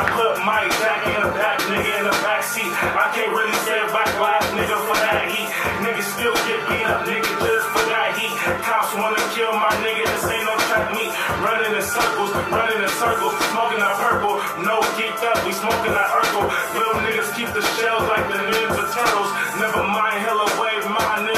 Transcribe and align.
I 0.00 0.08
put 0.16 0.40
Mike 0.48 0.72
Jack 0.80 1.04
in 1.12 1.20
the 1.20 1.28
back, 1.36 1.60
nigga 1.68 1.92
in 2.00 2.04
the 2.08 2.16
back 2.24 2.40
seat. 2.40 2.72
I 2.72 3.12
can't 3.12 3.36
really 3.36 3.52
say 3.68 3.76
back 3.92 4.08
last 4.16 4.48
nigga 4.56 4.80
for 4.88 4.96
that 4.96 5.28
heat. 5.28 5.44
Niggas 5.84 6.08
still 6.16 6.32
get 6.48 6.56
beat 6.72 6.88
up, 6.88 7.04
nigga, 7.04 7.28
just 7.44 7.68
for 7.68 7.84
that 7.84 8.16
heat. 8.16 8.32
Cops 8.64 8.96
wanna 8.96 9.20
kill 9.36 9.52
my 9.60 9.68
nigga, 9.84 10.08
this 10.08 10.24
ain't 10.24 10.48
no 10.48 10.56
track 10.72 10.88
meet. 10.96 11.12
Running 11.44 11.76
in 11.76 11.84
circles, 11.84 12.32
running 12.48 12.80
in 12.80 12.88
circles, 12.96 13.36
smoking 13.52 13.84
that 13.84 14.00
purple. 14.00 14.40
No 14.64 14.80
geeked 14.96 15.20
up, 15.20 15.36
we 15.44 15.52
smoking 15.52 15.92
that 15.92 16.08
Urkel. 16.16 16.48
Little 16.72 16.96
niggas 17.04 17.36
keep 17.36 17.52
the 17.52 17.60
shells 17.76 18.08
like 18.08 18.24
the 18.32 18.40
Ninja 18.40 18.84
Turtles. 18.96 19.28
Never 19.60 19.84
mind, 19.84 20.16
hella 20.24 20.48
wave, 20.56 20.88
my 20.88 21.28
nigga 21.28 21.29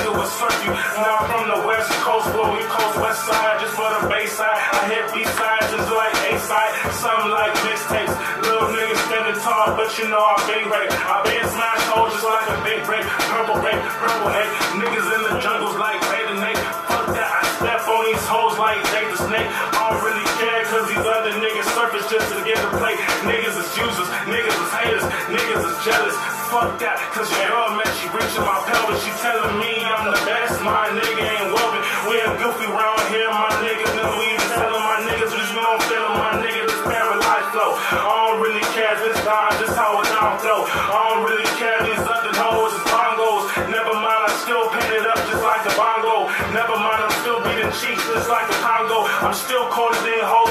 you. 0.64 0.72
Now 0.96 1.20
I'm 1.20 1.26
from 1.28 1.44
the 1.44 1.60
west 1.68 1.92
coast, 2.00 2.24
where 2.32 2.48
we 2.56 2.64
coast 2.64 2.96
west 2.96 3.20
side, 3.28 3.60
just 3.60 3.76
for 3.76 3.84
the 4.00 4.08
bass 4.08 4.32
side. 4.32 4.56
I 4.56 4.80
hit 4.88 5.04
B 5.12 5.28
side, 5.28 5.60
just 5.68 5.92
like 5.92 6.14
A 6.32 6.40
side, 6.40 6.72
something 7.04 7.28
like 7.28 7.52
mixtapes. 7.60 8.16
Little 8.40 8.72
niggas 8.72 9.00
standing 9.12 9.36
tall, 9.44 9.76
but 9.76 9.92
you 10.00 10.08
know 10.08 10.24
I 10.24 10.40
been 10.48 10.64
great. 10.72 10.88
I 10.88 11.20
been 11.28 11.44
smash 11.52 11.84
holes 11.92 12.16
just 12.16 12.24
like 12.24 12.48
a 12.48 12.58
big 12.64 12.80
break. 12.88 13.04
Purple 13.28 13.60
break, 13.60 13.76
purple 14.00 14.32
hate. 14.32 14.50
Niggas 14.80 15.08
in 15.12 15.20
the 15.28 15.34
jungles 15.44 15.76
like 15.76 16.00
Beta 16.08 16.34
Nate. 16.40 16.60
Fuck 16.88 17.12
that, 17.12 17.28
I 17.28 17.40
step 17.60 17.84
on 17.92 18.02
these 18.08 18.24
hoes 18.24 18.56
like 18.56 18.80
Jake 18.88 19.12
the 19.12 19.20
Snake. 19.20 19.48
I 19.52 19.92
don't 19.92 20.00
really 20.00 20.26
care, 20.40 20.64
cause 20.72 20.88
these 20.88 21.06
other 21.12 21.36
niggas 21.44 21.68
surface 21.76 22.08
just 22.08 22.32
to 22.32 22.40
get 22.48 22.56
the 22.56 22.72
play. 22.80 22.96
Niggas 23.28 23.52
is 23.52 23.68
users, 23.76 24.08
niggas 24.24 24.56
is 24.56 24.70
haters, 24.80 25.04
niggas 25.28 25.60
is 25.60 25.76
jealous. 25.84 26.41
Fuck 26.52 26.76
that, 26.84 27.00
cause 27.16 27.32
your 27.32 27.48
girl, 27.48 27.72
man, 27.80 27.88
she 27.96 28.12
reaching 28.12 28.44
my 28.44 28.60
pelvis. 28.68 29.00
She 29.00 29.08
telling 29.24 29.56
me 29.56 29.72
I'm 29.88 30.12
the 30.12 30.20
best, 30.28 30.60
my 30.60 30.84
nigga 30.92 31.24
ain't 31.24 31.48
woven. 31.48 31.80
We 32.04 32.20
ain't 32.20 32.36
goofy 32.36 32.68
round 32.68 33.00
here, 33.08 33.32
my 33.32 33.48
nigga. 33.64 33.88
Then 33.96 34.04
we 34.20 34.36
even 34.36 34.52
telling 34.52 34.84
my 34.84 35.00
niggas, 35.00 35.32
we 35.32 35.40
just 35.40 35.56
gon' 35.56 35.80
feel 35.88 36.12
my 36.12 36.44
nigga. 36.44 36.68
This 36.68 36.82
paralyzed 36.84 37.56
flow. 37.56 37.72
I 37.72 38.04
don't 38.04 38.44
really 38.44 38.60
care 38.76 38.92
this 39.00 39.16
time, 39.24 39.56
just 39.64 39.80
how 39.80 39.96
it 40.04 40.12
down 40.12 40.36
flow. 40.44 40.68
I 40.68 40.96
don't 41.08 41.24
really 41.24 41.48
care 41.56 41.78
these 41.88 42.04
other 42.04 42.36
hoes 42.36 42.76
is 42.76 42.84
bongos. 42.84 43.48
Never 43.72 43.96
mind, 43.96 44.20
I 44.28 44.32
still 44.44 44.68
paint 44.76 44.92
it 44.92 45.08
up 45.08 45.24
just 45.32 45.40
like 45.40 45.64
a 45.64 45.72
bongo. 45.72 46.28
Never 46.52 46.76
mind, 46.76 47.00
I'm 47.00 47.16
still 47.24 47.40
beating 47.48 47.72
cheeks 47.80 48.04
just 48.12 48.28
like 48.28 48.44
a 48.44 48.58
Congo. 48.60 49.08
I'm 49.24 49.32
still 49.32 49.64
colder 49.72 49.96
than 50.04 50.20
hoes, 50.20 50.41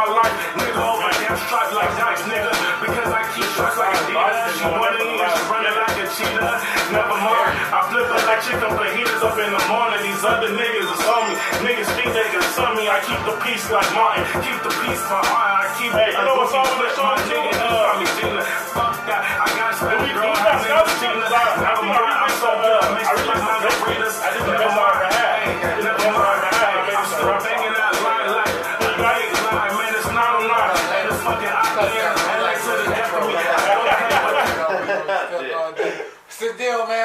my 0.00 0.08
life, 0.16 0.34
nigga. 0.56 0.80
My 0.80 1.12
damn 1.20 1.36
stripes 1.44 1.72
like 1.76 1.92
dice, 2.00 2.24
nigga. 2.24 2.52
Because 2.80 3.10
I 3.12 3.20
keep 3.36 3.48
shots 3.52 3.76
like 3.76 3.92
Adidas. 4.00 4.56
She 4.56 4.64
running, 4.64 5.12
she 5.12 5.42
running 5.52 5.76
like 5.76 5.96
a 6.00 6.06
cheetah. 6.16 6.56
Never 6.88 7.16
mind, 7.20 7.52
I 7.68 7.78
flip 7.92 8.08
it 8.08 8.22
like 8.24 8.40
chicken 8.40 8.72
fajitas 8.80 9.20
up 9.20 9.36
in 9.36 9.52
the 9.52 9.62
morning. 9.68 10.00
These 10.00 10.24
other 10.24 10.50
niggas 10.56 10.88
is 10.88 11.02
on 11.04 11.22
me. 11.28 11.34
Niggas 11.68 11.90
think 12.00 12.08
they 12.16 12.28
can 12.32 12.44
sum 12.56 12.72
me. 12.80 12.88
I 12.88 12.96
keep 13.04 13.20
the 13.28 13.36
peace 13.44 13.68
like 13.68 13.90
Martin. 13.92 14.24
Keep 14.40 14.58
the 14.64 14.72
peace 14.88 15.04
my 15.12 15.20
eye. 15.20 15.68
I 15.68 15.76
keep 15.76 15.92
Hey, 15.92 16.16
you 16.16 16.22
know 16.24 16.36
what's 16.40 16.52
wrong 16.56 16.64
with 16.80 16.96
my 16.96 17.20
nigga. 17.28 17.52
Just 17.52 17.60
call 17.60 17.96
me 18.00 18.06
Gina. 18.16 18.42
Fuck 18.72 18.96
that. 19.04 19.20
I 19.20 19.46
got 19.52 19.72
spent 19.76 20.00
girl. 20.16 20.32
I 20.32 20.64
got 20.64 20.86
think 20.88 21.12
Gina. 21.12 21.26
too. 21.28 21.36
I- 21.36 21.44
I 21.44 21.68
Never 21.68 21.84
mind, 21.92 22.16
I'm 22.24 22.34
so 22.40 22.50
good. 22.56 22.82
Mixed 22.96 23.12
with 23.12 23.26
my 23.28 23.36
margaritas. 23.44 24.16
I 24.24 24.28
the 24.32 24.40
Never 24.48 24.70
mind. 24.72 24.89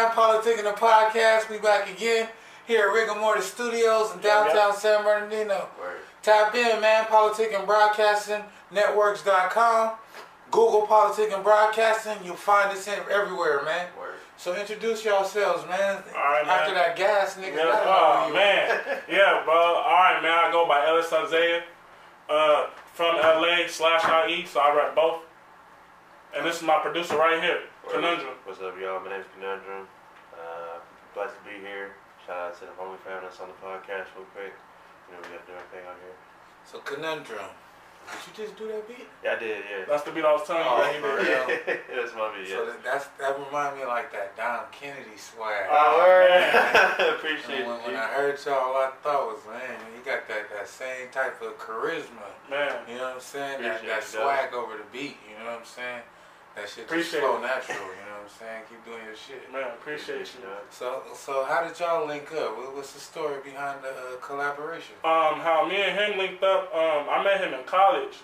Deal, 0.06 0.16
man. 0.16 0.16
Politic 0.16 0.60
in 0.60 0.66
the 0.66 0.72
podcast. 0.72 1.50
We 1.50 1.58
back 1.60 1.90
again 1.90 2.30
here 2.68 2.90
at 2.90 2.94
Rigor 2.94 3.20
Mortis 3.20 3.46
Studios 3.46 4.14
in 4.14 4.20
downtown 4.22 4.76
San 4.76 5.04
Bernardino. 5.04 5.68
Tap 6.22 6.56
in, 6.56 6.82
man. 6.82 7.06
Politic 7.06 7.54
and 7.54 7.66
Broadcasting 7.66 8.44
Networks.com. 8.72 9.94
Google 10.52 10.88
Politic 10.88 11.32
and 11.34 11.44
Broadcasting. 11.44 12.18
You'll 12.24 12.36
find 12.36 12.72
us 12.72 12.88
in 12.88 13.00
everywhere, 13.12 13.64
man. 13.64 13.88
So 14.38 14.56
introduce 14.56 15.06
yourselves, 15.06 15.68
man. 15.68 16.04
All 16.16 16.24
right, 16.24 16.46
man. 16.46 16.60
After 16.60 16.74
that 16.74 16.96
gas, 16.98 17.36
nigga. 17.36 17.56
Yeah, 17.56 17.64
I 17.72 18.26
oh 18.26 18.28
you. 18.28 18.34
man, 18.34 19.02
yeah, 19.10 19.42
bro. 19.46 19.56
All 19.56 19.84
right, 19.84 20.20
man. 20.22 20.32
I 20.32 20.52
go 20.52 20.68
by 20.68 20.86
Ellis 20.86 21.12
Isaiah, 21.14 21.64
uh, 22.30 22.68
from 22.94 23.16
LA 23.16 23.68
slash 23.68 24.04
IE, 24.30 24.46
so 24.46 24.60
I 24.60 24.76
rap 24.76 24.94
both. 24.94 25.22
And 26.36 26.46
this 26.46 26.58
is 26.58 26.64
my 26.64 26.80
producer 26.80 27.16
right 27.16 27.42
here, 27.42 27.62
Conundrum. 27.90 28.34
What's 28.44 28.60
up, 28.60 28.76
y'all? 28.78 29.00
My 29.00 29.12
name's 29.12 29.26
Conundrum. 29.36 29.88
Glad 31.16 31.31
to 31.31 31.42
be 31.48 31.56
here. 31.64 31.96
Shout 32.28 32.52
out 32.52 32.59
to 32.59 32.66
the 32.68 32.76
homie 32.76 33.00
family 33.00 33.24
that's 33.24 33.40
on 33.40 33.48
the 33.48 33.59
podcast 33.64 34.12
real 34.20 34.28
quick. 34.36 34.52
You 35.08 35.16
know, 35.16 35.24
we 35.24 35.31
got 35.31 35.48
to 35.48 35.52
do 35.52 35.56
everything 35.56 35.88
on 35.88 35.96
here. 36.03 36.18
So 36.68 36.80
Conundrum. 36.84 37.56
Did 38.06 38.22
you 38.22 38.34
just 38.46 38.53
do 38.59 38.68
that 38.70 38.86
beat? 38.88 39.08
Yeah, 39.26 39.34
I 39.34 39.40
did, 39.42 39.64
yeah. 39.66 39.86
That's 39.90 40.03
the 40.06 40.12
beat 40.14 40.22
I 40.22 40.30
was 40.34 40.46
telling 40.46 40.62
you 40.62 40.70
Oh, 40.70 40.78
that 40.78 40.94
he 40.94 41.02
for 41.02 41.18
real? 41.18 41.46
that's 41.98 42.14
my 42.14 42.30
beat, 42.38 42.46
So 42.53 42.62
yeah. 42.62 42.70
that, 42.70 42.84
that's 42.86 43.06
that 43.18 43.34
remind 43.34 43.78
me 43.78 43.81
of 43.81 43.90
like 43.90 44.14
that 44.14 44.38
Dom 44.38 44.70
Kennedy 44.70 45.18
swag. 45.18 45.66
Ah, 45.74 45.74
oh, 45.74 46.06
word. 46.06 46.30
man. 46.30 47.16
Appreciate 47.18 47.66
when, 47.66 47.82
it, 47.82 47.82
when 47.82 47.97
G. 47.97 47.97
I 47.97 48.06
heard 48.14 48.38
y'all, 48.46 48.62
all 48.62 48.78
I 48.78 48.92
thought 49.02 49.26
was, 49.34 49.42
man, 49.50 49.74
he 49.97 50.06
got 50.06 50.28
that, 50.30 50.53
that 50.53 50.70
same 50.70 51.09
type 51.09 51.42
of 51.42 51.58
charisma. 51.58 52.30
Man, 52.46 52.78
You 52.86 53.02
know 53.02 53.09
what 53.16 53.18
I'm 53.18 53.26
saying? 53.26 53.64
That, 53.66 53.82
Appreciate 53.82 53.90
that 53.90 54.06
it, 54.06 54.14
dog. 54.14 54.22
swag 54.22 54.53
over 54.53 54.78
the 54.78 54.86
beat. 54.94 55.18
You 55.26 55.42
know 55.42 55.50
what 55.58 55.66
I'm 55.66 55.66
saying? 55.66 56.06
That 56.56 56.62
shit 56.70 56.76
just 56.76 56.80
Appreciate 56.90 57.20
flow 57.20 57.38
it. 57.38 57.42
natural. 57.42 57.78
You 57.78 57.84
know 58.08 58.24
what 58.24 58.32
I'm 58.32 58.40
saying? 58.40 58.62
Keep 58.70 58.86
doing 58.86 59.04
your 59.06 59.16
shit. 59.16 59.52
man, 59.52 59.68
appreciate 59.76 60.32
you. 60.36 60.42
dog. 60.48 60.64
So, 60.70 61.04
so 61.14 61.44
how 61.46 61.68
did 61.68 61.78
y'all 61.80 62.08
link 62.08 62.32
up? 62.34 62.56
What, 62.58 62.76
what's 62.76 62.94
the 62.94 63.00
story 63.00 63.40
behind 63.44 63.84
the 63.84 63.90
uh, 63.90 64.18
collaboration? 64.22 64.96
Um, 65.04 65.40
how 65.44 65.68
me 65.70 65.76
and 65.76 65.98
him 66.00 66.18
linked 66.18 66.44
up. 66.44 66.74
Um, 66.74 67.08
I 67.12 67.22
met 67.24 67.42
him 67.42 67.54
in 67.54 67.64
college, 67.66 68.16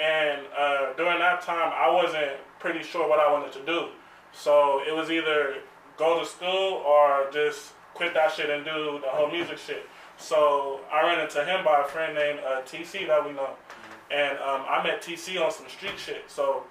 and 0.00 0.42
uh, 0.56 0.92
during 0.96 1.18
that 1.18 1.42
time, 1.42 1.72
I 1.74 1.90
wasn't 1.90 2.38
pretty 2.60 2.82
sure 2.84 3.08
what 3.08 3.18
I 3.18 3.30
wanted 3.32 3.52
to 3.54 3.64
do. 3.66 3.88
So 4.32 4.80
it 4.86 4.94
was 4.94 5.10
either 5.10 5.56
go 5.98 6.20
to 6.20 6.24
school 6.26 6.82
or 6.86 7.28
just 7.32 7.72
quit 7.94 8.14
that 8.14 8.32
shit 8.32 8.48
and 8.48 8.64
do 8.64 9.00
the 9.02 9.08
whole 9.10 9.30
music 9.30 9.58
shit. 9.66 9.86
So 10.18 10.80
I 10.92 11.02
ran 11.02 11.18
into 11.20 11.44
him 11.44 11.64
by 11.64 11.80
a 11.82 11.84
friend 11.84 12.14
named 12.14 12.38
uh, 12.46 12.62
TC 12.62 13.08
that 13.08 13.26
we 13.26 13.32
know, 13.32 13.50
and 14.10 14.38
um, 14.38 14.62
I 14.68 14.82
met 14.84 15.02
TC 15.02 15.44
on 15.44 15.50
some 15.50 15.68
street 15.68 15.98
shit. 15.98 16.24
So 16.30 16.62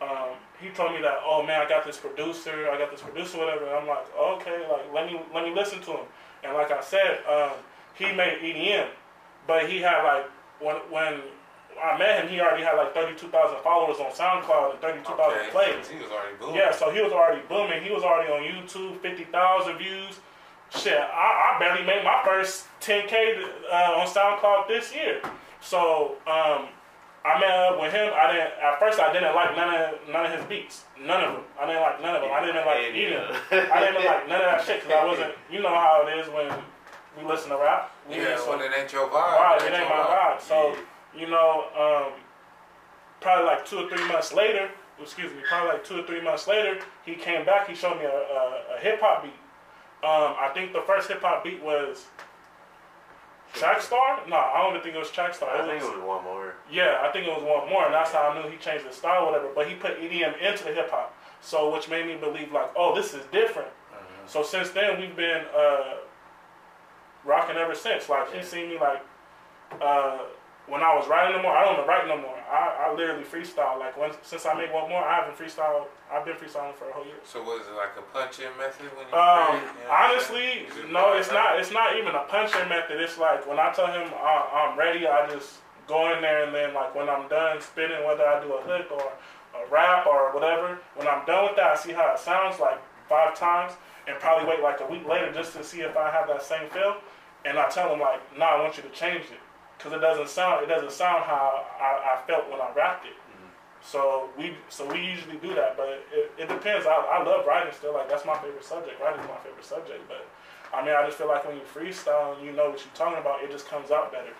um, 0.00 0.36
he 0.60 0.68
told 0.70 0.92
me 0.92 1.00
that, 1.02 1.18
oh 1.24 1.44
man, 1.44 1.60
I 1.60 1.68
got 1.68 1.84
this 1.84 1.96
producer, 1.96 2.70
I 2.70 2.78
got 2.78 2.90
this 2.90 3.00
producer, 3.00 3.38
whatever. 3.38 3.66
And 3.66 3.74
I'm 3.74 3.86
like, 3.86 4.06
okay, 4.16 4.66
like 4.70 4.92
let 4.92 5.06
me 5.06 5.20
let 5.34 5.44
me 5.44 5.54
listen 5.54 5.80
to 5.82 5.90
him. 5.92 6.06
And 6.44 6.54
like 6.54 6.70
I 6.70 6.80
said, 6.80 7.20
um, 7.28 7.52
he 7.94 8.12
made 8.12 8.38
EDM, 8.40 8.88
but 9.46 9.68
he 9.68 9.78
had 9.78 10.02
like 10.04 10.26
when 10.60 10.76
when 10.90 11.20
I 11.82 11.98
met 11.98 12.22
him, 12.22 12.28
he 12.28 12.40
already 12.40 12.64
had 12.64 12.74
like 12.74 12.94
32,000 12.94 13.58
followers 13.62 13.98
on 13.98 14.10
SoundCloud 14.10 14.72
and 14.72 14.80
32,000 14.80 15.50
plays. 15.50 15.88
He 15.88 15.96
was 15.98 16.10
already 16.10 16.36
booming. 16.40 16.56
Yeah, 16.56 16.72
so 16.72 16.90
he 16.90 17.00
was 17.00 17.12
already 17.12 17.42
booming. 17.48 17.82
He 17.82 17.90
was 17.90 18.02
already 18.02 18.32
on 18.32 18.42
YouTube, 18.42 19.00
50,000 19.00 19.78
views. 19.78 20.18
Shit, 20.70 20.98
I, 20.98 21.54
I 21.54 21.58
barely 21.58 21.86
made 21.86 22.04
my 22.04 22.20
first 22.24 22.66
10K 22.80 23.44
uh, 23.70 23.74
on 23.96 24.06
SoundCloud 24.06 24.68
this 24.68 24.92
year. 24.94 25.20
So 25.60 26.16
um, 26.26 26.68
I 27.28 27.40
met 27.40 27.50
up 27.50 27.80
with 27.80 27.92
him. 27.92 28.12
I 28.16 28.32
didn't 28.32 28.52
at 28.62 28.78
first. 28.80 28.98
I 29.00 29.12
didn't 29.12 29.34
like 29.34 29.54
none 29.56 29.74
of 29.74 30.08
none 30.08 30.24
of 30.26 30.32
his 30.32 30.44
beats. 30.46 30.84
None 31.00 31.22
of 31.24 31.32
them. 31.34 31.42
I 31.60 31.66
didn't 31.66 31.82
like 31.82 32.00
none 32.02 32.14
of 32.16 32.22
them. 32.22 32.30
I 32.32 32.40
didn't 32.40 32.56
even 32.56 32.66
like 32.66 32.80
Yeah, 32.94 33.60
either. 33.60 33.72
I 33.74 33.80
didn't 33.84 34.04
like 34.04 34.28
none 34.28 34.40
of 34.40 34.48
that 34.52 34.64
shit 34.64 34.82
because 34.82 34.96
I 34.96 35.04
wasn't. 35.04 35.34
You 35.50 35.60
know 35.60 35.68
how 35.74 36.06
it 36.06 36.18
is 36.18 36.28
when 36.32 36.48
we 37.18 37.24
listen 37.28 37.50
to 37.50 37.56
rap. 37.58 37.90
We 38.08 38.16
Yeah, 38.16 38.34
listen- 38.34 38.48
when 38.48 38.60
it 38.62 38.72
ain't 38.78 38.92
your 38.92 39.08
vibe. 39.08 39.12
Right, 39.36 39.60
it 39.60 39.66
it 39.72 39.76
ain't 39.76 39.88
your 39.88 39.98
my 39.98 40.04
vibe. 40.16 40.40
So, 40.40 40.70
Yeah. 41.14 41.20
you 41.20 41.26
know, 41.28 41.64
um, 41.76 42.12
probably 43.20 43.44
like 43.46 43.66
two 43.66 43.78
or 43.84 43.88
three 43.88 44.06
months 44.08 44.32
later, 44.32 44.70
excuse 45.00 45.30
me, 45.32 45.42
probably 45.48 45.70
like 45.72 45.84
two 45.84 46.00
or 46.00 46.02
three 46.04 46.20
months 46.20 46.46
later, 46.46 46.78
he 47.04 47.14
came 47.14 47.44
back. 47.44 47.68
He 47.68 47.74
showed 47.74 47.98
me 47.98 48.04
a, 48.04 48.08
a, 48.10 48.76
a 48.76 48.80
hip 48.80 49.00
hop 49.00 49.22
beat. 49.24 49.32
Um, 50.02 50.34
I 50.38 50.50
think 50.54 50.72
the 50.72 50.82
first 50.82 51.08
hip 51.08 51.20
hop 51.22 51.42
beat 51.44 51.60
was 51.62 52.06
Trackstar. 53.54 54.28
No, 54.28 54.36
I 54.36 54.60
don't 54.62 54.70
even 54.72 54.82
think 54.82 54.94
it 54.94 54.98
was 54.98 55.08
Trackstar. 55.08 55.48
I 55.48 55.66
think 55.66 55.82
it 55.82 55.86
was 55.96 56.04
one 56.04 56.22
more. 56.24 56.54
Yeah, 56.70 57.00
I 57.02 57.10
think 57.12 57.26
it 57.26 57.30
was 57.34 57.42
one 57.42 57.68
more, 57.68 57.84
and 57.86 57.94
that's 57.94 58.12
how 58.12 58.28
I 58.28 58.40
knew 58.42 58.48
he 58.50 58.56
changed 58.58 58.84
his 58.86 58.94
style, 58.96 59.26
whatever. 59.26 59.48
But 59.54 59.68
he 59.68 59.74
put 59.74 59.98
EDM 60.00 60.38
into 60.40 60.64
the 60.64 60.72
hip 60.74 60.90
hop, 60.90 61.14
so 61.40 61.72
which 61.72 61.88
made 61.88 62.06
me 62.06 62.16
believe 62.16 62.52
like, 62.52 62.70
oh, 62.76 62.94
this 62.94 63.14
is 63.14 63.24
different. 63.32 63.68
Mhm. 63.92 64.28
So 64.28 64.42
since 64.42 64.70
then, 64.70 65.00
we've 65.00 65.16
been 65.16 65.44
uh, 65.56 65.94
rocking 67.24 67.56
ever 67.56 67.74
since. 67.74 68.08
Like 68.08 68.30
he 68.30 68.38
Yeah. 68.38 68.44
seen 68.44 68.68
me 68.68 68.78
like 68.78 69.02
uh, 69.80 70.18
when 70.68 70.82
I 70.82 70.94
was 70.94 71.08
writing 71.08 71.36
no 71.36 71.42
more. 71.42 71.56
I 71.56 71.64
don't 71.64 71.86
write 71.88 72.06
no 72.06 72.16
more. 72.16 72.36
I, 72.48 72.86
I 72.88 72.94
literally 72.94 73.24
freestyle. 73.24 73.78
Like 73.78 73.96
when 73.96 74.12
since 74.22 74.44
I 74.46 74.54
made 74.54 74.72
one 74.72 74.88
more, 74.88 75.02
I 75.02 75.16
haven't 75.16 75.36
freestyled. 75.36 75.86
I've 76.12 76.24
been 76.24 76.36
freestyling 76.36 76.74
for 76.74 76.88
a 76.88 76.92
whole 76.92 77.04
year. 77.04 77.16
So 77.24 77.42
was 77.42 77.66
it 77.66 77.74
like 77.74 77.96
a 77.96 78.04
punch-in 78.12 78.52
method 78.56 78.92
when 78.96 79.08
you? 79.08 79.16
Um, 79.16 79.56
you 79.56 79.88
know 79.88 79.90
honestly, 79.90 80.68
it 80.68 80.92
no, 80.92 81.16
it's 81.16 81.32
not. 81.32 81.58
It's 81.58 81.72
not 81.72 81.96
even 81.96 82.14
a 82.14 82.24
punching 82.28 82.68
method. 82.68 83.00
It's 83.00 83.18
like 83.18 83.48
when 83.48 83.58
I 83.58 83.72
tell 83.72 83.88
him 83.88 84.12
I, 84.14 84.68
I'm 84.68 84.78
ready, 84.78 85.06
I 85.06 85.28
just 85.28 85.64
go 85.88 86.12
in 86.14 86.20
there 86.20 86.44
and 86.44 86.54
then 86.54 86.74
like 86.74 86.94
when 86.94 87.08
I'm 87.08 87.28
done 87.28 87.60
spinning, 87.60 88.04
whether 88.04 88.24
I 88.24 88.40
do 88.44 88.52
a 88.52 88.62
hook 88.62 88.92
or 88.92 89.12
a 89.56 89.70
rap 89.70 90.06
or 90.06 90.32
whatever, 90.34 90.78
When 90.94 91.08
I'm 91.08 91.24
done 91.24 91.46
with 91.46 91.56
that, 91.56 91.72
I 91.72 91.76
see 91.76 91.92
how 91.92 92.12
it 92.12 92.18
sounds 92.18 92.60
like 92.60 92.78
five 93.08 93.34
times, 93.34 93.72
and 94.06 94.18
probably 94.20 94.46
wait 94.48 94.62
like 94.62 94.80
a 94.80 94.86
week 94.86 95.08
later 95.08 95.32
just 95.32 95.54
to 95.56 95.64
see 95.64 95.80
if 95.80 95.96
I 95.96 96.10
have 96.10 96.28
that 96.28 96.42
same 96.42 96.68
feel. 96.68 96.98
And 97.46 97.56
I 97.58 97.68
tell 97.68 97.92
him 97.92 98.00
like, 98.00 98.20
nah, 98.36 98.56
I 98.56 98.62
want 98.62 98.76
you 98.76 98.82
to 98.82 98.90
change 98.90 99.24
it 99.32 99.40
because 99.78 99.92
it 99.92 100.00
doesn't 100.00 100.28
sound 100.28 100.64
it 100.64 100.68
doesn't 100.68 100.92
sound 100.92 101.24
how 101.24 101.64
I, 101.80 102.18
I 102.18 102.26
felt 102.26 102.50
when 102.50 102.60
I 102.60 102.70
rapped 102.74 103.06
it. 103.06 103.12
So 103.80 104.28
we 104.36 104.54
so 104.68 104.86
we 104.92 105.00
usually 105.00 105.36
do 105.36 105.54
that, 105.54 105.76
but 105.76 105.88
it, 106.12 106.32
it 106.36 106.48
depends. 106.48 106.84
I, 106.86 106.92
I 106.94 107.22
love 107.22 107.46
writing 107.46 107.72
still. 107.72 107.94
Like 107.94 108.08
that's 108.08 108.26
my 108.26 108.36
favorite 108.38 108.64
subject. 108.64 109.00
Writing 109.00 109.20
is 109.20 109.28
my 109.28 109.36
favorite 109.38 109.64
subject. 109.64 110.02
But 110.08 110.26
I 110.74 110.84
mean, 110.84 110.94
I 110.94 111.06
just 111.06 111.16
feel 111.16 111.28
like 111.28 111.46
when 111.46 111.56
you 111.56 111.62
freestyle 111.62 112.36
and 112.36 112.44
you 112.44 112.52
know 112.52 112.70
what 112.70 112.84
you're 112.84 112.94
talking 112.94 113.18
about, 113.18 113.42
it 113.42 113.50
just 113.50 113.68
comes 113.68 113.90
out 113.90 114.10
better. 114.12 114.34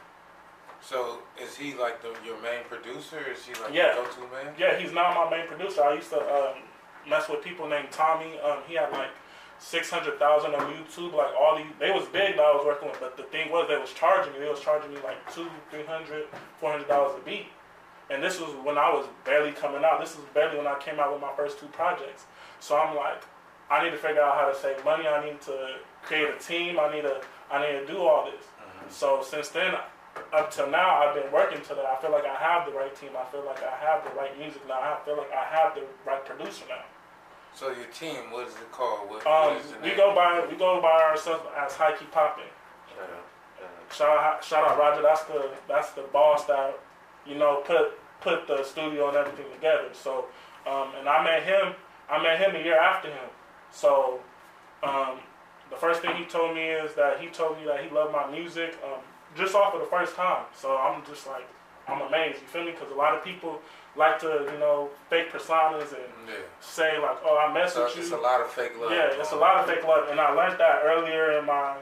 So 0.81 1.20
is 1.40 1.56
he 1.56 1.75
like 1.75 2.02
the 2.02 2.14
your 2.26 2.40
main 2.43 2.64
producer? 2.69 3.20
Is 3.32 3.46
he 3.46 3.55
like 3.62 3.73
Yeah. 3.73 3.94
go-to 3.94 4.20
man? 4.32 4.55
Yeah, 4.58 4.76
he's 4.76 4.93
not 4.93 5.14
my 5.14 5.31
main 5.38 5.46
producer. 5.46 5.82
I 5.85 5.94
used 5.94 6.11
to 6.11 6.20
um, 6.20 6.56
mess 7.08 7.29
with 7.29 7.43
people 7.43 7.69
named 7.69 7.90
Tommy. 7.90 8.38
Um, 8.40 8.58
he 8.67 8.75
had 8.75 8.90
like 8.93 9.11
six 9.58 9.90
hundred 9.90 10.19
thousand 10.19 10.55
on 10.55 10.72
YouTube. 10.72 11.14
Like 11.14 11.34
all 11.38 11.56
these, 11.56 11.66
they 11.78 11.90
was 11.90 12.06
big 12.06 12.37
that 12.37 12.44
I 12.44 12.55
was 12.55 12.64
working 12.64 12.88
with. 12.88 13.00
But 13.00 13.16
the 13.16 13.25
thing 13.25 13.50
was, 13.50 13.66
they 13.69 13.76
was 13.76 13.93
charging 13.93 14.32
me. 14.32 14.40
They 14.40 14.49
was 14.49 14.60
charging 14.60 14.90
me 14.90 14.99
like 15.05 15.19
two, 15.34 15.49
three 15.70 15.84
hundred, 15.84 16.26
four 16.58 16.70
hundred 16.70 16.88
dollars 16.88 17.19
a 17.20 17.25
beat. 17.25 17.46
And 18.10 18.22
this 18.22 18.40
was 18.40 18.55
when 18.64 18.78
I 18.78 18.88
was 18.88 19.06
barely 19.25 19.52
coming 19.52 19.84
out. 19.84 20.00
This 20.00 20.16
was 20.16 20.25
barely 20.32 20.56
when 20.56 20.66
I 20.66 20.78
came 20.78 20.99
out 20.99 21.12
with 21.12 21.20
my 21.20 21.32
first 21.37 21.58
two 21.58 21.66
projects. 21.66 22.25
So 22.58 22.76
I'm 22.76 22.96
like, 22.96 23.22
I 23.70 23.84
need 23.84 23.90
to 23.90 23.99
figure 23.99 24.22
out 24.22 24.34
how 24.34 24.49
to 24.49 24.56
save 24.58 24.82
money. 24.82 25.06
I 25.06 25.22
need 25.25 25.43
to 25.43 25.76
create 26.02 26.28
a 26.31 26.38
team. 26.38 26.81
I 26.81 26.90
need 26.90 27.02
to, 27.02 27.20
I 27.50 27.61
need 27.61 27.81
to 27.81 27.87
do 27.87 27.99
all 27.99 28.25
this. 28.25 28.46
Mm-hmm. 28.46 28.90
So 28.90 29.22
since 29.22 29.50
then, 29.50 29.75
up 30.32 30.50
till 30.50 30.70
now, 30.70 31.02
I've 31.02 31.14
been 31.14 31.31
working 31.31 31.61
to 31.61 31.75
that. 31.75 31.84
I 31.84 32.00
feel 32.00 32.11
like 32.11 32.25
I 32.25 32.34
have 32.34 32.64
the 32.64 32.72
right 32.72 32.94
team. 32.96 33.11
I 33.12 33.31
feel 33.31 33.44
like 33.44 33.62
I 33.62 33.76
have 33.76 34.02
the 34.04 34.16
right 34.19 34.37
music 34.38 34.66
now. 34.66 34.81
I 34.81 34.99
feel 35.04 35.19
like 35.19 35.31
I 35.31 35.44
have 35.44 35.75
the 35.75 35.82
right 36.06 36.25
producer 36.25 36.64
now. 36.66 36.84
So 37.58 37.72
your 37.72 37.87
team, 37.87 38.31
what 38.31 38.46
is 38.46 38.55
it 38.55 38.70
called? 38.70 39.10
What, 39.10 39.26
Um, 39.26 39.55
what 39.55 39.56
is 39.56 39.72
the 39.72 39.78
we 39.81 39.88
name? 39.88 39.96
go 39.96 40.14
by 40.14 40.46
we 40.49 40.56
go 40.56 40.81
by 40.81 41.02
ourselves 41.02 41.43
as 41.58 41.75
High 41.75 41.90
Key 41.96 42.05
Poppin'. 42.12 42.44
Shout 42.88 43.08
out. 43.10 43.93
Shout 43.93 44.19
out, 44.19 44.44
shout 44.44 44.70
out 44.70 44.78
Roger. 44.78 45.02
That's 45.02 45.25
the 45.25 45.50
that's 45.66 45.90
the 45.90 46.02
boss 46.02 46.44
that 46.44 46.78
you 47.26 47.34
know 47.34 47.56
put 47.64 47.99
put 48.20 48.46
the 48.46 48.62
studio 48.62 49.08
and 49.08 49.16
everything 49.16 49.46
together. 49.52 49.88
So, 49.93 50.26
um, 50.69 50.93
and 51.00 51.08
I 51.08 51.25
met 51.25 51.43
him. 51.43 51.75
I 52.08 52.22
met 52.22 52.38
him 52.38 52.55
a 52.55 52.60
year 52.62 52.78
after 52.78 53.08
him. 53.08 53.28
So, 53.72 54.20
um, 54.84 55.19
the 55.69 55.76
first 55.76 56.00
thing 56.00 56.14
he 56.14 56.26
told 56.26 56.54
me 56.54 56.62
is 56.62 56.94
that 56.94 57.19
he 57.19 57.26
told 57.26 57.58
me 57.58 57.64
that 57.66 57.82
he 57.82 57.90
loved 57.90 58.12
my 58.12 58.31
music 58.31 58.78
um, 58.84 59.00
just 59.37 59.56
off 59.56 59.75
of 59.75 59.81
the 59.81 59.87
first 59.87 60.14
time. 60.14 60.44
So 60.54 60.76
I'm 60.76 61.04
just 61.06 61.26
like 61.26 61.49
I'm 61.88 62.02
amazed. 62.02 62.40
You 62.40 62.46
feel 62.46 62.64
me? 62.64 62.70
Because 62.70 62.93
a 62.93 62.94
lot 62.94 63.16
of 63.16 63.25
people 63.25 63.61
like 63.99 64.19
to 64.21 64.49
you 64.53 64.59
know 64.59 64.89
fake 65.11 65.31
personas 65.33 65.93
and 65.93 66.09
Yeah. 66.29 66.35
say 66.61 66.99
like, 66.99 67.19
oh, 67.25 67.37
I 67.37 67.53
mess 67.53 67.75
So 67.75 67.85
with 67.85 67.97
you. 67.97 68.03
it's 68.03 68.12
a 68.12 68.17
lot 68.17 68.41
of 68.41 68.49
fake 68.49 68.73
love. 68.81 68.93
Yeah, 68.93 69.09
it's 69.21 69.33
a 69.33 69.37
lot 69.37 69.56
of 69.56 69.67
fake 69.67 69.85
love, 69.87 70.09
and 70.11 70.21
I 70.21 70.31
learned 70.33 70.59
that 70.61 70.83
earlier 70.85 71.39
in 71.39 71.45
my 71.45 71.77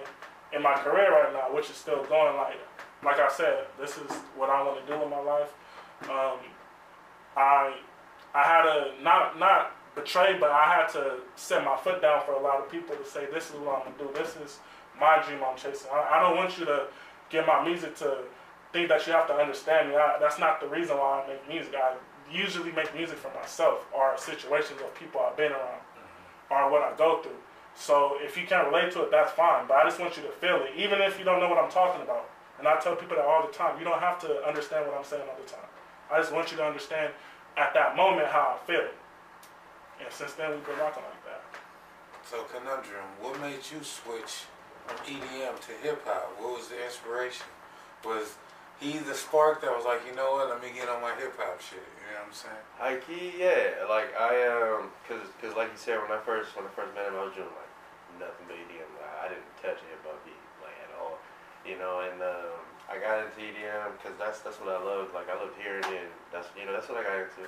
in 0.52 0.62
my 0.62 0.74
career 0.74 1.12
right 1.12 1.32
now, 1.32 1.54
which 1.54 1.68
is 1.70 1.76
still 1.76 2.02
going. 2.04 2.36
Like 2.36 2.56
like 3.04 3.18
I 3.20 3.28
said, 3.28 3.66
this 3.78 3.98
is 3.98 4.10
what 4.36 4.48
I 4.50 4.62
want 4.62 4.84
to 4.84 4.92
do 4.92 5.00
in 5.02 5.10
my 5.10 5.20
life. 5.20 5.52
Um, 6.04 6.38
I 7.36 7.76
I 8.34 8.42
had 8.42 8.62
to 8.62 9.02
not 9.02 9.38
not 9.38 9.72
betray, 9.94 10.36
but 10.38 10.50
I 10.50 10.64
had 10.74 10.86
to 10.92 11.18
set 11.36 11.64
my 11.64 11.76
foot 11.76 12.00
down 12.02 12.22
for 12.24 12.32
a 12.32 12.40
lot 12.40 12.58
of 12.60 12.70
people 12.70 12.94
to 12.96 13.04
say 13.04 13.26
this 13.32 13.50
is 13.50 13.56
what 13.56 13.76
I'm 13.86 13.92
gonna 13.92 14.12
do. 14.12 14.18
This 14.18 14.36
is 14.36 14.58
my 14.98 15.22
dream 15.26 15.40
I'm 15.46 15.56
chasing. 15.56 15.90
I, 15.92 16.16
I 16.16 16.20
don't 16.20 16.36
want 16.36 16.58
you 16.58 16.64
to 16.66 16.86
get 17.28 17.46
my 17.46 17.62
music 17.64 17.94
to 17.96 18.18
that 18.84 19.06
you 19.06 19.14
have 19.14 19.26
to 19.28 19.34
understand 19.34 19.88
me. 19.88 19.94
That's 20.20 20.38
not 20.38 20.60
the 20.60 20.66
reason 20.66 20.98
why 20.98 21.22
I 21.24 21.28
make 21.28 21.48
music. 21.48 21.74
I 21.74 21.94
usually 22.30 22.72
make 22.72 22.94
music 22.94 23.16
for 23.16 23.32
myself 23.32 23.86
or 23.96 24.18
situations 24.18 24.82
of 24.82 24.94
people 24.94 25.22
I've 25.22 25.36
been 25.36 25.52
around 25.52 25.80
or 26.50 26.70
what 26.70 26.82
I 26.82 26.92
go 26.98 27.22
through. 27.22 27.40
So 27.74 28.18
if 28.20 28.36
you 28.36 28.46
can't 28.46 28.66
relate 28.68 28.92
to 28.92 29.02
it, 29.02 29.10
that's 29.10 29.32
fine. 29.32 29.66
But 29.66 29.78
I 29.78 29.84
just 29.84 30.00
want 30.00 30.16
you 30.16 30.22
to 30.24 30.30
feel 30.30 30.56
it, 30.56 30.72
even 30.76 31.00
if 31.00 31.18
you 31.18 31.24
don't 31.24 31.40
know 31.40 31.48
what 31.48 31.58
I'm 31.58 31.70
talking 31.70 32.02
about. 32.02 32.28
And 32.58 32.66
I 32.66 32.76
tell 32.80 32.96
people 32.96 33.16
that 33.16 33.24
all 33.24 33.46
the 33.46 33.52
time. 33.52 33.78
You 33.78 33.84
don't 33.84 34.00
have 34.00 34.18
to 34.20 34.44
understand 34.46 34.86
what 34.86 34.96
I'm 34.96 35.04
saying 35.04 35.28
all 35.28 35.36
the 35.36 35.48
time. 35.48 35.68
I 36.10 36.18
just 36.18 36.32
want 36.32 36.50
you 36.50 36.56
to 36.58 36.64
understand 36.64 37.12
at 37.56 37.74
that 37.74 37.96
moment 37.96 38.28
how 38.28 38.56
I 38.56 38.66
feel. 38.66 38.88
And 40.00 40.10
since 40.10 40.32
then, 40.32 40.50
we've 40.50 40.64
been 40.66 40.78
rocking 40.78 41.02
like 41.04 41.24
that. 41.24 41.42
So 42.24 42.44
conundrum, 42.44 43.04
what 43.20 43.40
made 43.40 43.60
you 43.70 43.82
switch 43.82 44.48
from 44.86 44.96
EDM 45.04 45.60
to 45.60 45.72
hip 45.82 46.02
hop? 46.04 46.34
What 46.38 46.58
was 46.58 46.68
the 46.68 46.82
inspiration? 46.82 47.46
Was 48.04 48.36
he 48.80 48.98
the 49.00 49.14
spark 49.14 49.64
that 49.64 49.72
was 49.72 49.84
like, 49.88 50.04
you 50.04 50.12
know 50.12 50.36
what, 50.36 50.52
let 50.52 50.60
me 50.60 50.68
get 50.68 50.88
on 50.88 51.00
my 51.00 51.16
hip 51.16 51.32
hop 51.40 51.60
shit? 51.60 51.80
You 51.80 52.12
know 52.12 52.28
what 52.28 52.28
I'm 52.28 52.36
saying? 52.36 52.64
High 52.76 52.98
key, 53.00 53.32
yeah. 53.40 53.88
Like 53.88 54.12
I 54.12 54.44
um, 54.52 54.92
cause, 55.08 55.24
cause 55.40 55.56
like 55.56 55.72
you 55.72 55.80
said, 55.80 55.96
when 56.04 56.12
I 56.12 56.20
first, 56.20 56.52
when 56.52 56.68
I 56.68 56.72
first 56.76 56.92
met 56.92 57.08
him, 57.08 57.16
I 57.16 57.24
was 57.24 57.32
doing 57.32 57.48
like 57.56 57.72
nothing 58.20 58.44
but 58.44 58.56
EDM. 58.56 58.90
Like, 59.00 59.16
I 59.16 59.26
didn't 59.32 59.48
touch 59.64 59.80
hip 59.88 60.00
hop 60.04 60.20
beat 60.28 60.36
like 60.60 60.76
at 60.84 60.92
all, 61.00 61.16
you 61.64 61.80
know. 61.80 62.04
And 62.04 62.20
um, 62.20 62.60
I 62.92 63.00
got 63.00 63.24
into 63.24 63.40
EDM 63.40 63.96
because 63.96 64.14
that's 64.20 64.44
that's 64.44 64.60
what 64.60 64.68
I 64.68 64.80
loved. 64.80 65.16
Like 65.16 65.32
I 65.32 65.36
loved 65.40 65.56
hearing 65.56 65.88
it. 65.96 66.12
That's 66.28 66.52
you 66.52 66.68
know 66.68 66.76
that's 66.76 66.92
what 66.92 67.00
I 67.00 67.04
got 67.04 67.16
into. 67.24 67.44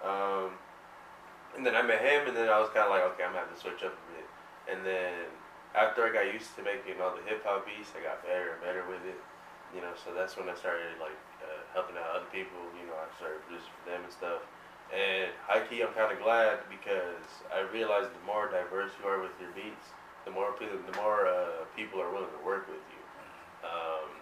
Um, 0.00 0.48
and 1.52 1.60
then 1.68 1.76
I 1.76 1.84
met 1.84 2.00
him, 2.00 2.32
and 2.32 2.36
then 2.36 2.48
I 2.48 2.56
was 2.56 2.72
kind 2.72 2.88
of 2.88 2.92
like, 2.96 3.04
okay, 3.12 3.28
I'm 3.28 3.36
gonna 3.36 3.44
have 3.44 3.52
to 3.52 3.60
switch 3.60 3.84
up 3.84 3.92
a 3.92 4.04
bit. 4.16 4.24
And 4.72 4.80
then 4.88 5.28
after 5.76 6.04
I 6.04 6.12
got 6.12 6.32
used 6.32 6.56
to 6.56 6.64
making 6.64 6.96
all 7.00 7.12
the 7.12 7.20
hip 7.28 7.44
hop 7.44 7.68
beats, 7.68 7.92
I 7.92 8.00
got 8.00 8.24
better 8.24 8.56
and 8.56 8.60
better 8.64 8.84
with 8.88 9.04
it. 9.04 9.20
You 9.74 9.80
know, 9.80 9.96
so 9.96 10.12
that's 10.12 10.36
when 10.36 10.48
I 10.48 10.54
started 10.54 11.00
like 11.00 11.16
uh, 11.40 11.64
helping 11.72 11.96
out 11.96 12.12
other 12.12 12.28
people. 12.28 12.60
You 12.76 12.86
know, 12.86 12.96
I 12.96 13.08
started 13.16 13.40
producing 13.48 13.72
for 13.80 13.84
them 13.88 14.04
and 14.04 14.12
stuff. 14.12 14.44
And 14.92 15.32
high 15.48 15.64
key, 15.64 15.80
I'm 15.80 15.96
kind 15.96 16.12
of 16.12 16.20
glad 16.20 16.60
because 16.68 17.24
I 17.48 17.64
realized 17.72 18.12
the 18.12 18.24
more 18.28 18.52
diverse 18.52 18.92
you 19.00 19.08
are 19.08 19.16
with 19.24 19.32
your 19.40 19.48
beats, 19.56 19.96
the 20.28 20.30
more 20.30 20.52
people, 20.52 20.76
the 20.84 20.96
more 21.00 21.24
uh, 21.24 21.64
people 21.72 21.96
are 21.96 22.12
willing 22.12 22.28
to 22.28 22.42
work 22.44 22.68
with 22.68 22.84
you. 22.92 23.00
Um, 23.64 24.12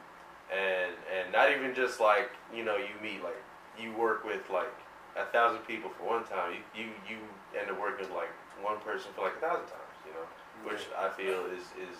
and 0.50 0.94
and 1.10 1.32
not 1.32 1.50
even 1.50 1.74
just 1.74 1.98
like 1.98 2.30
you 2.54 2.62
know 2.64 2.76
you 2.76 2.94
meet 3.02 3.22
like 3.22 3.38
you 3.78 3.92
work 3.94 4.24
with 4.24 4.42
like 4.50 4.74
a 5.18 5.26
thousand 5.34 5.62
people 5.66 5.90
for 5.90 6.06
one 6.06 6.24
time. 6.24 6.54
You 6.54 6.62
you 6.74 6.86
you 7.08 7.18
end 7.58 7.70
up 7.70 7.78
working 7.80 8.06
with 8.06 8.14
like 8.14 8.30
one 8.62 8.78
person 8.86 9.10
for 9.14 9.26
like 9.26 9.36
a 9.38 9.42
thousand 9.42 9.66
times. 9.66 9.96
You 10.06 10.14
know, 10.14 10.26
which 10.70 10.86
I 10.94 11.10
feel 11.10 11.46
is 11.50 11.74
is 11.78 11.98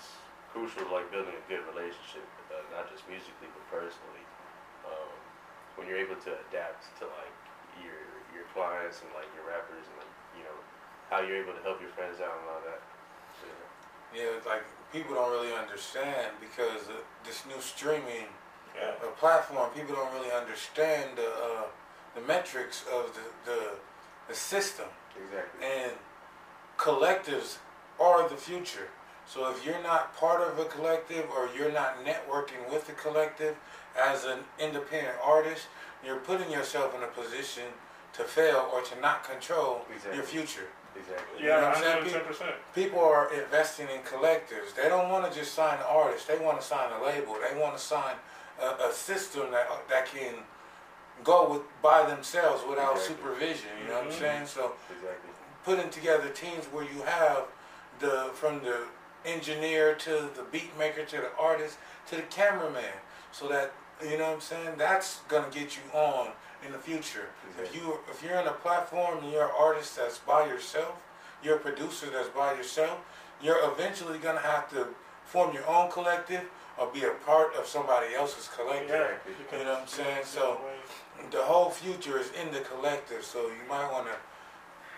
crucial 0.52 0.82
to 0.86 0.90
like 0.94 1.10
building 1.10 1.34
a 1.34 1.44
good 1.50 1.62
relationship, 1.70 2.26
not 2.74 2.90
just 2.90 3.06
musically 3.10 3.50
but 3.52 3.64
personally. 3.70 4.24
Um, 4.86 5.12
when 5.76 5.86
you're 5.86 6.00
able 6.00 6.18
to 6.26 6.30
adapt 6.48 6.90
to 7.02 7.06
like 7.06 7.36
your 7.82 8.00
your 8.34 8.46
clients 8.54 9.02
and 9.02 9.10
like 9.14 9.28
your 9.36 9.46
rappers 9.46 9.84
and 9.86 9.96
like 10.02 10.14
you 10.38 10.42
know 10.46 10.56
how 11.10 11.20
you're 11.22 11.38
able 11.42 11.54
to 11.54 11.62
help 11.62 11.80
your 11.82 11.90
friends 11.94 12.18
out 12.22 12.34
and 12.38 12.46
all 12.50 12.62
that. 12.66 12.80
So, 13.42 13.46
yeah. 14.14 14.26
Yeah, 14.26 14.32
like 14.46 14.64
people 14.92 15.14
don't 15.14 15.30
really 15.30 15.54
understand 15.54 16.34
because 16.40 16.86
this 17.24 17.46
new 17.46 17.60
streaming 17.60 18.26
Yeah. 18.74 18.94
uh, 19.02 19.10
platform, 19.18 19.70
people 19.74 19.94
don't 19.94 20.12
really 20.14 20.32
understand 20.32 21.18
the 21.18 21.30
uh, 21.30 21.66
the 22.14 22.22
metrics 22.22 22.84
of 22.92 23.14
the, 23.14 23.26
the 23.50 23.60
the 24.28 24.34
system. 24.34 24.86
Exactly. 25.18 25.66
And 25.66 25.92
collectives 26.78 27.58
are 27.98 28.28
the 28.28 28.36
future. 28.36 28.88
So 29.32 29.49
if 29.49 29.64
you're 29.64 29.80
not 29.82 30.16
part 30.16 30.40
of 30.42 30.58
a 30.58 30.64
collective 30.64 31.25
or 31.30 31.49
you're 31.56 31.70
not 31.70 32.04
networking 32.04 32.68
with 32.68 32.88
the 32.88 32.94
collective 32.94 33.54
as 33.96 34.25
an 34.25 34.40
independent 34.58 35.14
artist, 35.25 35.66
you're 36.04 36.16
putting 36.16 36.50
yourself 36.50 36.96
in 36.96 37.02
a 37.04 37.06
position 37.06 37.62
to 38.14 38.25
fail 38.25 38.68
or 38.72 38.82
to 38.82 39.00
not 39.00 39.22
control 39.22 39.82
Exactly. 39.94 40.16
your 40.16 40.25
future. 40.25 40.66
Exactly. 40.96 41.42
You 41.44 41.49
know 41.49 41.58
Yeah, 41.60 41.68
what 41.68 41.76
I'm 41.76 41.82
saying? 41.82 41.96
110 42.04 42.26
percent. 42.26 42.54
People 42.75 42.99
are 42.99 43.32
investing 43.32 43.87
in 43.94 44.00
collectives. 44.02 44.75
They 44.75 44.88
don't 44.88 45.08
want 45.08 45.30
to 45.32 45.38
just 45.38 45.54
sign 45.54 45.75
an 45.78 45.84
artist. 45.88 46.26
They 46.26 46.38
want 46.38 46.60
to 46.60 46.66
sign 46.66 46.90
a 46.90 47.04
label. 47.04 47.37
They 47.38 47.56
want 47.56 47.76
to 47.76 47.82
sign 47.82 48.16
a, 48.60 48.88
a 48.88 48.92
system 48.92 49.52
that 49.52 49.68
that 49.88 50.06
can 50.06 50.34
go 51.22 51.49
with 51.52 51.62
by 51.82 52.04
themselves 52.10 52.64
without 52.68 52.96
Exactly. 52.96 53.14
supervision. 53.14 53.70
You 53.80 53.88
know 53.90 53.99
what 53.99 54.06
I'm 54.06 54.10
Mhm. 54.10 54.18
saying? 54.18 54.46
So 54.46 54.72
Exactly. 54.90 55.30
putting 55.64 55.88
together 55.90 56.28
teams 56.30 56.64
where 56.72 56.82
you 56.84 57.02
have 57.02 57.44
the 58.00 58.30
from 58.34 58.58
the 58.64 58.78
engineer 59.24 59.94
to 59.94 60.30
the 60.34 60.44
beat 60.50 60.76
maker 60.78 61.04
to 61.04 61.16
the 61.16 61.30
artist 61.38 61.78
to 62.08 62.16
the 62.16 62.22
cameraman. 62.22 62.94
So 63.32 63.48
that 63.48 63.72
you 64.02 64.16
know 64.18 64.26
what 64.28 64.34
I'm 64.34 64.40
saying? 64.40 64.70
That's 64.78 65.20
gonna 65.28 65.50
get 65.50 65.76
you 65.76 65.98
on 65.98 66.28
in 66.66 66.72
the 66.72 66.78
future. 66.78 67.28
If 67.62 67.74
you 67.74 67.98
if 68.10 68.22
you're 68.22 68.38
in 68.38 68.46
a 68.46 68.52
platform 68.52 69.22
and 69.22 69.32
you're 69.32 69.44
an 69.44 69.54
artist 69.58 69.96
that's 69.96 70.18
by 70.18 70.46
yourself 70.46 70.94
you're 71.42 71.56
a 71.56 71.60
producer 71.60 72.06
that's 72.10 72.28
by 72.28 72.52
yourself 72.54 72.98
you're 73.42 73.58
eventually 73.72 74.18
gonna 74.18 74.40
have 74.40 74.68
to 74.70 74.86
form 75.24 75.54
your 75.54 75.66
own 75.66 75.90
collective 75.90 76.44
or 76.78 76.86
be 76.88 77.04
a 77.04 77.10
part 77.26 77.54
of 77.56 77.66
somebody 77.66 78.14
else's 78.14 78.48
collective. 78.54 78.88
Yeah. 78.90 79.58
You 79.58 79.64
know 79.64 79.72
what 79.72 79.82
I'm 79.82 79.86
saying? 79.88 80.24
So- 80.24 80.60
the 81.30 81.42
whole 81.42 81.68
future 81.70 82.18
is 82.18 82.30
in 82.32 82.50
the 82.52 82.60
collective, 82.60 83.22
so 83.24 83.48
you 83.48 83.68
might 83.68 83.90
want 83.92 84.06
to, 84.06 84.14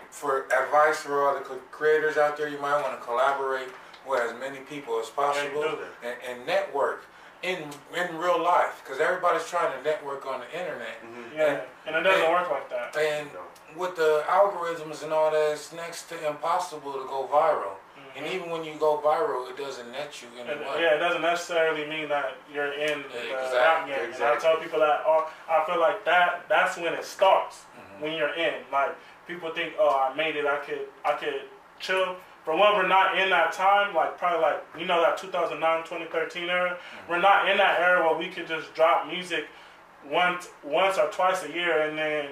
for 0.09 0.45
advice 0.45 0.99
for 1.01 1.27
all 1.27 1.33
the 1.35 1.41
creators 1.71 2.17
out 2.17 2.37
there, 2.37 2.47
you 2.47 2.59
might 2.59 2.81
want 2.81 2.97
to 2.97 3.05
collaborate 3.05 3.67
with 4.07 4.21
as 4.21 4.39
many 4.39 4.59
people 4.59 4.99
as 4.99 5.09
possible 5.09 5.63
and, 6.03 6.15
and 6.27 6.45
network 6.45 7.05
in 7.41 7.57
in 7.95 8.17
real 8.17 8.41
life, 8.41 8.81
because 8.83 8.99
everybody's 9.01 9.45
trying 9.47 9.71
to 9.77 9.83
network 9.83 10.25
on 10.25 10.39
the 10.39 10.49
internet, 10.59 10.95
Mm-hmm. 11.03 11.37
Yeah, 11.37 11.61
and 11.85 11.95
it 11.97 12.01
doesn't 12.01 12.31
work 12.31 12.49
like 12.49 12.69
that. 12.69 12.95
and 12.95 13.27
No. 13.33 13.41
with 13.81 13.95
the 13.97 14.23
algorithms 14.27 15.03
and 15.03 15.11
all 15.11 15.29
that, 15.31 15.51
it's 15.51 15.73
next 15.73 16.07
to 16.09 16.27
impossible 16.27 16.93
to 16.93 16.99
go 17.07 17.27
viral. 17.31 17.75
And 18.15 18.27
even 18.27 18.51
when 18.51 18.63
you 18.63 18.75
go 18.75 19.01
viral, 19.03 19.49
it 19.49 19.57
doesn't 19.57 19.91
net 19.91 20.21
you 20.21 20.27
any 20.39 20.47
money. 20.63 20.83
yeah, 20.83 20.93
it 20.95 20.99
doesn't 20.99 21.23
necessarily 21.23 21.85
mean 21.89 22.07
that 22.09 22.35
you're 22.53 22.71
in 22.71 22.99
Yeah, 22.99 23.07
the 23.11 23.43
exactly, 23.43 23.57
rap 23.59 23.87
game. 24.03 24.13
And 24.13 24.23
I 24.23 24.37
tell 24.37 24.57
people 24.57 24.79
that 24.79 25.01
oh, 25.05 25.29
I 25.49 25.65
feel 25.65 25.81
like 25.81 26.05
that 26.05 26.45
that's 26.47 26.77
when 26.77 26.93
it 26.93 27.03
starts. 27.03 27.63
Mhm. 27.75 28.01
When 28.03 28.11
you're 28.13 28.35
in, 28.35 28.53
like 28.71 28.95
people 29.27 29.49
think, 29.51 29.73
oh, 29.79 29.89
I 30.09 30.13
made 30.15 30.35
it. 30.35 30.45
I 30.45 30.57
could 30.57 30.87
I 31.03 31.13
could 31.13 31.41
chill. 31.79 32.15
For 32.45 32.55
one, 32.55 32.75
we're 32.75 32.87
not 32.87 33.17
in 33.17 33.29
that 33.29 33.53
time. 33.53 33.95
Like 33.95 34.17
probably 34.17 34.41
like 34.41 34.63
you 34.77 34.85
know 34.85 35.01
that 35.01 35.17
2009, 35.17 35.83
2013 35.83 36.49
era. 36.49 36.77
We're 37.09 37.19
not 37.21 37.49
in 37.49 37.57
that 37.57 37.79
era 37.79 38.05
where 38.07 38.17
we 38.17 38.27
could 38.29 38.47
just 38.47 38.73
drop 38.73 39.07
music 39.07 39.45
once 40.09 40.49
once 40.63 40.97
or 40.97 41.07
twice 41.07 41.43
a 41.43 41.49
year 41.51 41.81
and 41.87 41.97
then. 41.97 42.29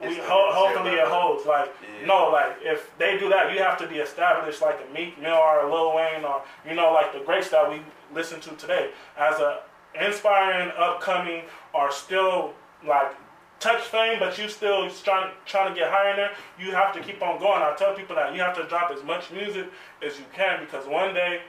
We 0.00 0.16
ho- 0.16 0.50
hopefully 0.50 0.92
it 0.92 1.06
holds. 1.06 1.44
Like 1.44 1.70
Yeah. 1.82 2.06
no, 2.06 2.30
like 2.30 2.56
if 2.62 2.90
they 2.96 3.18
do 3.18 3.28
that, 3.28 3.52
you 3.52 3.58
have 3.58 3.76
to 3.78 3.86
be 3.86 3.96
established 3.98 4.62
like 4.62 4.78
a 4.88 4.94
Meek 4.94 5.20
Mill 5.20 5.34
or 5.36 5.60
a 5.60 5.70
Lil 5.70 5.94
Wayne 5.94 6.24
or 6.24 6.42
you 6.66 6.74
know 6.74 6.90
like 6.94 7.12
the 7.12 7.20
greats 7.20 7.50
that 7.50 7.68
we 7.68 7.82
listen 8.14 8.40
to 8.40 8.50
today. 8.56 8.92
As 9.18 9.38
a 9.40 9.60
inspiring, 9.94 10.70
upcoming, 10.78 11.42
or 11.74 11.90
still 11.92 12.54
like 12.86 13.12
touch 13.60 13.82
fame, 13.82 14.18
but 14.18 14.36
you 14.38 14.48
still 14.48 14.90
trying 14.90 15.30
trying 15.46 15.72
to 15.72 15.78
get 15.78 15.90
higher 15.90 16.10
in 16.10 16.16
there. 16.16 16.32
You 16.58 16.72
have 16.72 16.92
to 16.94 17.00
keep 17.00 17.22
on 17.22 17.38
going. 17.38 17.62
I 17.62 17.74
tell 17.76 17.94
people 17.94 18.16
that 18.16 18.34
you 18.34 18.40
have 18.40 18.56
to 18.56 18.64
drop 18.66 18.90
as 18.90 19.04
much 19.04 19.30
music 19.30 19.66
as 20.04 20.18
you 20.18 20.24
can 20.32 20.64
because 20.64 20.86
one 20.86 21.14
day 21.14 21.42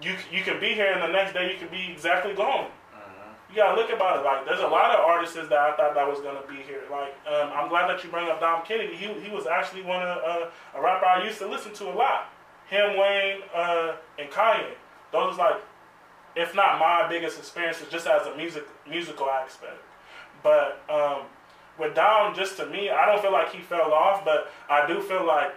you 0.00 0.14
you 0.32 0.42
can 0.42 0.58
be 0.58 0.74
here 0.74 0.92
and 0.92 1.02
the 1.02 1.08
next 1.08 1.32
day 1.34 1.52
you 1.52 1.58
can 1.58 1.68
be 1.68 1.92
exactly 1.92 2.34
gone. 2.34 2.70
Mhm. 2.94 3.50
You 3.50 3.56
gotta 3.56 3.76
look 3.80 3.90
about 3.90 4.20
it. 4.20 4.24
Like, 4.24 4.44
there's 4.46 4.60
a 4.60 4.68
lot 4.68 4.90
of 4.90 5.00
artists 5.00 5.36
that 5.36 5.52
I 5.52 5.76
thought 5.76 5.94
that 5.94 6.08
was 6.08 6.20
gonna 6.20 6.46
be 6.48 6.56
here. 6.62 6.82
Like, 6.90 7.14
um, 7.26 7.52
I'm 7.54 7.68
glad 7.68 7.88
that 7.88 8.02
you 8.02 8.10
bring 8.10 8.28
up 8.28 8.40
Dom 8.40 8.64
Kennedy. 8.64 8.96
He 8.96 9.12
he 9.20 9.30
was 9.30 9.46
actually 9.46 9.82
one 9.82 10.02
of 10.02 10.18
uh, 10.18 10.46
a 10.74 10.80
rapper 10.80 11.06
I 11.06 11.24
used 11.24 11.38
to 11.38 11.46
listen 11.46 11.72
to 11.74 11.84
a 11.90 11.94
lot. 11.94 12.30
Him, 12.68 12.96
Wayne, 12.96 13.42
uh, 13.54 13.92
and 14.18 14.28
Kanye. 14.30 14.74
Those 15.12 15.28
was 15.28 15.38
like, 15.38 15.56
if 16.34 16.52
not 16.54 16.80
my 16.80 17.06
biggest 17.08 17.38
experiences, 17.38 17.88
just 17.88 18.06
as 18.08 18.26
a 18.26 18.34
music 18.36 18.64
musical 18.86 19.30
aspect. 19.30 19.78
But 20.46 20.80
um, 20.88 21.22
with 21.76 21.96
Dom, 21.96 22.32
just 22.36 22.56
to 22.58 22.66
me, 22.66 22.88
I 22.88 23.04
don't 23.04 23.20
feel 23.20 23.32
like 23.32 23.50
he 23.52 23.60
fell 23.60 23.92
off, 23.92 24.24
but 24.24 24.52
I 24.70 24.86
do 24.86 25.00
feel 25.00 25.26
like 25.26 25.50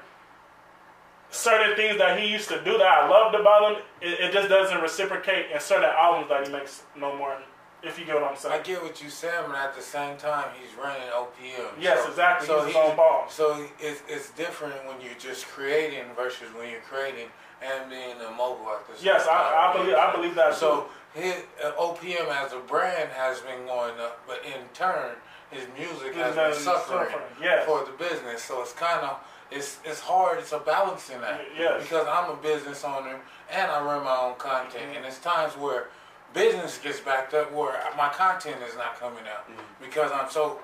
certain 1.30 1.76
things 1.76 2.00
that 2.00 2.20
he 2.20 2.28
used 2.28 2.50
to 2.50 2.58
do 2.64 2.76
that 2.80 2.88
I 2.88 3.08
loved 3.08 3.36
about 3.36 3.72
him, 3.76 3.84
it, 4.02 4.20
it 4.20 4.34
just 4.34 4.50
doesn't 4.50 4.82
reciprocate 4.82 5.52
in 5.54 5.60
certain 5.60 5.92
albums 5.96 6.28
that 6.30 6.48
he 6.48 6.52
makes 6.52 6.82
no 6.98 7.16
more. 7.16 7.38
If 7.84 8.00
you 8.00 8.06
get 8.06 8.16
what 8.16 8.24
I'm 8.24 8.36
saying, 8.36 8.60
I 8.60 8.64
get 8.64 8.82
what 8.82 9.00
you're 9.00 9.12
saying, 9.12 9.44
but 9.48 9.56
at 9.56 9.76
the 9.76 9.82
same 9.82 10.18
time, 10.18 10.48
he's 10.60 10.76
running 10.76 11.04
OPM. 11.14 11.70
Yes, 11.80 12.02
so, 12.04 12.10
exactly. 12.10 12.48
So 12.48 12.66
He's 12.66 12.74
he's- 12.76 12.98
boss. 12.98 13.34
So 13.34 13.64
it's, 13.80 14.02
it's 14.10 14.32
different 14.32 14.74
when 14.88 15.00
you're 15.02 15.14
just 15.20 15.46
creating 15.48 16.04
versus 16.16 16.50
when 16.58 16.70
you're 16.72 16.82
creating 16.82 17.28
and 17.62 17.90
being 17.92 18.16
a 18.28 18.32
mogul 18.32 18.68
at 18.72 18.88
the 18.88 18.96
same 18.98 19.06
Yes, 19.06 19.28
time. 19.28 19.36
I, 19.38 19.70
I 19.72 19.78
believe 19.78 19.96
I 19.96 20.12
believe 20.16 20.36
that. 20.36 20.56
So 20.56 20.90
his 21.14 21.36
uh, 21.64 21.72
OPM 21.80 22.28
as 22.30 22.54
a 22.54 22.60
brand 22.60 23.10
has 23.12 23.40
been 23.42 23.66
going 23.66 24.00
up, 24.00 24.22
but 24.28 24.42
in 24.46 24.68
turn, 24.74 25.16
his 25.52 25.66
music 25.78 26.14
has 26.16 26.36
been 26.36 26.52
He's 26.54 26.64
suffering 26.64 27.10
Yes. 27.42 27.66
for 27.66 27.84
the 27.84 27.92
business. 27.94 28.44
So 28.44 28.62
it's 28.62 28.74
kind 28.74 29.02
of 29.06 29.20
it's 29.52 29.80
it's 29.84 30.00
hard. 30.00 30.38
It's 30.40 30.52
a 30.52 30.60
balancing 30.60 31.18
act 31.26 31.44
Yes. 31.58 31.82
because 31.82 32.06
I'm 32.08 32.30
a 32.32 32.36
business 32.36 32.84
owner 32.84 33.20
and 33.52 33.72
I 33.72 33.84
run 33.84 34.04
my 34.04 34.16
own 34.16 34.36
content, 34.38 34.96
and 34.96 35.06
it's 35.06 35.18
times 35.20 35.54
where 35.58 35.88
business 36.34 36.78
gets 36.78 37.00
backed 37.00 37.34
up 37.34 37.52
where 37.52 37.82
my 37.98 38.10
content 38.10 38.58
is 38.70 38.76
not 38.76 39.00
coming 39.00 39.24
out 39.28 39.50
because 39.82 40.12
I'm 40.12 40.30
so 40.30 40.60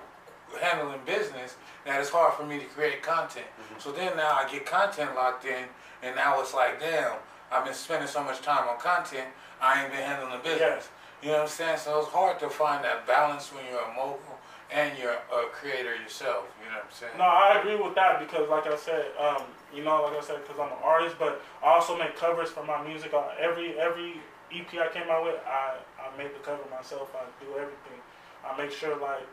handling 0.60 1.00
business 1.04 1.56
that 1.84 2.00
it's 2.00 2.10
hard 2.10 2.34
for 2.34 2.46
me 2.46 2.60
to 2.60 2.64
create 2.66 3.02
content. 3.02 3.46
So 3.78 3.90
then 3.90 4.16
now 4.16 4.30
I 4.40 4.48
get 4.50 4.64
content 4.64 5.16
locked 5.16 5.44
in, 5.44 5.64
and 6.04 6.14
now 6.14 6.40
it's 6.40 6.54
like, 6.54 6.78
damn, 6.78 7.14
I've 7.50 7.64
been 7.64 7.74
spending 7.74 8.08
so 8.08 8.22
much 8.22 8.40
time 8.42 8.68
on 8.68 8.78
content, 8.78 9.26
I 9.60 9.82
ain't 9.82 9.92
been 9.92 10.02
handling 10.02 10.32
the 10.32 10.42
business. 10.42 10.88
You 11.22 11.28
know 11.28 11.34
what 11.34 11.42
I'm 11.44 11.48
saying? 11.48 11.78
So 11.78 11.98
it's 12.00 12.08
hard 12.08 12.38
to 12.40 12.48
find 12.48 12.84
that 12.84 13.06
balance 13.06 13.52
when 13.52 13.64
you're 13.70 13.80
a 13.80 13.94
mogul 13.94 14.36
and 14.70 14.96
you're 14.98 15.12
a 15.12 15.48
creator 15.52 15.94
yourself. 15.96 16.44
You 16.60 16.68
know 16.68 16.76
what 16.76 16.84
I'm 16.84 16.92
saying? 16.92 17.12
No, 17.18 17.24
I 17.24 17.58
agree 17.60 17.76
with 17.76 17.94
that 17.94 18.20
because, 18.20 18.48
like 18.48 18.66
I 18.66 18.76
said, 18.76 19.06
um, 19.18 19.42
you 19.74 19.82
know, 19.82 20.02
like 20.02 20.14
I 20.14 20.20
said, 20.20 20.42
because 20.42 20.60
I'm 20.60 20.72
an 20.72 20.82
artist, 20.82 21.16
but 21.18 21.42
I 21.62 21.68
also 21.68 21.98
make 21.98 22.16
covers 22.16 22.50
for 22.50 22.64
my 22.64 22.82
music. 22.86 23.14
Uh, 23.14 23.24
every 23.38 23.78
every 23.78 24.20
EP 24.52 24.68
I 24.74 24.88
came 24.92 25.08
out 25.10 25.24
with, 25.24 25.40
I 25.46 25.76
I 25.98 26.16
made 26.18 26.34
the 26.34 26.40
cover 26.42 26.62
myself. 26.70 27.14
I 27.14 27.24
do 27.44 27.52
everything. 27.52 27.98
I 28.44 28.56
make 28.56 28.70
sure 28.70 28.96
like, 29.00 29.26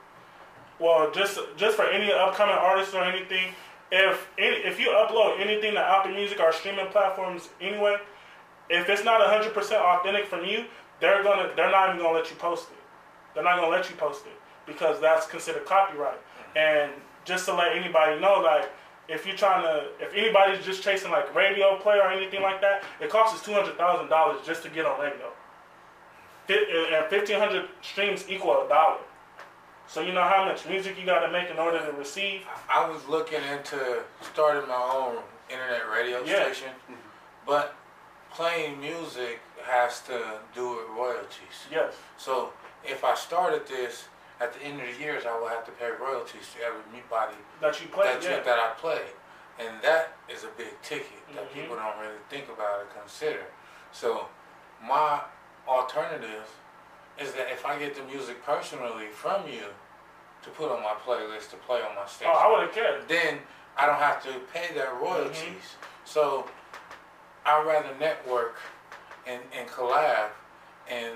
well, 0.79 1.11
just 1.11 1.39
just 1.57 1.75
for 1.75 1.85
any 1.85 2.11
upcoming 2.11 2.55
artists 2.55 2.93
or 2.93 3.03
anything, 3.03 3.53
if 3.91 4.29
any, 4.37 4.57
if 4.57 4.79
you 4.79 4.87
upload 4.87 5.39
anything 5.39 5.73
to 5.73 5.79
Apple 5.79 6.11
Music 6.11 6.39
or 6.39 6.51
streaming 6.51 6.87
platforms 6.87 7.49
anyway, 7.61 7.97
if 8.69 8.89
it's 8.89 9.03
not 9.03 9.21
hundred 9.27 9.53
percent 9.53 9.81
authentic 9.81 10.25
from 10.27 10.45
you, 10.45 10.65
they're 10.99 11.23
gonna 11.23 11.51
they're 11.55 11.71
not 11.71 11.89
even 11.89 12.01
gonna 12.01 12.17
let 12.17 12.29
you 12.29 12.35
post 12.37 12.69
it. 12.71 12.77
They're 13.33 13.43
not 13.43 13.57
gonna 13.57 13.71
let 13.75 13.89
you 13.89 13.95
post 13.95 14.25
it 14.25 14.33
because 14.65 14.99
that's 15.01 15.27
considered 15.27 15.65
copyright. 15.65 16.19
And 16.55 16.91
just 17.25 17.45
to 17.45 17.53
let 17.53 17.75
anybody 17.75 18.19
know, 18.21 18.39
like 18.41 18.69
if 19.09 19.25
you're 19.25 19.35
trying 19.35 19.63
to, 19.63 19.87
if 19.99 20.13
anybody's 20.13 20.63
just 20.65 20.81
chasing 20.81 21.11
like 21.11 21.33
radio 21.35 21.77
play 21.77 21.97
or 21.97 22.09
anything 22.09 22.41
like 22.41 22.61
that, 22.61 22.83
it 23.01 23.09
costs 23.09 23.37
us 23.39 23.45
two 23.45 23.51
hundred 23.53 23.77
thousand 23.77 24.07
dollars 24.09 24.39
just 24.45 24.63
to 24.63 24.69
get 24.69 24.85
on 24.85 24.99
radio. 24.99 25.29
And 26.49 27.05
fifteen 27.09 27.39
hundred 27.39 27.69
streams 27.81 28.25
equal 28.29 28.65
a 28.65 28.69
dollar. 28.69 28.99
So 29.87 30.01
you 30.01 30.13
know 30.13 30.23
how 30.23 30.45
much 30.45 30.65
music 30.67 30.97
you 30.99 31.05
got 31.05 31.25
to 31.25 31.31
make 31.31 31.49
in 31.49 31.57
order 31.59 31.85
to 31.85 31.91
receive. 31.93 32.41
I 32.73 32.89
was 32.89 33.05
looking 33.07 33.39
into 33.51 34.03
starting 34.21 34.67
my 34.67 34.75
own 34.75 35.17
internet 35.49 35.89
radio 35.91 36.23
Yeah. 36.23 36.43
station, 36.45 36.69
but 37.45 37.75
playing 38.33 38.79
music 38.79 39.39
has 39.65 40.01
to 40.01 40.39
do 40.53 40.69
with 40.69 40.87
royalties. 40.97 41.67
Yes. 41.71 41.93
So 42.17 42.51
if 42.83 43.03
I 43.03 43.15
started 43.15 43.67
this 43.67 44.05
at 44.41 44.53
the 44.53 44.61
end 44.63 44.81
of 44.81 44.87
the 44.87 45.01
years, 45.01 45.23
I 45.25 45.37
will 45.39 45.47
have 45.47 45.65
to 45.65 45.71
pay 45.71 45.89
royalties 45.91 46.47
to 46.57 46.65
everybody 46.65 47.35
That 47.61 47.79
you 47.81 47.87
play. 47.87 48.05
that, 48.13 48.23
you- 48.23 48.43
that 48.43 48.59
I 48.59 48.69
play, 48.77 49.01
and 49.59 49.81
that 49.81 50.13
is 50.27 50.43
a 50.43 50.47
big 50.49 50.81
ticket 50.81 51.21
that 51.35 51.49
Mhm. 51.49 51.53
people 51.53 51.75
don't 51.75 51.97
really 51.99 52.19
think 52.29 52.49
about 52.49 52.81
or 52.81 52.85
consider. 52.99 53.45
So 53.91 54.27
my 54.81 55.21
alternative 55.67 56.49
is 57.17 57.33
that 57.33 57.49
if 57.51 57.65
I 57.65 57.77
get 57.77 57.95
the 57.95 58.01
music 58.03 58.43
personally 58.45 59.07
from 59.09 59.47
you 59.47 59.73
to 60.41 60.49
put 60.49 60.71
on 60.71 60.81
my 60.83 60.95
playlist 61.05 61.51
to 61.51 61.57
play 61.57 61.81
on 61.81 61.95
my 61.95 62.05
station, 62.07 62.33
Oh, 62.35 62.37
I 62.39 62.47
wouldn't 62.47 62.73
care. 62.73 62.99
then 63.07 63.45
I 63.77 63.85
don't 63.85 63.99
have 63.99 64.21
to 64.23 64.39
pay 64.51 64.73
their 64.73 64.93
royalties. 64.95 65.75
So 66.03 66.49
I'd 67.45 67.65
rather 67.65 67.89
network 67.99 68.55
and, 69.27 69.41
and 69.57 69.67
collab 69.69 70.27
and 70.89 71.13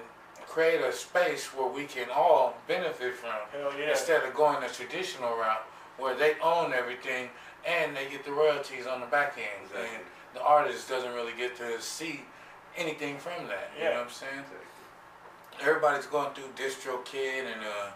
create 0.48 0.82
a 0.82 0.92
space 0.92 1.46
where 1.48 1.68
we 1.68 1.86
can 1.86 2.08
all 2.14 2.56
benefit 2.68 3.16
from 3.16 3.30
Hell 3.52 3.72
yeah. 3.78 3.92
instead 3.92 4.24
of 4.24 4.34
going 4.34 4.62
the 4.62 4.68
traditional 4.68 5.36
route 5.38 5.64
where 5.98 6.16
they 6.16 6.36
own 6.42 6.74
everything 6.74 7.30
and 7.68 7.96
they 7.96 8.08
get 8.10 8.24
the 8.24 8.32
royalties 8.32 8.88
on 8.88 9.02
the 9.02 9.08
back 9.08 9.38
end. 9.38 9.66
Exactly. 9.66 9.90
And 9.96 10.04
the 10.34 10.42
artist 10.42 10.88
doesn't 10.88 11.14
really 11.14 11.34
get 11.38 11.58
to 11.58 11.82
see 11.82 12.22
anything 12.78 13.18
from 13.18 13.48
that. 13.48 13.72
You 13.78 13.84
Yeah. 13.84 13.90
know 13.92 13.96
what 13.98 14.04
I'm 14.06 14.10
saying? 14.12 14.44
Everybody's 15.62 16.06
going 16.06 16.34
through 16.34 16.50
DistroKid 16.56 17.52
and 17.52 17.62
uh 17.64 17.90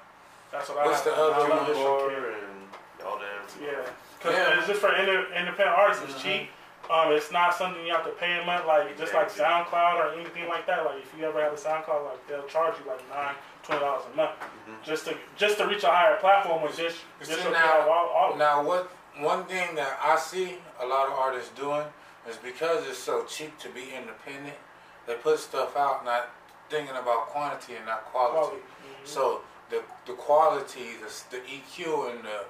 That's 0.51 0.67
what 0.69 0.79
I 0.79 0.85
What's 0.85 1.01
have 1.01 1.05
the 1.05 1.11
to- 1.11 1.17
other 1.21 1.33
I 1.35 1.47
love 1.47 1.49
one? 1.49 1.67
this 1.69 1.77
and 1.77 3.05
all 3.07 3.17
them. 3.19 3.25
Yeah, 3.61 3.91
because 4.17 4.33
Yeah. 4.35 4.57
it's 4.57 4.67
just 4.67 4.81
for 4.81 4.93
inter- 4.95 5.27
independent 5.33 5.77
artists. 5.77 6.03
It's 6.05 6.13
Mhm. 6.15 6.23
cheap. 6.23 6.51
Um, 6.91 7.13
it's 7.13 7.31
not 7.31 7.55
something 7.55 7.85
you 7.85 7.93
have 7.93 8.03
to 8.03 8.11
pay 8.11 8.41
a 8.41 8.45
month, 8.45 8.65
like 8.67 8.97
just 8.97 9.13
like 9.13 9.31
SoundCloud 9.31 9.95
or 9.95 10.13
anything 10.13 10.49
like 10.49 10.67
that. 10.67 10.83
Like 10.85 10.97
if 11.01 11.13
you 11.17 11.23
ever 11.25 11.41
have 11.41 11.53
a 11.53 11.55
SoundCloud, 11.55 12.03
like 12.05 12.27
they'll 12.27 12.45
charge 12.47 12.75
you 12.83 12.91
like 12.91 12.99
nine, 13.09 13.33
twenty 13.63 13.79
dollars 13.81 14.03
a 14.13 14.17
month 14.17 14.31
Mhm. 14.67 14.83
just 14.83 15.05
to 15.05 15.15
just 15.37 15.57
to 15.59 15.67
reach 15.67 15.83
a 15.83 15.87
higher 15.87 16.17
platform 16.17 16.61
with 16.63 16.75
just 16.75 16.97
See, 17.21 17.31
just 17.33 17.43
to 17.43 17.51
now- 17.51 17.87
all, 17.89 18.07
all 18.09 18.35
Now, 18.35 18.61
what 18.61 18.89
one 19.19 19.45
thing 19.45 19.75
that 19.75 19.97
I 20.03 20.17
see 20.17 20.57
a 20.81 20.85
lot 20.85 21.07
of 21.07 21.13
artists 21.13 21.51
doing 21.57 21.85
is 22.27 22.35
because 22.37 22.85
it's 22.87 22.99
so 22.99 23.23
cheap 23.23 23.57
to 23.59 23.69
be 23.69 23.93
independent, 23.95 24.57
they 25.05 25.15
put 25.15 25.39
stuff 25.39 25.77
out 25.77 26.03
not 26.03 26.29
thinking 26.69 26.95
about 26.97 27.27
quantity 27.27 27.75
and 27.77 27.85
not 27.85 28.03
quality. 28.11 28.37
quality. 28.37 28.57
Mhm. 29.03 29.07
So 29.07 29.41
the 29.69 29.81
the 30.05 30.13
quality, 30.13 30.97
the 30.97 31.09
the 31.37 31.41
EQ, 31.47 32.09
and 32.09 32.23
the 32.25 32.43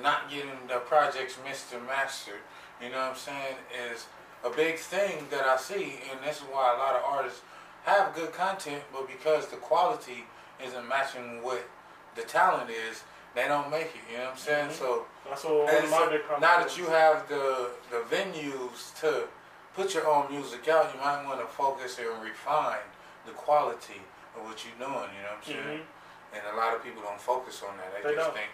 not 0.00 0.30
getting 0.30 0.68
the 0.68 0.78
projects 0.80 1.36
mixed 1.44 1.72
and 1.72 1.84
mastered, 1.86 2.40
you 2.82 2.90
know 2.90 2.98
what 2.98 3.10
I'm 3.10 3.16
saying, 3.16 3.56
is 3.92 4.06
a 4.44 4.50
big 4.50 4.78
thing 4.78 5.26
that 5.30 5.44
I 5.44 5.56
see, 5.56 6.00
and 6.10 6.20
this 6.24 6.36
is 6.38 6.42
why 6.44 6.74
a 6.74 6.78
lot 6.78 6.94
of 6.96 7.02
artists 7.04 7.40
have 7.84 8.14
good 8.14 8.32
content, 8.32 8.82
but 8.92 9.06
because 9.08 9.48
the 9.48 9.56
quality 9.56 10.24
isn't 10.64 10.86
matching 10.88 11.42
what 11.42 11.62
the 12.16 12.22
talent 12.22 12.70
is, 12.70 13.02
they 13.34 13.46
don't 13.46 13.70
make 13.70 13.86
it. 13.94 14.02
You 14.10 14.18
know 14.18 14.24
what 14.24 14.32
I'm 14.32 14.38
saying? 14.38 14.68
Mhm. 14.70 14.72
So 14.72 15.06
That's 15.28 15.44
what 15.44 15.72
and 15.74 15.88
so 15.88 16.20
now 16.40 16.58
that 16.58 16.76
you 16.78 16.86
have 16.86 17.28
the 17.28 17.70
the 17.90 17.98
venues 18.14 18.98
to 19.00 19.28
put 19.74 19.94
your 19.94 20.08
own 20.08 20.30
music 20.30 20.66
out, 20.68 20.92
you 20.94 21.00
might 21.00 21.24
want 21.24 21.40
to 21.40 21.46
focus 21.46 21.98
and 21.98 22.22
refine 22.22 22.86
the 23.26 23.32
quality 23.32 24.00
of 24.36 24.44
what 24.44 24.64
you're 24.64 24.74
doing. 24.88 25.08
You 25.14 25.22
know 25.22 25.34
what 25.36 25.38
I'm 25.38 25.44
saying? 25.44 25.78
Mhm. 25.80 26.36
And 26.36 26.42
a 26.52 26.56
lot 26.56 26.74
of 26.74 26.82
people 26.82 27.02
don't 27.02 27.20
focus 27.20 27.62
on 27.62 27.76
that. 27.78 27.94
They, 28.02 28.10
They 28.10 28.14
just 28.16 28.26
don't. 28.28 28.36
think 28.36 28.50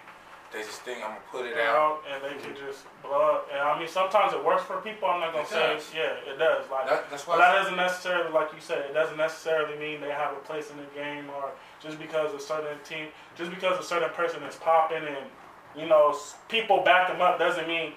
They 0.55 0.61
just 0.63 0.83
think 0.83 0.99
I'm 1.03 1.11
gonna 1.11 1.21
put 1.33 1.47
it 1.47 1.59
out. 1.59 2.03
and 2.07 2.23
they 2.23 2.41
can 2.41 2.55
just 2.55 2.87
blow 3.03 3.35
up. 3.43 3.49
And 3.53 3.59
I 3.61 3.77
mean, 3.77 3.89
sometimes 3.89 4.33
it 4.33 4.45
works 4.45 4.63
for 4.63 4.81
people. 4.81 5.09
I'm 5.09 5.19
not 5.19 5.33
gonna 5.33 5.43
It 5.43 5.49
say, 5.49 5.75
does. 5.75 5.91
yeah, 5.93 6.31
it 6.33 6.39
does. 6.39 6.71
Like, 6.71 6.89
That, 6.89 7.11
that's 7.11 7.25
but 7.25 7.39
why. 7.39 7.51
that 7.51 7.55
doesn't 7.61 7.77
necessarily, 7.77 8.31
like 8.33 8.53
you 8.55 8.61
said, 8.61 8.79
it 8.89 8.95
doesn't 8.95 9.17
necessarily 9.17 9.77
mean 9.77 10.01
they 10.01 10.11
have 10.13 10.31
a 10.33 10.41
place 10.47 10.71
in 10.71 10.77
the 10.77 10.87
game 10.95 11.29
or 11.31 11.51
just 11.81 11.99
because 11.99 12.33
a 12.35 12.39
certain 12.39 12.79
team, 12.85 13.09
just 13.37 13.51
because 13.51 13.81
a 13.81 13.83
certain 13.83 14.11
person 14.11 14.43
is 14.45 14.55
popping 14.55 15.03
and 15.03 15.27
you 15.75 15.87
know 15.87 16.17
people 16.49 16.83
back 16.85 17.09
them 17.09 17.21
up 17.21 17.37
doesn't 17.41 17.67
mean 17.67 17.93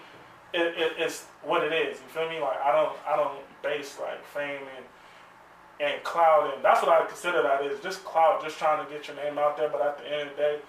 it, 0.53 0.73
it, 0.75 0.93
it's 0.97 1.25
what 1.43 1.63
it 1.63 1.71
is. 1.71 1.99
You 2.01 2.07
feel 2.09 2.27
me? 2.27 2.39
Like 2.39 2.59
I 2.59 2.71
don't, 2.71 2.95
I 3.07 3.15
don't 3.15 3.37
base 3.61 3.99
like 4.01 4.25
fame 4.25 4.61
and 4.75 4.85
and 5.79 6.03
cloud 6.03 6.51
and 6.55 6.65
that's 6.65 6.81
what 6.81 6.89
I 6.89 7.05
consider 7.05 7.43
that 7.43 7.63
is 7.63 7.79
just 7.81 8.03
cloud, 8.03 8.41
just 8.43 8.57
trying 8.57 8.83
to 8.83 8.91
get 8.91 9.07
your 9.07 9.15
name 9.17 9.37
out 9.37 9.57
there. 9.57 9.69
But 9.69 9.81
at 9.81 9.97
the 9.99 10.05
end 10.11 10.29
of 10.31 10.35
the 10.35 10.41
day, 10.41 10.59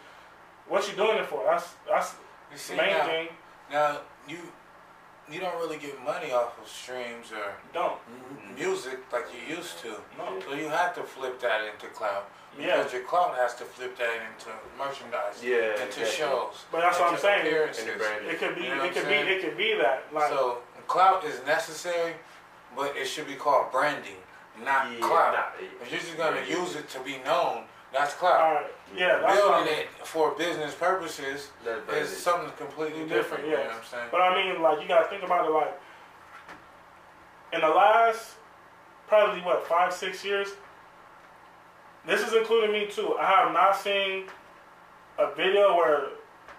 what 0.69 0.89
you 0.89 0.97
doing 0.97 1.19
it 1.19 1.27
for? 1.27 1.45
That's 1.45 1.75
that's 1.89 2.13
you 2.51 2.57
the 2.57 2.59
see 2.59 2.77
main 2.77 2.91
now, 2.99 3.05
thing. 3.07 3.29
now 3.71 4.01
you 4.29 4.39
you 5.31 5.41
don't 5.41 5.57
really 5.59 5.77
get 5.79 6.03
money 6.05 6.33
off 6.33 6.59
of 6.61 6.67
streams 6.69 7.33
or 7.33 7.53
Don't 7.75 7.99
music 8.57 8.99
like 9.13 9.27
you 9.35 9.57
used 9.57 9.79
to. 9.81 9.89
no. 10.17 10.41
So 10.49 10.55
you 10.55 10.69
have 10.69 10.95
to 10.95 11.03
flip 11.03 11.39
that 11.41 11.61
into 11.71 11.87
cloud 11.89 12.23
Yeah. 12.59 12.79
because 12.79 12.93
your 12.95 13.03
cloud 13.03 13.37
has 13.37 13.55
to 13.57 13.65
flip 13.65 13.99
that 13.99 14.15
into 14.29 14.51
merchandise, 14.79 15.43
Yeah, 15.43 15.73
into 15.73 15.85
exactly. 16.01 16.05
shows, 16.07 16.65
But 16.73 16.81
that's 16.81 16.99
what 16.99 17.13
I'm 17.13 17.19
saying. 17.19 17.47
appearances. 17.47 17.85
And 17.85 17.93
the 17.93 17.97
brand. 18.05 18.27
It 18.27 18.39
could 18.39 18.55
be, 18.55 18.63
You 18.63 18.75
know 18.75 18.85
it 18.85 18.95
could 18.95 19.05
I'm 19.05 19.27
be, 19.27 19.33
it 19.35 19.43
could 19.43 19.57
be 19.59 19.75
that. 19.75 20.05
Like, 20.15 20.31
so 20.31 20.59
clout 20.87 21.25
is 21.25 21.45
necessary, 21.45 22.15
but 22.75 22.97
it 22.97 23.05
should 23.07 23.27
be 23.27 23.35
called 23.35 23.71
branding, 23.71 24.17
not 24.65 24.91
Yeah, 24.91 25.01
clout. 25.07 25.35
nah, 25.35 25.67
If 25.83 25.91
you're 25.93 26.01
just 26.01 26.17
gonna 26.17 26.41
yeah. 26.41 26.57
use 26.59 26.75
it 26.75 26.89
to 26.91 27.01
be 27.01 27.19
known, 27.19 27.65
that's 27.93 28.15
clout. 28.15 28.41
all 28.41 28.55
right, 28.55 28.67
yeah, 28.95 29.19
that's 29.21 29.35
Building 29.37 29.55
I'm- 29.55 29.69
it 29.69 29.89
for 30.07 30.33
business 30.33 30.75
purposes 30.75 31.51
That 31.65 31.79
is 31.79 31.85
brand. 31.85 32.07
something 32.09 32.51
completely 32.57 33.05
different. 33.05 33.43
Different, 33.43 33.45
You 33.47 33.51
know 33.53 33.63
what 33.65 33.75
I'm 33.75 33.85
saying? 33.85 34.09
But 34.11 34.21
I 34.23 34.35
mean, 34.43 34.63
like, 34.63 34.81
you 34.81 34.89
gotta 34.89 35.09
think 35.09 35.23
about 35.23 35.47
it. 35.47 35.51
Like, 35.51 35.81
in 37.53 37.61
the 37.61 37.69
last 37.69 38.35
probably 39.07 39.41
what 39.43 39.67
five, 39.67 39.93
six 39.93 40.25
years, 40.25 40.49
this 42.07 42.27
is 42.27 42.35
including 42.35 42.73
me 42.73 42.87
too. 42.87 43.17
I 43.19 43.25
have 43.25 43.53
not 43.53 43.77
seen 43.77 44.25
a 45.19 45.35
video 45.35 45.75
where 45.77 46.09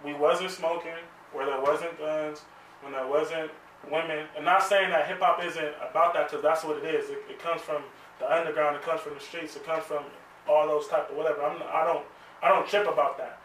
we 0.03 0.13
wasn't 0.13 0.51
smoking, 0.51 0.93
where 1.31 1.45
there 1.45 1.61
wasn't 1.61 1.97
guns, 1.99 2.41
when 2.81 2.91
there 2.93 3.05
wasn't 3.07 3.51
women. 3.89 4.25
And 4.35 4.43
not 4.45 4.63
saying 4.63 4.89
that 4.89 5.07
hip 5.07 5.19
hop 5.21 5.43
isn't 5.43 5.73
about 5.89 6.13
that, 6.13 6.27
because 6.29 6.41
that's 6.43 6.63
what 6.63 6.77
it 6.77 6.85
is. 6.93 7.09
It, 7.09 7.23
it 7.29 7.39
comes 7.39 7.61
from 7.61 7.83
the 8.19 8.31
underground. 8.31 8.75
It 8.75 8.81
comes 8.81 9.01
from 9.01 9.13
the 9.13 9.19
streets. 9.19 9.55
It 9.55 9.65
comes 9.65 9.83
from 9.85 10.03
all 10.49 10.67
those 10.67 10.87
type 10.87 11.09
of 11.09 11.15
whatever. 11.15 11.41
I'm, 11.43 11.61
I 11.71 11.85
don't, 11.85 12.05
I 12.41 12.49
don't 12.49 12.67
trip 12.67 12.87
about 12.87 13.17
that. 13.17 13.41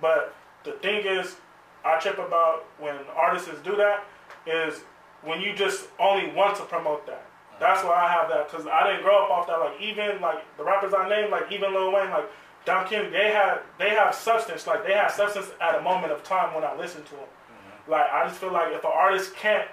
But 0.00 0.34
the 0.64 0.72
thing 0.72 1.06
is, 1.06 1.36
I 1.84 1.98
trip 1.98 2.18
about 2.18 2.66
when 2.78 2.96
artists 3.16 3.48
do 3.64 3.76
that 3.76 4.04
is 4.46 4.80
when 5.22 5.40
you 5.40 5.54
just 5.54 5.88
only 5.98 6.30
want 6.32 6.56
to 6.56 6.64
promote 6.64 7.06
that. 7.06 7.24
That's 7.60 7.82
why 7.82 8.04
I 8.04 8.12
have 8.12 8.28
that 8.28 8.50
because 8.50 8.66
I 8.66 8.86
didn't 8.86 9.02
grow 9.02 9.24
up 9.24 9.30
off 9.30 9.46
that. 9.48 9.58
Like 9.58 9.80
even 9.80 10.20
like 10.20 10.44
the 10.56 10.64
rappers 10.64 10.94
I 10.94 11.08
named, 11.08 11.30
like 11.30 11.50
even 11.50 11.72
Lil 11.72 11.92
Wayne, 11.92 12.10
like 12.10 12.30
Don 12.64 12.86
King, 12.86 13.10
they 13.10 13.32
have 13.32 13.62
they 13.78 13.90
have 13.90 14.14
substance. 14.14 14.66
Like 14.66 14.86
they 14.86 14.92
have 14.92 15.10
substance 15.10 15.48
at 15.60 15.74
a 15.74 15.82
moment 15.82 16.12
of 16.12 16.22
time 16.22 16.54
when 16.54 16.62
I 16.62 16.76
listen 16.76 17.02
to 17.04 17.10
them. 17.10 17.20
Mm-hmm. 17.20 17.90
Like 17.90 18.06
I 18.12 18.28
just 18.28 18.38
feel 18.38 18.52
like 18.52 18.72
if 18.72 18.84
an 18.84 18.92
artist 18.94 19.34
can't 19.34 19.66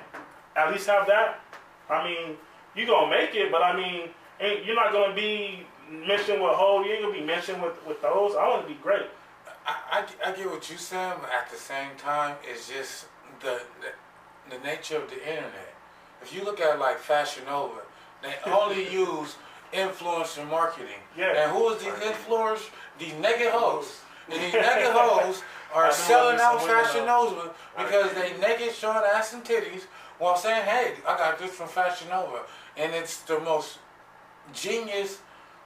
at 0.55 0.71
least 0.71 0.87
have 0.87 1.05
that, 1.07 1.41
I 1.89 2.03
mean, 2.03 2.37
you 2.75 2.87
gonna 2.87 3.09
make 3.09 3.35
it, 3.35 3.51
but 3.51 3.61
I 3.61 3.75
mean, 3.75 4.09
ain't, 4.39 4.65
you're 4.65 4.75
not 4.75 4.91
gonna 4.91 5.13
be 5.13 5.67
mentioned 5.89 6.41
with 6.41 6.53
Ho. 6.53 6.83
You 6.83 6.93
ain't 6.93 7.01
gonna 7.03 7.13
be 7.13 7.23
mentioned 7.23 7.61
with 7.61 7.85
with 7.87 8.01
those. 8.01 8.35
I 8.35 8.47
want 8.47 8.67
to 8.67 8.67
be 8.67 8.79
great. 8.81 9.07
I, 9.67 10.05
I, 10.23 10.29
I 10.29 10.31
get 10.31 10.49
what 10.49 10.69
you're 10.69 10.77
saying, 10.77 11.15
but 11.21 11.31
at 11.31 11.49
the 11.49 11.57
same 11.57 11.89
time, 11.97 12.35
it's 12.43 12.69
just 12.69 13.07
the, 13.41 13.61
the 13.81 14.55
the 14.55 14.63
nature 14.63 14.97
of 14.97 15.09
the 15.09 15.19
internet. 15.19 15.73
If 16.21 16.33
you 16.33 16.43
look 16.43 16.59
at 16.59 16.79
like 16.79 16.97
Fashion 16.99 17.43
Nova, 17.45 17.81
they 18.21 18.33
only 18.51 18.91
use 18.91 19.35
influencer 19.73 20.47
marketing. 20.49 21.01
Yeah. 21.17 21.43
And 21.43 21.51
who 21.51 21.69
is 21.69 21.83
these 21.83 21.93
influencers? 21.93 22.69
These 22.99 23.13
naked 23.15 23.49
hoes. 23.49 23.99
And 24.31 24.41
these 24.41 24.53
naked 24.53 24.63
hoes 24.91 25.43
are 25.73 25.91
selling 25.91 26.39
out 26.39 26.63
Fashion. 26.63 27.05
Nova 27.05 27.53
because 27.77 28.13
they 28.13 28.37
naked 28.39 28.73
showing 28.73 29.03
ass 29.13 29.33
and 29.33 29.43
titties 29.43 29.83
while 30.17 30.37
saying, 30.37 30.63
hey, 30.65 30.93
I 31.07 31.17
got 31.17 31.37
this 31.37 31.51
from 31.51 31.67
Fashion 31.67 32.09
Nova. 32.09 32.41
And 32.77 32.93
it's 32.93 33.21
the 33.21 33.39
most 33.39 33.79
genius 34.53 35.19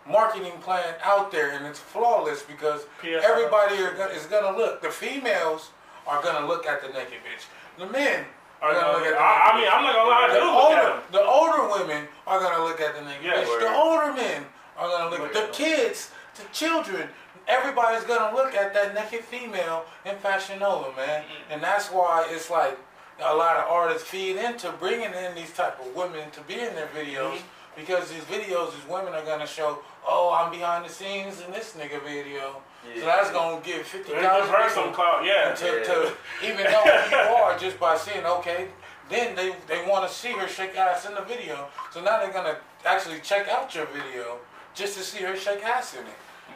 marketing 0.07 0.53
plan 0.61 0.95
out 1.03 1.31
there 1.31 1.51
and 1.51 1.65
it's 1.65 1.79
flawless 1.79 2.43
because 2.43 2.81
PS 3.01 3.23
everybody 3.23 3.75
are 3.81 3.93
gonna, 3.95 4.11
is 4.13 4.25
gonna 4.25 4.55
look. 4.57 4.81
The 4.81 4.89
females 4.89 5.69
are 6.07 6.21
gonna 6.21 6.45
look 6.47 6.65
at 6.65 6.81
the 6.81 6.87
naked 6.89 7.19
bitch. 7.25 7.45
The 7.77 7.85
men 7.87 8.25
are 8.61 8.73
gonna 8.73 8.93
look 8.97 9.05
at 9.05 9.11
the 9.13 9.19
I, 9.19 9.51
I 9.53 9.59
mean, 9.59 9.69
I'm 9.71 9.83
not 9.83 9.95
gonna 9.95 10.09
lie. 10.09 10.25
I 10.25 10.29
bitch. 10.29 10.33
do 10.33 10.39
The 10.39 10.45
look 10.45 10.71
at 10.71 10.85
older, 10.85 11.01
the 11.11 11.23
older 11.69 11.83
women 11.83 12.07
are 12.27 12.39
gonna 12.39 12.63
look 12.63 12.81
at 12.81 12.95
the 12.95 13.01
naked 13.01 13.25
Yeah, 13.25 13.43
bitch. 13.43 13.59
The 13.59 13.75
older 13.75 14.13
men 14.13 14.45
are 14.77 14.89
gonna 14.89 15.09
look. 15.09 15.19
Look 15.19 15.33
the 15.33 15.39
at 15.43 15.45
them. 15.45 15.53
kids, 15.53 16.11
the 16.35 16.43
children, 16.51 17.09
everybody's 17.47 18.03
gonna 18.03 18.35
look 18.35 18.53
at 18.55 18.73
that 18.73 18.93
naked 18.95 19.23
female 19.25 19.85
in 20.05 20.15
Fashion 20.17 20.59
Nova, 20.59 20.95
man. 20.95 21.21
Mm-hmm. 21.23 21.51
And 21.53 21.63
that's 21.63 21.87
why 21.89 22.27
it's 22.29 22.49
like 22.49 22.77
a 23.21 23.35
lot 23.35 23.57
of 23.57 23.65
artists 23.69 24.07
feed 24.07 24.37
into 24.37 24.71
bringing 24.79 25.13
in 25.13 25.35
these 25.35 25.51
type 25.53 25.77
of 25.79 25.93
women 25.95 26.31
to 26.31 26.41
be 26.41 26.53
in 26.55 26.73
their 26.75 26.87
videos. 26.87 27.35
Mhm. 27.35 27.41
Because 27.79 28.11
these 28.11 28.23
videos, 28.23 28.73
these 28.73 28.89
women 28.89 29.13
are 29.13 29.23
gonna 29.23 29.47
show, 29.47 29.79
oh, 30.05 30.35
I'm 30.37 30.51
behind 30.51 30.85
the 30.85 30.89
scenes 30.89 31.41
in 31.41 31.51
this 31.51 31.75
nigga 31.77 32.03
video. 32.03 32.61
So 32.97 33.05
that's 33.05 33.31
gonna 33.31 33.61
give 33.61 33.85
fifty 33.85 34.13
They 34.13 34.21
just 34.21 34.49
heard 34.49 34.69
thousand 34.69 34.83
some 34.83 34.93
clout. 34.93 35.23
Yeah. 35.25 35.53
to, 35.53 35.83
to 35.85 36.13
even 36.43 36.63
know 36.63 36.81
who 36.81 37.15
you 37.15 37.21
are 37.35 37.57
just 37.57 37.79
by 37.79 37.97
saying 37.97 38.25
okay. 38.25 38.69
Then 39.09 39.35
they 39.35 39.55
they 39.67 39.85
want 39.87 40.07
to 40.07 40.13
see 40.13 40.31
her 40.33 40.47
shake 40.47 40.75
ass 40.77 41.05
in 41.05 41.15
the 41.15 41.21
video. 41.21 41.67
So 41.91 42.01
now 42.01 42.19
they're 42.19 42.31
gonna 42.31 42.57
actually 42.85 43.19
check 43.21 43.47
out 43.49 43.73
your 43.75 43.85
video 43.87 44.37
just 44.73 44.97
to 44.97 45.03
see 45.03 45.23
her 45.23 45.35
shake 45.35 45.63
ass 45.63 45.93
in 45.95 46.01
it. 46.01 46.05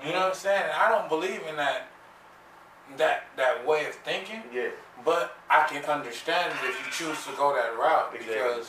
You 0.06 0.10
know 0.10 0.16
mm-hmm. 0.16 0.22
what 0.22 0.30
I'm 0.30 0.36
saying? 0.36 0.64
And 0.64 0.72
I 0.72 0.90
don't 0.90 1.10
believe 1.10 1.42
in 1.50 1.56
that 1.58 1.88
that 2.98 3.26
that 3.38 3.66
way 3.66 3.86
of 3.86 3.96
thinking, 3.96 4.44
Yeah. 4.54 4.70
but 5.04 5.38
I 5.50 5.64
can 5.64 5.84
understand 5.86 6.54
it 6.54 6.70
if 6.70 6.86
you 6.86 6.92
choose 6.92 7.26
to 7.26 7.32
go 7.36 7.54
that 7.56 7.78
route 7.78 8.14
Exactly. 8.16 8.64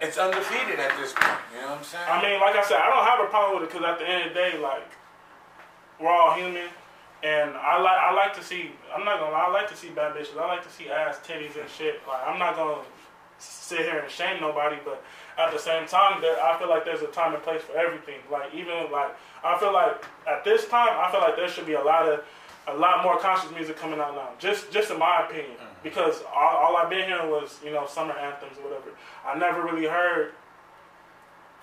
It's 0.00 0.18
undefeated 0.18 0.80
at 0.80 0.96
this 0.98 1.12
point. 1.12 1.38
You 1.54 1.60
know 1.60 1.76
what 1.76 1.78
I'm 1.78 1.84
saying? 1.84 2.04
I 2.08 2.22
mean, 2.22 2.40
like 2.40 2.56
I 2.56 2.64
said, 2.64 2.78
I 2.78 2.88
don't 2.88 3.04
have 3.04 3.20
a 3.20 3.28
problem 3.28 3.60
with 3.60 3.68
it 3.68 3.72
because 3.72 3.86
at 3.86 3.98
the 3.98 4.08
end 4.08 4.28
of 4.28 4.34
the 4.34 4.34
day, 4.34 4.58
like 4.58 4.88
we're 6.00 6.08
all 6.08 6.34
human, 6.34 6.68
and 7.22 7.50
I 7.56 7.80
like 7.80 7.98
I 7.98 8.12
like 8.14 8.34
to 8.36 8.42
see. 8.42 8.72
I'm 8.94 9.04
not 9.04 9.20
gonna 9.20 9.32
lie, 9.32 9.46
I 9.48 9.50
like 9.50 9.68
to 9.70 9.76
see 9.76 9.90
bad 9.90 10.14
bitches. 10.14 10.36
I 10.38 10.46
like 10.46 10.64
to 10.64 10.72
see 10.72 10.88
ass, 10.88 11.20
titties, 11.26 11.60
and 11.60 11.68
shit. 11.68 12.00
Like 12.08 12.22
I'm 12.26 12.38
not 12.38 12.56
gonna 12.56 12.82
sit 13.38 13.80
here 13.80 14.00
and 14.00 14.10
shame 14.10 14.40
nobody, 14.40 14.76
but 14.84 15.02
at 15.38 15.52
the 15.52 15.58
same 15.58 15.86
time, 15.86 16.20
there 16.20 16.40
I 16.42 16.58
feel 16.58 16.68
like 16.68 16.84
there's 16.84 17.02
a 17.02 17.08
time 17.08 17.34
and 17.34 17.42
place 17.42 17.62
for 17.62 17.76
everything. 17.76 18.20
Like 18.30 18.54
even 18.54 18.90
like 18.90 19.14
I 19.44 19.58
feel 19.58 19.72
like 19.72 20.04
at 20.26 20.44
this 20.44 20.66
time, 20.68 20.96
I 20.96 21.10
feel 21.10 21.20
like 21.20 21.36
there 21.36 21.48
should 21.48 21.66
be 21.66 21.74
a 21.74 21.82
lot 21.84 22.08
of 22.08 22.24
a 22.68 22.74
lot 22.74 23.02
more 23.02 23.18
conscious 23.18 23.50
music 23.50 23.76
coming 23.76 24.00
out 24.00 24.14
now. 24.14 24.30
Just 24.38 24.70
just 24.70 24.90
in 24.90 24.98
my 24.98 25.26
opinion, 25.26 25.56
because 25.82 26.22
all, 26.34 26.56
all 26.56 26.76
I've 26.76 26.90
been 26.90 27.06
hearing 27.06 27.30
was 27.30 27.58
you 27.64 27.72
know 27.72 27.86
summer 27.86 28.12
anthems 28.14 28.58
or 28.58 28.64
whatever. 28.68 28.90
I 29.26 29.38
never 29.38 29.62
really 29.62 29.86
heard. 29.86 30.32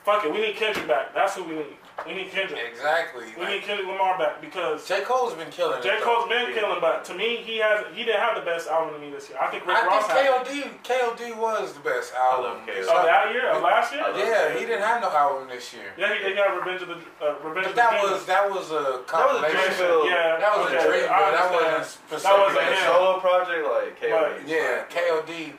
Fuck 0.08 0.24
it, 0.24 0.32
we 0.32 0.40
need 0.40 0.56
Kendrick 0.56 0.88
back. 0.88 1.14
That's 1.14 1.36
who 1.36 1.44
we 1.44 1.56
need. 1.56 1.76
We 2.08 2.14
need 2.16 2.32
Kendrick. 2.32 2.62
exactly. 2.72 3.26
We 3.38 3.44
need 3.52 3.64
Kendrick 3.64 3.90
Lamar 3.90 4.18
back 4.18 4.40
because 4.40 4.88
J 4.88 5.02
Cole's 5.02 5.34
been 5.34 5.50
killing 5.50 5.82
J 5.84 5.98
it. 5.98 6.02
Cole's 6.02 6.30
though. 6.30 6.46
been 6.46 6.54
killing, 6.56 6.78
but 6.80 7.04
to 7.10 7.14
me, 7.14 7.44
he 7.44 7.58
has 7.58 7.84
he 7.92 8.06
didn't 8.06 8.22
have 8.22 8.40
the 8.40 8.46
best 8.48 8.70
album 8.70 8.94
to 8.96 9.00
me 9.04 9.12
this 9.12 9.28
year. 9.28 9.38
I 9.42 9.48
think 9.52 9.68
Rick 9.68 9.76
I 9.84 9.86
Ross 9.88 10.08
had. 10.08 10.24
it. 10.24 10.48
think 10.48 10.80
KOD 10.88 11.36
KOD 11.36 11.36
was 11.38 11.74
the 11.74 11.82
best 11.82 12.14
album. 12.16 12.64
love 12.64 12.70
KOD. 12.70 13.04
That 13.04 13.34
year, 13.34 13.52
of 13.52 13.62
last 13.62 13.92
year. 13.92 14.04
I 14.08 14.16
Yeah, 14.16 14.54
he 14.58 14.64
didn't 14.66 14.84
have 14.88 15.02
no 15.02 15.10
album 15.12 15.50
this 15.50 15.74
year. 15.74 15.92
Yeah, 15.98 16.14
he 16.16 16.24
did 16.24 16.38
have 16.38 16.56
Revenge 16.56 16.84
of 16.84 16.88
the 16.88 16.96
uh, 17.20 17.36
Revenge 17.44 17.44
But 17.44 17.58
of 17.66 17.76
the 17.76 17.82
that 17.82 17.92
Demons. 18.00 18.12
was 18.14 18.26
that 18.32 18.46
was 18.50 18.72
a 18.72 19.04
compilation. 19.12 19.60
Dreamville. 19.60 20.06
Yeah, 20.08 20.40
That 20.40 20.54
was 20.56 20.72
a 20.72 20.88
dream, 20.88 21.04
I 21.12 21.20
but 21.20 21.32
that 21.36 21.52
understand. 21.52 21.66
wasn't 21.68 21.86
specific. 21.92 22.24
That 22.24 22.38
wasn't 22.40 22.62
Like 22.64 22.72
a 22.72 22.76
him. 22.80 22.88
solo 22.88 23.12
project, 23.20 23.64
like 23.68 23.92
KOD. 24.00 24.16
Right. 24.16 24.48
Yeah, 24.48 24.86
KOD, 24.88 25.52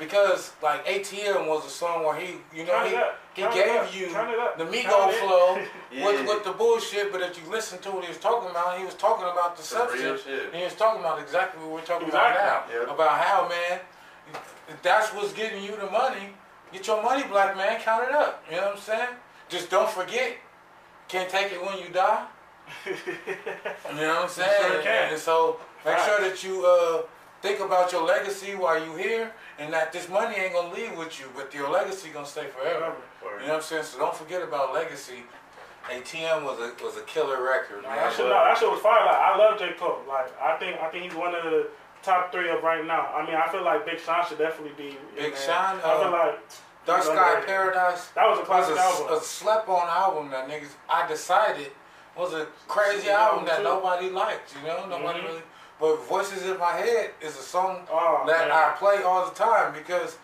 because 0.00 0.52
like 0.64 0.80
ATM 0.88 1.46
was 1.46 1.62
a 1.66 1.70
song 1.70 2.02
where 2.02 2.16
he, 2.18 2.40
you 2.56 2.64
know, 2.66 2.72
Turn 2.82 2.88
he 2.88 2.96
it 2.96 3.04
up. 3.04 3.20
He 3.34 3.42
it 3.42 3.52
gave 3.54 3.94
you 3.94 4.06
Turn 4.12 4.30
it 4.30 4.38
up. 4.38 4.58
the 4.58 4.64
Migo 4.64 5.10
flow 5.12 5.58
Yeah. 5.92 6.06
with 6.06 6.26
with 6.28 6.44
the 6.44 6.52
bullshit. 6.52 7.12
But 7.12 7.20
if 7.22 7.36
you 7.42 7.50
listen 7.50 7.78
to 7.80 7.90
what 7.90 8.02
he 8.04 8.08
was 8.08 8.18
talking 8.18 8.50
about, 8.50 8.78
he 8.78 8.84
was 8.84 8.94
talking 8.94 9.24
about 9.26 9.56
the 9.56 9.62
The 9.62 9.68
substance. 9.68 10.22
And 10.26 10.54
he 10.54 10.64
was 10.64 10.74
talking 10.74 11.00
about 11.00 11.20
exactly 11.20 11.60
what 11.62 11.70
we're 11.72 11.80
talking 11.82 12.08
Exactly. 12.08 12.42
about 12.44 12.68
now. 12.68 12.74
Yeah. 12.88 12.94
About 12.94 13.20
how, 13.20 13.48
man, 13.48 13.80
if 14.68 14.82
that's 14.82 15.08
what's 15.14 15.32
getting 15.32 15.62
you 15.62 15.76
the 15.76 15.90
money. 15.90 16.30
Get 16.72 16.86
your 16.88 17.02
money, 17.02 17.22
black 17.24 17.56
man. 17.56 17.80
Count 17.80 18.08
it 18.08 18.14
up. 18.14 18.42
You 18.50 18.56
know 18.56 18.62
what 18.66 18.74
I'm 18.76 18.80
saying? 18.80 19.08
Just 19.48 19.70
don't 19.70 19.88
forget. 19.90 20.36
Can't 21.06 21.28
take 21.28 21.52
it 21.52 21.60
when 21.64 21.78
you 21.78 21.88
die. 21.90 22.24
You 22.86 24.00
know 24.00 24.14
what 24.14 24.22
I'm 24.24 24.28
saying? 24.28 24.82
sure. 24.82 24.90
And 24.90 25.18
so 25.18 25.60
make 25.84 25.94
Facts. 25.94 26.06
sure 26.06 26.20
that 26.28 26.42
you 26.42 26.64
uh, 26.66 27.02
think 27.42 27.60
about 27.60 27.92
your 27.92 28.02
legacy 28.04 28.54
while 28.54 28.82
you're 28.84 28.98
here, 28.98 29.32
and 29.58 29.72
that 29.72 29.92
this 29.92 30.08
money 30.08 30.34
ain't 30.36 30.54
gonna 30.54 30.74
leave 30.74 30.96
with 30.96 31.20
you, 31.20 31.26
but 31.36 31.52
your 31.54 31.68
legacy 31.70 32.08
gonna 32.08 32.26
stay 32.26 32.46
forever. 32.46 32.92
Whatever. 33.24 33.36
Word. 33.36 33.40
You 33.42 33.46
know 33.48 33.54
what 33.54 33.56
I'm 33.56 33.62
saying? 33.62 33.84
So 33.84 33.98
don't 33.98 34.14
forget 34.14 34.42
about 34.42 34.72
legacy. 34.74 35.24
ATM 35.90 36.44
was 36.44 36.58
a 36.60 36.72
was 36.84 36.96
a 36.96 37.02
killer 37.02 37.42
record, 37.42 37.82
Nah, 37.82 37.90
man. 37.90 37.98
that 37.98 38.12
shit, 38.14 38.24
no, 38.24 38.30
that 38.32 38.56
shit 38.56 38.70
was 38.70 38.80
fire. 38.80 39.04
Like 39.04 39.16
I 39.16 39.36
love 39.36 39.58
J 39.58 39.72
Cole. 39.78 39.98
Like 40.08 40.32
I 40.40 40.56
think 40.56 40.80
I 40.80 40.88
think 40.88 41.04
he's 41.04 41.14
one 41.14 41.34
of 41.34 41.42
the 41.44 41.68
top 42.02 42.32
three 42.32 42.48
of 42.50 42.62
right 42.62 42.84
now. 42.86 43.06
I 43.14 43.26
mean, 43.26 43.34
I 43.36 43.48
feel 43.52 43.62
like 43.64 43.84
Big 43.84 44.00
Sean 44.00 44.24
should 44.26 44.38
definitely 44.38 44.72
be. 44.76 44.96
Big. 45.14 45.36
Sean, 45.36 45.76
I 45.76 45.80
feel 45.80 46.08
uh, 46.08 46.10
like 46.10 46.38
Dark 46.86 47.00
he's 47.00 47.06
Sky 47.06 47.16
underrated. 47.16 47.46
Paradise 47.48 48.08
That 48.14 48.26
was 48.28 48.38
a 48.38 48.40
was 48.40 48.48
classic 48.48 48.76
a, 48.76 48.80
album. 48.80 49.18
a 49.18 49.20
slept 49.20 49.68
on 49.68 49.88
album 49.88 50.30
that 50.30 50.48
niggas 50.48 50.72
I 50.88 51.06
decided 51.06 51.70
was 52.16 52.32
a 52.32 52.46
crazy 52.66 53.10
album 53.10 53.40
album, 53.40 53.44
that 53.46 53.56
too. 53.58 53.62
nobody 53.64 54.08
liked, 54.10 54.54
you 54.56 54.66
know? 54.66 54.86
Nobody 54.86 55.20
Mhm. 55.20 55.24
really 55.28 55.42
but 55.80 55.96
Voices 56.04 56.44
in 56.44 56.56
My 56.58 56.70
Head 56.72 57.10
is 57.20 57.36
a 57.36 57.42
song 57.42 57.86
Oh, 57.90 58.22
that 58.26 58.48
man. 58.48 58.56
I 58.56 58.70
play 58.78 59.02
all 59.02 59.26
the 59.26 59.34
time 59.34 59.72
because 59.74 60.16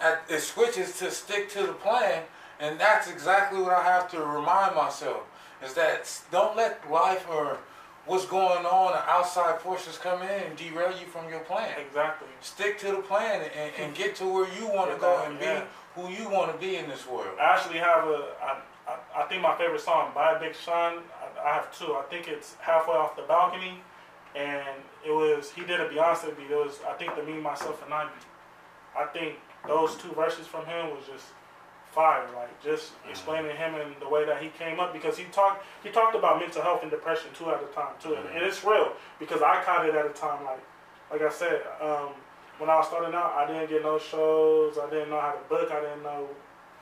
at, 0.00 0.22
it 0.28 0.40
switches 0.40 0.98
to 0.98 1.10
stick 1.12 1.48
to 1.50 1.62
the 1.66 1.72
plan, 1.72 2.24
and 2.60 2.78
that's 2.78 3.10
exactly 3.10 3.60
what 3.60 3.72
I 3.72 3.82
have 3.82 4.10
to 4.12 4.20
remind 4.20 4.74
myself 4.74 5.22
is 5.64 5.74
that 5.74 6.08
don't 6.30 6.56
let 6.56 6.90
life 6.90 7.26
or 7.28 7.58
what's 8.06 8.24
going 8.26 8.64
on, 8.64 8.92
or 8.92 9.02
outside 9.08 9.60
forces 9.60 9.98
come 9.98 10.22
in 10.22 10.28
and 10.28 10.56
derail 10.56 10.90
you 10.90 11.06
from 11.06 11.28
your 11.28 11.40
plan. 11.40 11.78
exactly. 11.78 12.28
Stick 12.40 12.78
to 12.78 12.92
the 12.92 13.02
plan 13.02 13.42
and, 13.56 13.72
and 13.78 13.94
get 13.94 14.14
to 14.16 14.24
where 14.26 14.48
you 14.58 14.68
want 14.68 14.92
to 14.92 14.96
go 14.98 15.24
and 15.26 15.38
yeah. 15.40 15.60
be 15.60 16.00
who 16.00 16.08
you 16.10 16.28
want 16.30 16.52
to 16.52 16.58
be 16.58 16.76
in 16.76 16.88
this 16.88 17.06
world. 17.06 17.36
I 17.40 17.54
actually 17.54 17.78
have 17.78 18.04
a. 18.06 18.32
I, 18.42 18.60
I, 18.88 19.22
I 19.22 19.26
think 19.26 19.42
my 19.42 19.56
favorite 19.56 19.80
song 19.80 20.12
by 20.14 20.38
Big 20.38 20.54
Sean. 20.54 21.02
I, 21.20 21.48
I 21.50 21.54
have 21.54 21.76
two. 21.76 21.94
I 21.94 22.04
think 22.08 22.28
it's 22.28 22.54
halfway 22.60 22.94
off 22.94 23.16
the 23.16 23.22
balcony, 23.22 23.80
and 24.36 24.76
it 25.04 25.10
was 25.10 25.50
he 25.50 25.62
did 25.62 25.80
a 25.80 25.88
Beyonce 25.88 26.36
beat. 26.36 26.50
It 26.50 26.56
was 26.56 26.78
I 26.88 26.92
think 26.92 27.16
the 27.16 27.22
me 27.22 27.40
myself 27.40 27.82
and 27.84 27.92
I. 27.92 28.08
I 28.96 29.06
think 29.06 29.36
those 29.66 29.96
two 29.96 30.12
verses 30.12 30.46
from 30.46 30.64
him 30.64 30.90
was 30.90 31.04
just 31.06 31.26
fire. 31.96 32.28
Like 32.36 32.62
just 32.62 32.92
mm-hmm. 32.92 33.10
explaining 33.10 33.56
him 33.56 33.74
and 33.74 33.96
the 33.98 34.08
way 34.08 34.24
that 34.26 34.40
he 34.40 34.50
came 34.50 34.78
up 34.78 34.92
because 34.92 35.16
he 35.16 35.24
talked 35.32 35.64
he 35.82 35.90
talked 35.90 36.14
about 36.14 36.38
mental 36.38 36.62
health 36.62 36.82
and 36.82 36.90
depression 36.90 37.30
too 37.36 37.50
at 37.50 37.60
the 37.60 37.72
time 37.74 37.94
too, 37.98 38.14
and, 38.14 38.18
and 38.18 38.36
mm-hmm. 38.36 38.44
it's 38.44 38.62
real 38.62 38.92
because 39.18 39.42
I 39.42 39.64
caught 39.64 39.88
it 39.88 39.94
at 39.96 40.06
a 40.06 40.10
time 40.10 40.44
like 40.44 40.62
like 41.10 41.22
I 41.22 41.30
said. 41.30 41.62
Um, 41.80 42.10
when 42.58 42.70
I 42.70 42.76
was 42.76 42.86
starting 42.86 43.14
out, 43.14 43.34
I 43.36 43.46
didn't 43.46 43.68
get 43.68 43.82
no 43.82 43.98
shows. 43.98 44.78
I 44.78 44.88
didn't 44.88 45.10
know 45.10 45.20
how 45.20 45.32
to 45.32 45.48
book. 45.48 45.70
I 45.70 45.80
didn't 45.80 46.02
know 46.02 46.26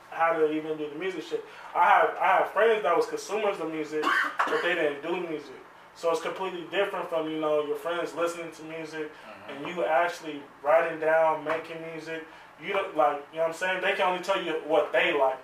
how 0.09 0.31
to 0.31 0.49
even 0.51 0.77
do 0.77 0.89
the 0.89 0.95
music 0.95 1.23
shit. 1.23 1.43
I 1.75 1.85
have 1.85 2.15
I 2.19 2.27
have 2.37 2.51
friends 2.51 2.83
that 2.83 2.95
was 2.95 3.07
consumers 3.07 3.59
of 3.59 3.71
music, 3.71 4.03
but 4.37 4.61
they 4.63 4.75
didn't 4.75 5.01
do 5.01 5.27
music. 5.27 5.59
So 5.95 6.11
it's 6.11 6.21
completely 6.21 6.65
different 6.71 7.09
from 7.09 7.29
you 7.29 7.39
know 7.39 7.65
your 7.65 7.77
friends 7.77 8.13
listening 8.15 8.51
to 8.51 8.63
music 8.63 9.11
mm-hmm. 9.11 9.65
and 9.65 9.75
you 9.75 9.85
actually 9.85 10.41
writing 10.63 10.99
down, 10.99 11.43
making 11.43 11.77
music. 11.93 12.23
You 12.63 12.73
don't 12.73 12.95
like 12.95 13.25
you 13.31 13.37
know 13.37 13.43
what 13.43 13.49
I'm 13.49 13.53
saying. 13.53 13.81
They 13.81 13.93
can 13.93 14.09
only 14.09 14.23
tell 14.23 14.41
you 14.41 14.53
what 14.65 14.91
they 14.91 15.13
like. 15.17 15.39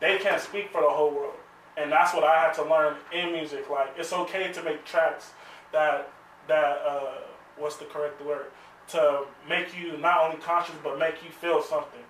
They 0.00 0.18
can't 0.18 0.40
speak 0.40 0.70
for 0.70 0.80
the 0.80 0.88
whole 0.88 1.10
world, 1.10 1.34
and 1.76 1.90
that's 1.92 2.12
what 2.14 2.24
I 2.24 2.40
had 2.40 2.52
to 2.54 2.64
learn 2.64 2.96
in 3.12 3.32
music. 3.32 3.70
Like 3.70 3.94
it's 3.96 4.12
okay 4.12 4.52
to 4.52 4.62
make 4.62 4.84
tracks 4.84 5.30
that 5.72 6.10
that 6.48 6.82
uh, 6.86 7.12
what's 7.56 7.76
the 7.76 7.84
correct 7.84 8.24
word 8.24 8.46
to 8.88 9.24
make 9.48 9.78
you 9.78 9.96
not 9.98 10.24
only 10.24 10.36
conscious 10.38 10.74
but 10.82 10.98
make 10.98 11.22
you 11.24 11.30
feel 11.30 11.62
something. 11.62 12.00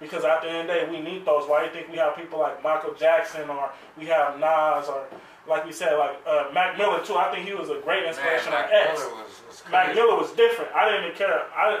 Because 0.00 0.24
at 0.24 0.42
the 0.42 0.50
end 0.50 0.62
of 0.62 0.66
the 0.66 0.72
day, 0.72 0.90
we 0.90 1.00
need 1.00 1.24
those. 1.24 1.48
Why 1.48 1.60
do 1.60 1.66
you 1.66 1.72
think 1.72 1.88
we 1.88 1.96
have 1.98 2.16
people 2.16 2.40
like 2.40 2.60
Michael 2.62 2.92
Jackson 2.92 3.48
or 3.48 3.70
we 3.96 4.06
have 4.06 4.38
Nas 4.38 4.88
or 4.88 5.06
like 5.48 5.64
we 5.64 5.72
said, 5.72 5.96
like 5.96 6.16
uh, 6.26 6.50
Mac 6.52 6.78
Miller 6.78 7.04
too. 7.04 7.14
I 7.14 7.30
think 7.32 7.46
he 7.46 7.54
was 7.54 7.68
a 7.70 7.80
great 7.80 8.00
Man, 8.00 8.08
inspiration 8.08 8.52
Mac 8.52 8.66
on 8.66 8.72
X. 8.72 9.00
Miller 9.00 9.14
was, 9.14 9.42
was 9.46 9.62
Mac. 9.70 9.94
Miller 9.94 10.16
was 10.16 10.32
different. 10.32 10.72
I 10.74 10.88
didn't 10.88 11.04
even 11.06 11.16
care. 11.16 11.42
I 11.54 11.80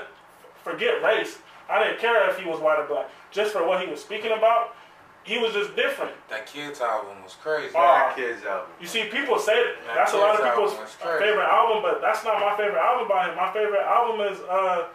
forget 0.62 1.02
race. 1.02 1.38
I 1.72 1.82
didn't 1.82 2.00
care 2.00 2.28
if 2.28 2.38
he 2.38 2.46
was 2.48 2.60
white 2.60 2.78
or 2.78 2.86
black. 2.86 3.08
Just 3.30 3.52
for 3.52 3.66
what 3.66 3.80
he 3.82 3.90
was 3.90 4.00
speaking 4.00 4.32
about, 4.32 4.74
he 5.24 5.38
was 5.38 5.52
just 5.52 5.74
different. 5.76 6.12
That 6.28 6.46
Kids 6.46 6.80
album 6.80 7.22
was 7.22 7.34
crazy. 7.34 7.72
Oh, 7.74 7.80
That 7.80 8.16
kid's 8.16 8.44
album. 8.44 8.70
You 8.80 8.86
see, 8.86 9.04
people 9.04 9.38
say 9.38 9.54
that 9.54 9.86
Mac 9.86 9.96
that's 9.96 10.12
a 10.12 10.16
lot 10.18 10.34
of 10.38 10.44
people's 10.44 10.72
album 10.72 11.18
favorite 11.18 11.46
album, 11.46 11.82
but 11.82 12.00
that's 12.00 12.24
not 12.24 12.40
my 12.40 12.56
favorite 12.56 12.80
album 12.80 13.08
by 13.08 13.28
him. 13.28 13.36
My 13.36 13.52
favorite 13.52 13.82
album 13.82 14.20
is 14.32 14.38
uh, 14.50 14.88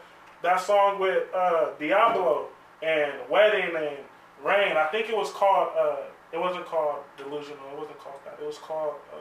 that 0.43 0.59
song 0.59 0.99
with 0.99 1.23
uh, 1.33 1.69
Diablo 1.79 2.47
and 2.83 3.13
Wedding 3.29 3.75
and 3.75 3.97
Rain. 4.43 4.77
I 4.77 4.87
think 4.91 5.09
it 5.09 5.15
was 5.17 5.31
called. 5.31 5.69
Uh, 5.79 5.95
it 6.31 6.37
wasn't 6.39 6.65
called 6.65 6.99
Delusional. 7.17 7.63
It 7.73 7.79
wasn't 7.79 7.99
called 7.99 8.19
that. 8.25 8.37
It 8.41 8.45
was 8.45 8.57
called. 8.57 8.95
Uh, 9.13 9.17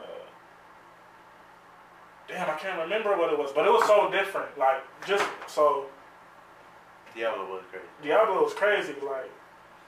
damn, 2.27 2.49
I 2.49 2.53
can't 2.55 2.79
remember 2.81 3.17
what 3.17 3.31
it 3.31 3.39
was, 3.39 3.51
but 3.53 3.65
it 3.65 3.71
was 3.71 3.85
so 3.87 4.11
different. 4.11 4.57
Like 4.57 4.83
just 5.07 5.25
so 5.47 5.85
Diablo 7.17 7.45
was 7.55 7.63
great. 7.71 7.83
Diablo 8.03 8.43
was 8.43 8.53
crazy, 8.53 8.93
like, 9.03 9.29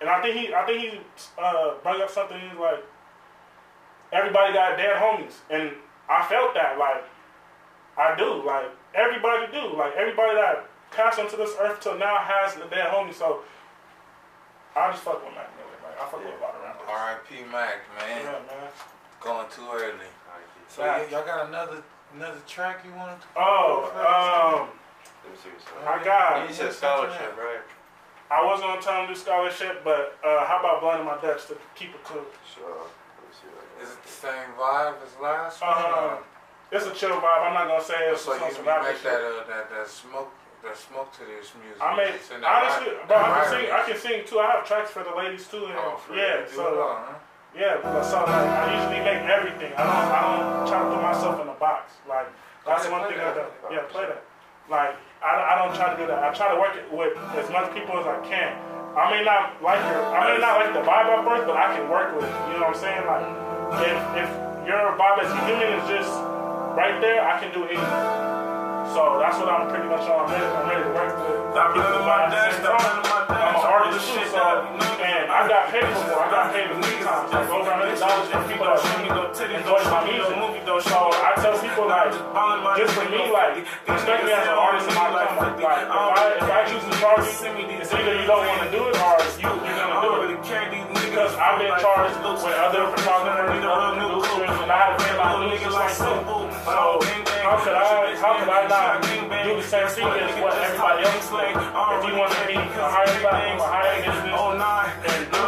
and 0.01 0.09
I 0.09 0.21
think 0.21 0.35
he, 0.35 0.53
I 0.53 0.65
think 0.65 0.79
he 0.81 0.99
uh, 1.37 1.75
brought 1.83 2.01
up 2.01 2.09
something. 2.09 2.39
He's 2.39 2.57
like, 2.59 2.83
everybody 4.11 4.53
got 4.53 4.77
dead 4.77 4.95
homies, 4.97 5.35
and 5.49 5.71
I 6.09 6.25
felt 6.27 6.53
that, 6.55 6.77
like, 6.79 7.03
I 7.97 8.15
do, 8.17 8.43
like, 8.43 8.65
everybody 8.95 9.51
do, 9.51 9.77
like, 9.77 9.93
everybody 9.95 10.35
that 10.35 10.65
passed 10.91 11.19
onto 11.19 11.37
this 11.37 11.51
earth 11.59 11.79
till 11.81 11.97
now 11.97 12.17
has 12.17 12.55
a 12.57 12.67
dead 12.69 12.87
homie. 12.89 13.13
So 13.13 13.41
I 14.75 14.89
just 14.91 15.03
fuck 15.03 15.23
with 15.23 15.35
Mac 15.35 15.49
Miller, 15.55 15.77
like, 15.83 15.99
I 16.01 16.05
fuck 16.09 16.19
with 16.23 16.33
a 16.33 16.41
lot 16.41 16.55
of 16.55 16.61
rappers. 16.63 16.87
R.I.P. 16.89 17.35
Mac, 17.51 17.77
man. 17.99 18.23
Yeah, 18.23 18.31
man. 18.31 18.71
Going 19.21 19.45
too 19.51 19.67
early. 19.71 19.83
I 19.85 19.85
like 19.91 19.99
it. 19.99 20.69
So 20.69 20.81
y- 20.81 21.05
y'all 21.11 21.25
got 21.25 21.47
another 21.47 21.83
another 22.15 22.39
track 22.47 22.81
you 22.85 22.91
want? 22.95 23.19
to 23.21 23.27
Oh, 23.35 24.63
um, 24.63 24.78
Let 25.29 25.37
me 25.37 25.37
see 25.43 25.49
what's 25.53 25.87
I 25.87 26.03
got. 26.03 26.49
You 26.49 26.55
said 26.55 26.73
scholarship, 26.73 27.37
right? 27.37 27.61
I 28.31 28.45
wasn't 28.45 28.69
gonna 28.69 28.81
tell 28.81 29.01
him 29.01 29.07
to 29.09 29.13
do 29.13 29.19
scholarship, 29.19 29.83
but 29.83 30.17
uh, 30.25 30.45
how 30.45 30.59
about 30.59 30.81
blending 30.81 31.05
my 31.05 31.17
Dutch 31.21 31.45
to 31.47 31.57
keep 31.75 31.93
it 31.93 32.03
cool? 32.03 32.25
Sure. 32.45 32.65
Let 32.65 33.21
me 33.25 33.33
see 33.33 33.49
what 33.53 33.65
Is 33.81 33.93
it 33.93 34.01
the 34.03 34.09
same 34.09 34.49
vibe 34.57 34.97
as 35.05 35.13
last 35.21 35.61
one? 35.61 35.69
Uh, 35.73 36.17
it's 36.71 36.85
a 36.85 36.93
chill 36.93 37.17
vibe. 37.21 37.41
I'm 37.45 37.53
not 37.53 37.67
gonna 37.67 37.83
say 37.83 37.97
it's 38.09 38.21
so 38.21 38.33
some 38.33 38.41
you, 38.41 38.47
you 38.49 38.53
survival 38.57 38.85
make 38.89 38.97
shit. 39.01 39.05
that 39.09 39.21
uh, 39.21 39.45
that 39.49 39.69
that 39.69 39.87
smoke 39.89 40.29
that 40.61 40.77
smoke 40.77 41.09
to 41.17 41.25
this 41.25 41.53
music. 41.57 41.81
I 41.81 41.95
made 41.97 42.13
It's 42.13 42.29
honestly, 42.29 42.93
vibe- 42.93 43.07
bro. 43.09 43.17
I 43.17 43.29
can 43.33 43.45
sing. 43.49 43.65
I 43.73 43.81
can 43.89 43.97
sing 43.97 44.17
too. 44.29 44.37
I 44.41 44.47
have 44.57 44.65
tracks 44.67 44.91
for 44.91 45.01
the 45.03 45.13
ladies 45.17 45.47
too. 45.49 45.65
And, 45.65 45.73
Oh, 45.77 45.97
for 45.97 46.13
yeah. 46.13 46.45
So 46.45 46.61
it 46.73 46.77
all, 46.77 47.01
huh? 47.01 47.17
yeah. 47.57 47.77
but 47.81 48.03
So 48.05 48.17
like, 48.21 48.29
I 48.29 48.65
usually 48.77 49.01
make 49.01 49.25
everything. 49.25 49.73
I 49.73 49.81
don't. 49.85 50.09
I 50.13 50.19
don't 50.21 50.67
try 50.69 50.77
to 50.85 50.89
put 50.93 51.01
myself 51.01 51.41
in 51.41 51.47
a 51.49 51.57
box. 51.57 51.93
Like 52.05 52.29
that's 52.61 52.85
Play- 52.85 52.91
one 52.93 53.01
play 53.09 53.17
thing 53.17 53.25
I 53.25 53.33
do. 53.33 53.45
Yeah, 53.73 53.89
play 53.89 54.05
that. 54.05 54.21
Like 54.69 54.93
I, 55.19 55.35
I 55.35 55.53
don't 55.59 55.75
try 55.75 55.91
to 55.91 55.97
do 55.99 56.07
that. 56.07 56.23
I 56.23 56.31
try 56.31 56.47
to 56.47 56.59
work 56.59 56.79
it 56.79 56.87
with 56.87 57.11
as 57.35 57.51
much 57.51 57.75
people 57.75 57.99
as 57.99 58.07
I 58.07 58.23
can. 58.23 58.55
I 58.95 59.11
may 59.11 59.23
not 59.23 59.59
like 59.59 59.83
your. 59.91 59.99
I 60.15 60.33
may 60.33 60.39
not 60.39 60.55
like 60.63 60.71
the 60.71 60.79
vibe 60.79 61.11
at 61.11 61.21
first, 61.27 61.43
but 61.43 61.59
I 61.59 61.75
can 61.75 61.91
work 61.91 62.15
with 62.15 62.23
it. 62.23 62.35
You 62.49 62.57
know 62.57 62.71
what 62.71 62.79
I'm 62.79 62.81
saying? 62.81 63.03
Like 63.03 63.27
if 63.83 63.99
if 64.15 64.29
your 64.63 64.95
vibe 64.95 65.19
as 65.19 65.29
a 65.29 65.39
human 65.43 65.69
is 65.75 65.85
just 65.91 66.11
right 66.73 66.97
there, 67.03 67.19
I 67.19 67.35
can 67.37 67.51
do 67.51 67.67
anything. 67.67 68.29
So 68.95 69.19
that's 69.19 69.37
what 69.37 69.51
I'm 69.51 69.67
pretty 69.69 69.85
much 69.91 70.07
on. 70.07 70.25
I'm 70.25 70.31
ready, 70.31 70.47
I'm 70.47 70.65
ready 70.71 70.83
to 70.87 70.93
work 70.95 71.13
with. 71.19 71.51
Stop 71.53 71.75
my 71.75 71.83
stop 71.83 72.07
my 72.07 72.19
dash. 72.31 72.55
I'm 72.63 72.79
an 72.79 73.18
all 73.89 73.97
the 73.97 74.05
shit 74.05 74.29
know. 74.37 74.69
and 75.01 75.25
I 75.33 75.47
got 75.49 75.73
paid 75.73 75.81
before. 75.81 76.21
I 76.21 76.29
got 76.29 76.53
paid 76.53 76.69
few 76.69 77.01
times, 77.01 77.33
like 77.33 77.49
over 77.49 77.69
a 77.69 77.77
hundred 77.81 77.97
dollars 77.97 78.29
for 78.29 78.41
people 78.45 78.65
that 78.69 78.77
shoot 78.85 79.01
me 79.01 79.09
though 79.09 79.33
titties. 79.33 79.65
enjoy 79.65 79.81
my 79.89 80.01
music. 80.05 80.37
So 80.85 81.09
I 81.11 81.33
tell 81.41 81.57
people 81.57 81.89
like, 81.89 82.13
just 82.77 82.93
for 82.93 83.09
me, 83.09 83.25
like, 83.33 83.65
respect 83.89 84.21
me 84.23 84.31
as 84.31 84.45
an 84.45 84.53
artist 84.53 84.87
in 84.87 84.93
my 84.93 85.09
life. 85.09 85.33
Like, 85.41 85.57
if 85.57 85.65
I 85.65 86.37
if 86.37 86.45
I 86.45 86.61
choose 86.69 86.85
to 86.85 86.93
charge 87.01 87.25
you, 87.25 87.81
it's 87.81 87.91
either 87.91 88.13
you 88.21 88.27
don't 88.29 88.45
want 88.45 88.61
to 88.61 88.69
do 88.69 88.85
it 88.85 88.95
or 89.01 89.17
you 89.41 89.49
you're 89.49 89.77
gonna 89.81 90.01
do 90.05 90.33
it. 90.33 90.98
Because 91.19 91.35
I've 91.35 91.59
been 91.59 91.75
charged 91.83 92.15
with 92.23 92.47
other 92.47 92.95
photographers, 92.95 93.59
other 93.59 93.99
producers, 93.99 94.55
and 94.63 94.71
I 94.71 94.95
to 94.95 95.03
pay 95.03 95.17
my 95.19 95.51
dues 95.51 95.59
just 95.59 95.75
like 95.75 95.91
you. 95.91 96.47
So 96.63 97.03
how 97.43 97.59
could 97.59 97.75
I 97.75 98.15
how 98.15 98.39
could 98.39 98.47
I 98.47 98.63
not 98.71 99.03
do 99.03 99.59
the 99.59 99.61
same 99.61 99.89
thing 99.89 100.07
as 100.07 100.31
what 100.39 100.55
everybody 100.55 101.03
else? 101.03 101.27
If 101.27 102.07
you 102.07 102.15
want 102.15 102.31
to 102.31 102.47
be 102.47 102.55
a 102.55 102.87
higher 102.87 103.19
platform, 103.19 103.59
a 103.59 103.67
higher 103.67 103.99
business, 103.99 104.31
and 104.31 105.38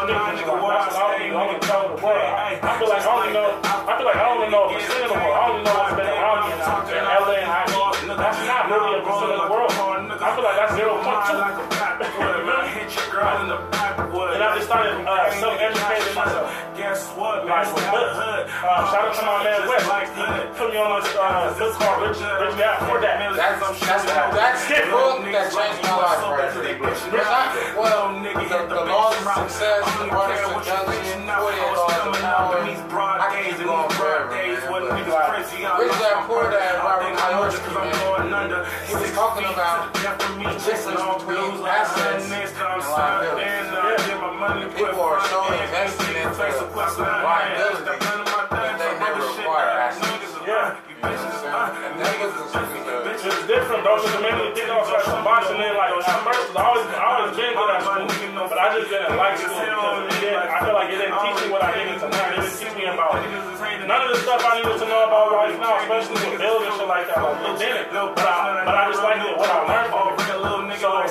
just 14.62 14.70
started 14.70 14.94
uh, 15.10 15.34
self-educating 15.42 16.14
myself. 16.14 16.54
Guess 16.78 17.10
what? 17.18 17.46
Like 17.50 17.66
with 17.74 17.82
books. 17.90 18.14
Uh, 18.14 18.46
shout 18.94 19.10
out 19.10 19.16
to 19.18 19.26
my 19.26 19.42
man 19.42 19.66
Wes. 19.66 19.82
He 19.82 20.22
put 20.54 20.70
me 20.70 20.78
on 20.78 21.02
this 21.02 21.10
uh, 21.18 21.50
book 21.58 21.74
called 21.82 22.06
Rich, 22.06 22.22
Rich 22.22 22.58
Dad 22.62 22.78
Poor 22.86 23.02
Dad. 23.02 23.18
That's 23.34 23.58
that's 23.82 24.06
that's 24.06 24.62
the 24.70 24.86
book 24.94 25.26
that 25.34 25.50
changed 25.50 25.82
my 25.82 25.98
life 25.98 26.22
right 26.30 26.54
there. 26.54 26.78
Because 27.10 27.26
I, 27.26 27.74
well, 27.74 28.14
the, 28.22 28.30
the 28.70 28.82
laws 28.86 29.18
of 29.18 29.50
success, 29.50 29.82
the 29.98 30.14
Art 30.14 30.38
of 30.38 30.62
Seduction, 30.62 31.26
40 31.26 31.58
laws 31.74 31.98
of 32.06 32.22
power, 32.22 32.62
I 32.62 33.34
can 33.34 33.42
keep 33.50 33.66
going 33.66 33.90
forever, 33.98 34.30
man. 34.30 34.62
But 34.70 34.94
Rich 34.94 35.10
Dad 35.10 36.30
Poor 36.30 36.46
Dad, 36.54 36.78
Robert 36.86 37.18
Kiyosaki, 37.18 38.30
man, 38.30 38.50
he 38.86 38.94
was 38.94 39.12
talking 39.18 39.46
about 39.50 39.90
the 39.94 40.00
difference 40.06 41.24
between 41.26 41.66
assets 41.66 42.30
and 42.30 42.82
liabilities. 42.94 44.01
People 44.42 45.06
are 45.06 45.22
showing 45.30 45.54
investing 45.54 46.18
into 46.18 46.34
liability 46.34 47.94
that 47.94 48.74
they 48.82 48.90
never 48.98 49.22
require 49.22 49.70
assets. 49.86 50.34
Yeah. 50.42 50.82
And 51.06 52.02
it's 52.02 53.46
different, 53.46 53.86
bro. 53.86 54.02
Because 54.02 54.18
the 54.18 54.26
minute 54.26 54.42
you 54.42 54.58
think 54.58 54.66
I 54.66 54.82
started 54.82 55.06
from 55.14 55.22
boxing, 55.22 55.62
then 55.62 55.78
like 55.78 55.94
at 55.94 56.26
first, 56.26 56.58
I 56.58 56.66
always, 56.66 56.90
I 56.90 57.06
always 57.06 57.38
been 57.38 57.54
good 57.54 57.70
at 57.70 57.86
school, 57.86 58.50
but 58.50 58.58
I 58.58 58.68
just 58.82 58.90
didn't 58.90 59.14
like 59.14 59.38
school 59.38 59.62
because 59.62 60.10
it 60.10 60.34
I 60.34 60.58
feel 60.66 60.74
like 60.74 60.90
it 60.90 60.98
didn't 60.98 61.22
teach 61.22 61.38
me 61.38 61.48
what 61.54 61.62
I 61.62 61.70
needed 61.78 62.02
to 62.02 62.08
know. 62.10 62.26
It 62.26 62.42
didn't 62.42 62.58
teach 62.58 62.74
me 62.82 62.86
about 62.90 63.14
none 63.22 64.02
of 64.02 64.10
the 64.10 64.20
stuff 64.26 64.42
I 64.42 64.58
needed 64.58 64.74
to 64.74 64.88
know 64.90 65.06
about 65.06 65.38
right 65.38 65.54
now, 65.54 65.86
especially 65.86 66.18
with 66.18 66.42
building 66.42 66.74
shit 66.82 66.90
like 66.90 67.06
that. 67.14 67.22
Like 67.22 67.46
it 67.46 67.62
didn't, 67.62 67.94
but 67.94 68.26
I, 68.26 68.66
but 68.66 68.74
I 68.74 68.90
just 68.90 69.06
liked 69.06 69.22
it, 69.22 69.38
what 69.38 69.54
I 69.54 69.62
learned 69.70 69.94
from 69.94 70.18
it. 70.18 70.22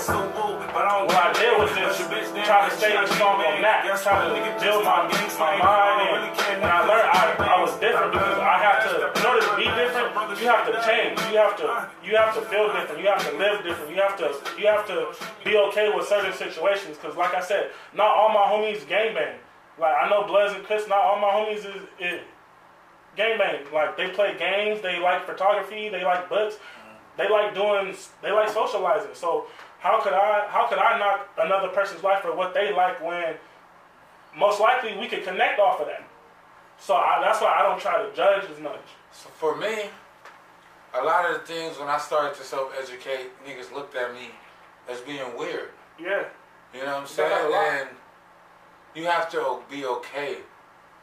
So 0.02 0.59
what 0.80 1.16
I 1.16 1.32
did 1.36 1.52
was 1.60 1.70
just 1.76 2.08
try 2.46 2.68
to 2.68 2.72
stay 2.76 2.96
strong 3.12 3.44
on 3.44 3.60
that, 3.60 3.84
try 4.00 4.24
to 4.24 4.64
build 4.64 4.84
my 4.84 5.04
my 5.36 5.56
mind 5.56 6.00
and, 6.08 6.40
and 6.52 6.64
I 6.64 6.80
learned 6.88 7.08
I, 7.12 7.56
I 7.56 7.60
was 7.60 7.72
different 7.80 8.12
because 8.12 8.38
I 8.38 8.56
have 8.60 8.80
to 8.88 9.20
in 9.20 9.26
order 9.26 9.40
to 9.44 9.56
be 9.56 9.64
different, 9.64 10.12
you 10.40 10.48
have 10.48 10.64
to 10.64 10.74
change. 10.84 11.20
You 11.32 11.36
have 11.36 11.56
to 11.60 11.88
you 12.04 12.16
have 12.16 12.34
to 12.34 12.40
feel 12.48 12.72
different. 12.72 13.00
You 13.00 13.08
have 13.08 13.24
to 13.28 13.36
live 13.36 13.62
different. 13.62 13.90
You 13.90 14.00
have 14.00 14.16
to 14.18 14.28
you 14.60 14.66
have 14.68 14.86
to 14.88 15.12
be 15.44 15.56
okay 15.68 15.92
with 15.94 16.06
certain 16.06 16.32
situations. 16.32 16.96
Because 16.96 17.16
like 17.16 17.34
I 17.34 17.40
said, 17.40 17.70
not 17.94 18.08
all 18.08 18.28
my 18.28 18.48
homies 18.48 18.86
gang 18.88 19.14
bang. 19.14 19.38
Like 19.78 19.94
I 19.96 20.08
know 20.08 20.26
Bloods 20.26 20.54
and 20.54 20.64
Crips, 20.64 20.88
not 20.88 20.98
all 20.98 21.20
my 21.20 21.28
homies 21.28 21.64
is, 21.64 21.82
is 21.98 22.20
gang 23.16 23.38
bang. 23.38 23.64
Like 23.72 23.96
they 23.96 24.08
play 24.10 24.36
games, 24.38 24.80
they 24.80 24.98
like 24.98 25.26
photography, 25.26 25.88
they 25.88 26.04
like 26.04 26.28
books, 26.28 26.56
they 27.16 27.28
like 27.28 27.54
doing, 27.54 27.94
they 28.22 28.32
like 28.32 28.48
socializing. 28.48 29.14
So 29.14 29.46
how 29.80 30.00
could 30.00 30.12
I 30.12 30.46
how 30.48 30.66
could 30.68 30.78
I 30.78 30.98
knock 30.98 31.28
another 31.38 31.68
person's 31.68 32.02
life 32.02 32.20
for 32.20 32.34
what 32.34 32.54
they 32.54 32.72
like 32.72 33.02
when 33.04 33.34
most 34.36 34.60
likely 34.60 34.96
we 34.96 35.08
could 35.08 35.24
connect 35.24 35.58
off 35.58 35.80
of 35.80 35.86
that. 35.86 36.06
So 36.78 36.94
I, 36.94 37.20
that's 37.22 37.40
why 37.40 37.58
I 37.58 37.62
don't 37.62 37.80
try 37.80 38.02
to 38.02 38.14
judge 38.14 38.48
as 38.50 38.60
much. 38.60 38.80
So 39.12 39.28
for 39.28 39.56
me, 39.56 39.90
a 40.94 41.02
lot 41.02 41.30
of 41.30 41.40
the 41.40 41.46
things 41.46 41.78
when 41.78 41.88
I 41.88 41.98
started 41.98 42.36
to 42.38 42.44
self-educate, 42.44 43.30
niggas 43.44 43.72
looked 43.72 43.96
at 43.96 44.14
me 44.14 44.30
as 44.88 45.00
being 45.00 45.36
weird. 45.36 45.70
Yeah. 45.98 46.24
You 46.72 46.80
know 46.80 46.86
what 46.86 47.00
I'm 47.02 47.06
saying? 47.06 47.52
And 47.54 47.88
you 48.94 49.04
have 49.04 49.30
to 49.32 49.58
be 49.70 49.84
okay 49.84 50.38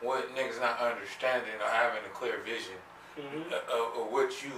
with 0.02 0.26
niggas 0.36 0.62
not 0.62 0.80
understanding 0.80 1.54
or 1.60 1.70
having 1.70 2.04
a 2.06 2.13
clear 2.13 2.40
vision 2.46 2.76
hmm 3.20 3.42
of, 3.52 4.02
of 4.02 4.12
what 4.12 4.44
you 4.44 4.52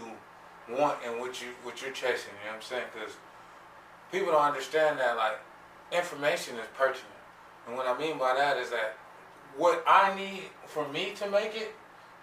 want 0.76 1.00
and 1.06 1.20
what 1.20 1.42
you 1.42 1.48
what 1.64 1.82
you're 1.82 1.92
chasing. 1.92 2.34
You 2.44 2.52
know 2.52 2.56
what 2.56 2.56
I'm 2.58 2.62
saying? 2.62 2.84
Because 2.94 3.16
people 4.12 4.32
don't 4.32 4.42
understand 4.42 5.00
that 5.00 5.16
like 5.18 5.40
information 5.92 6.56
is 6.58 6.68
pertinent, 6.78 7.06
and 7.68 7.76
what 7.76 7.88
I 7.88 7.98
mean 7.98 8.18
by 8.18 8.34
that 8.36 8.58
is 8.58 8.70
that 8.70 8.98
what 9.58 9.84
I 9.88 10.16
need 10.16 10.44
for 10.68 10.88
me 10.90 11.14
to 11.16 11.30
make 11.30 11.56
it 11.56 11.74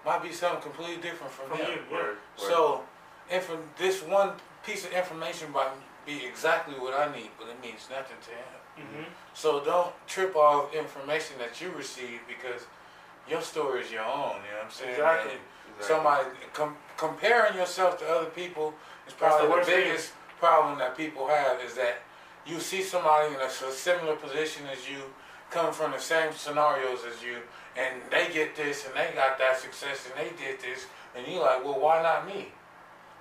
might 0.04 0.22
be 0.22 0.32
something 0.32 0.62
completely 0.62 1.02
different 1.02 1.32
from, 1.32 1.48
From 1.48 1.58
him. 1.58 1.70
you. 1.70 1.96
Word, 1.96 2.04
word. 2.06 2.16
So, 2.36 2.82
if 3.30 3.50
this 3.76 4.02
one 4.02 4.30
piece 4.64 4.84
of 4.86 4.92
information 4.92 5.50
might 5.52 5.70
be 6.06 6.24
exactly 6.24 6.74
what 6.74 6.94
I 6.94 7.14
need, 7.14 7.30
but 7.38 7.48
it 7.48 7.60
means 7.60 7.88
nothing 7.90 8.16
to 8.22 8.30
him. 8.30 8.86
hmm 8.86 9.04
So 9.34 9.64
don't 9.64 9.92
trip 10.06 10.36
off 10.36 10.72
information 10.72 11.36
that 11.38 11.60
you 11.60 11.70
receive 11.70 12.20
because 12.28 12.62
your 13.28 13.42
story 13.42 13.80
is 13.82 13.90
your 13.90 14.04
own. 14.04 14.36
You 14.46 14.52
know 14.52 14.58
what 14.58 14.64
I'm 14.66 14.70
saying? 14.70 14.90
Exactly. 14.90 15.32
Exactly. 15.32 15.96
Somebody 15.96 16.28
com- 16.52 16.76
comparing 16.96 17.56
yourself 17.56 17.98
to 17.98 18.08
other 18.08 18.30
people 18.30 18.72
is 19.08 19.12
probably 19.12 19.42
the 19.42 19.48
the, 19.48 19.54
worst 19.54 19.68
thing. 19.68 19.92
Biggest 20.36 20.38
problem 20.38 20.78
that 20.78 20.96
people 20.96 21.26
have 21.28 21.60
is 21.60 21.74
that 21.74 21.98
you 22.46 22.60
see 22.60 22.82
somebody 22.82 23.34
in 23.34 23.40
a 23.40 23.50
similar 23.50 24.16
position 24.16 24.64
as 24.72 24.88
you, 24.88 24.98
come 25.50 25.72
from 25.72 25.92
the 25.92 25.98
same 25.98 26.32
scenarios 26.32 27.00
as 27.06 27.22
you, 27.22 27.38
and 27.76 28.02
they 28.10 28.32
get 28.32 28.56
this 28.56 28.86
and 28.86 28.94
they 28.94 29.14
got 29.14 29.38
that 29.38 29.58
success 29.58 30.06
and 30.06 30.14
they 30.16 30.30
did 30.36 30.60
this, 30.60 30.86
and 31.14 31.26
you're 31.26 31.40
like, 31.42 31.64
well, 31.64 31.78
why 31.78 32.02
not 32.02 32.26
me? 32.26 32.48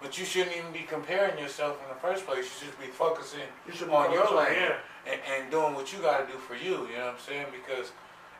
But 0.01 0.17
you 0.19 0.25
shouldn't 0.25 0.55
even 0.55 0.71
be 0.71 0.85
comparing 0.87 1.39
yourself 1.39 1.77
in 1.81 1.89
the 1.89 1.99
first 2.01 2.25
place. 2.25 2.45
You 2.45 2.67
should 2.67 2.79
be 2.79 2.87
focusing 2.87 3.39
You 3.65 3.73
should 3.73 3.89
On 3.89 4.11
your 4.11 4.29
lane. 4.35 4.53
Yeah. 4.53 4.75
and, 5.09 5.21
and 5.31 5.51
doing 5.51 5.73
what 5.73 5.93
you 5.93 5.99
got 5.99 6.25
to 6.27 6.31
do 6.31 6.37
for 6.37 6.53
you. 6.55 6.85
You 6.87 6.97
know 6.97 7.05
what 7.05 7.15
I'm 7.15 7.19
saying? 7.25 7.47
Because 7.51 7.91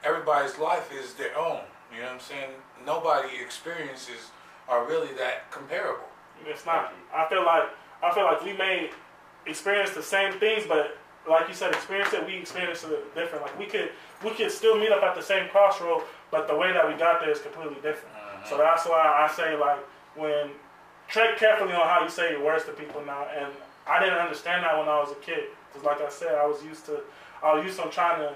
everybody's 0.03 0.57
life 0.59 0.91
is 0.93 1.13
their 1.13 1.35
own. 1.37 1.61
You 1.93 2.01
know 2.01 2.07
what 2.07 2.13
I'm 2.15 2.19
saying? 2.19 2.51
Nobody 2.85 3.29
experiences 3.41 4.31
are 4.67 4.85
really 4.85 5.13
that 5.17 5.49
comparable. 5.49 6.09
It's 6.45 6.65
not. 6.65 6.93
I 7.15 7.27
feel 7.29 7.45
like 7.45 7.69
I 8.05 8.13
feel 8.13 8.25
like 8.25 8.43
we 8.43 8.53
may 8.53 8.89
experience 9.45 9.91
the 9.91 10.03
same 10.03 10.33
things, 10.33 10.63
but 10.67 10.97
like 11.27 11.47
you 11.47 11.55
said, 11.55 11.73
experience 11.73 12.13
it. 12.13 12.25
We 12.25 12.35
experience 12.35 12.83
it 12.83 13.15
different. 13.15 13.43
Like 13.43 13.57
we 13.57 13.65
could 13.65 13.89
we 14.23 14.31
could 14.31 14.51
still 14.51 14.77
meet 14.79 14.91
up 14.91 15.03
at 15.03 15.15
the 15.15 15.21
same 15.21 15.49
crossroad, 15.49 16.03
but 16.31 16.47
the 16.47 16.55
way 16.55 16.71
that 16.71 16.87
we 16.87 16.93
got 16.93 17.19
there 17.19 17.31
is 17.31 17.39
completely 17.39 17.75
different. 17.75 18.13
So 18.47 18.55
uh-huh. 18.55 18.63
that's 18.63 18.85
why 18.85 19.27
I 19.27 19.33
say 19.35 19.57
like 19.57 19.79
when 20.15 20.51
tread 21.07 21.37
carefully 21.37 21.73
on 21.73 21.87
how 21.87 22.03
you 22.03 22.09
say 22.09 22.31
your 22.31 22.43
words 22.43 22.65
to 22.65 22.71
people 22.71 23.03
now. 23.05 23.27
And 23.35 23.51
I 23.87 23.99
didn't 23.99 24.17
understand 24.17 24.63
that 24.63 24.77
when 24.77 24.87
I 24.87 24.99
was 24.99 25.11
a 25.11 25.15
kid, 25.15 25.45
because 25.71 25.85
like 25.85 26.01
I 26.01 26.09
said, 26.09 26.35
I 26.35 26.45
was 26.45 26.63
used 26.63 26.85
to 26.85 27.01
I 27.43 27.55
was 27.55 27.65
used 27.65 27.79
to 27.79 27.89
trying 27.89 28.19
to 28.19 28.33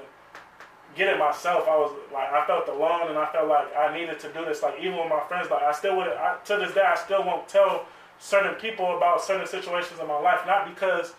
get 0.96 1.14
it 1.14 1.20
myself. 1.20 1.68
I 1.68 1.78
was 1.78 1.92
like 2.12 2.32
I 2.32 2.46
felt 2.48 2.68
alone, 2.68 3.10
and 3.10 3.18
I 3.18 3.32
felt 3.32 3.48
like 3.48 3.68
I 3.76 3.94
needed 3.96 4.20
to 4.22 4.34
do 4.34 4.46
this. 4.46 4.64
Like 4.64 4.80
even 4.80 4.98
with 4.98 5.10
my 5.10 5.22
friends, 5.28 5.50
like 5.50 5.64
I 5.64 5.72
still 5.72 5.98
would 5.98 6.08
I, 6.08 6.38
to 6.46 6.58
this 6.58 6.74
day 6.74 6.82
I 6.82 6.96
still 6.96 7.24
won't 7.24 7.48
tell 7.48 7.86
certain 8.20 8.56
people 8.56 8.98
about 8.98 9.22
certain 9.22 9.48
situations 9.48 10.00
in 10.00 10.08
my 10.08 10.20
life, 10.20 10.42
not 10.46 10.68
because 10.74 11.14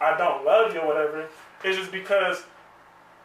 I 0.00 0.16
don't 0.16 0.44
love 0.44 0.74
you 0.74 0.80
or 0.80 0.86
whatever. 0.86 1.28
It's 1.62 1.76
just 1.76 1.92
because 1.92 2.44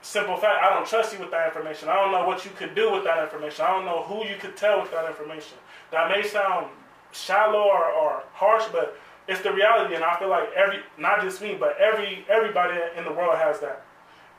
simple 0.01 0.37
fact 0.37 0.63
I 0.63 0.73
don't 0.73 0.87
trust 0.87 1.13
you 1.13 1.19
with 1.19 1.31
that 1.31 1.47
information. 1.47 1.89
I 1.89 1.95
don't 1.95 2.11
know 2.11 2.25
what 2.25 2.45
you 2.45 2.51
could 2.51 2.75
do 2.75 2.91
with 2.91 3.03
that 3.03 3.23
information. 3.23 3.65
I 3.65 3.71
don't 3.71 3.85
know 3.85 4.03
who 4.03 4.25
you 4.25 4.35
could 4.39 4.55
tell 4.55 4.81
with 4.81 4.91
that 4.91 5.05
information. 5.05 5.57
That 5.91 6.09
may 6.09 6.27
sound 6.27 6.67
shallow 7.11 7.61
or, 7.61 7.85
or 7.91 8.23
harsh, 8.33 8.65
but 8.71 8.97
it's 9.27 9.41
the 9.41 9.53
reality, 9.53 9.93
and 9.93 10.03
I 10.03 10.17
feel 10.17 10.29
like 10.29 10.51
every 10.55 10.79
not 10.97 11.21
just 11.21 11.41
me, 11.41 11.55
but 11.59 11.77
every 11.77 12.25
everybody 12.29 12.79
in 12.97 13.03
the 13.03 13.11
world 13.11 13.37
has 13.37 13.59
that. 13.59 13.85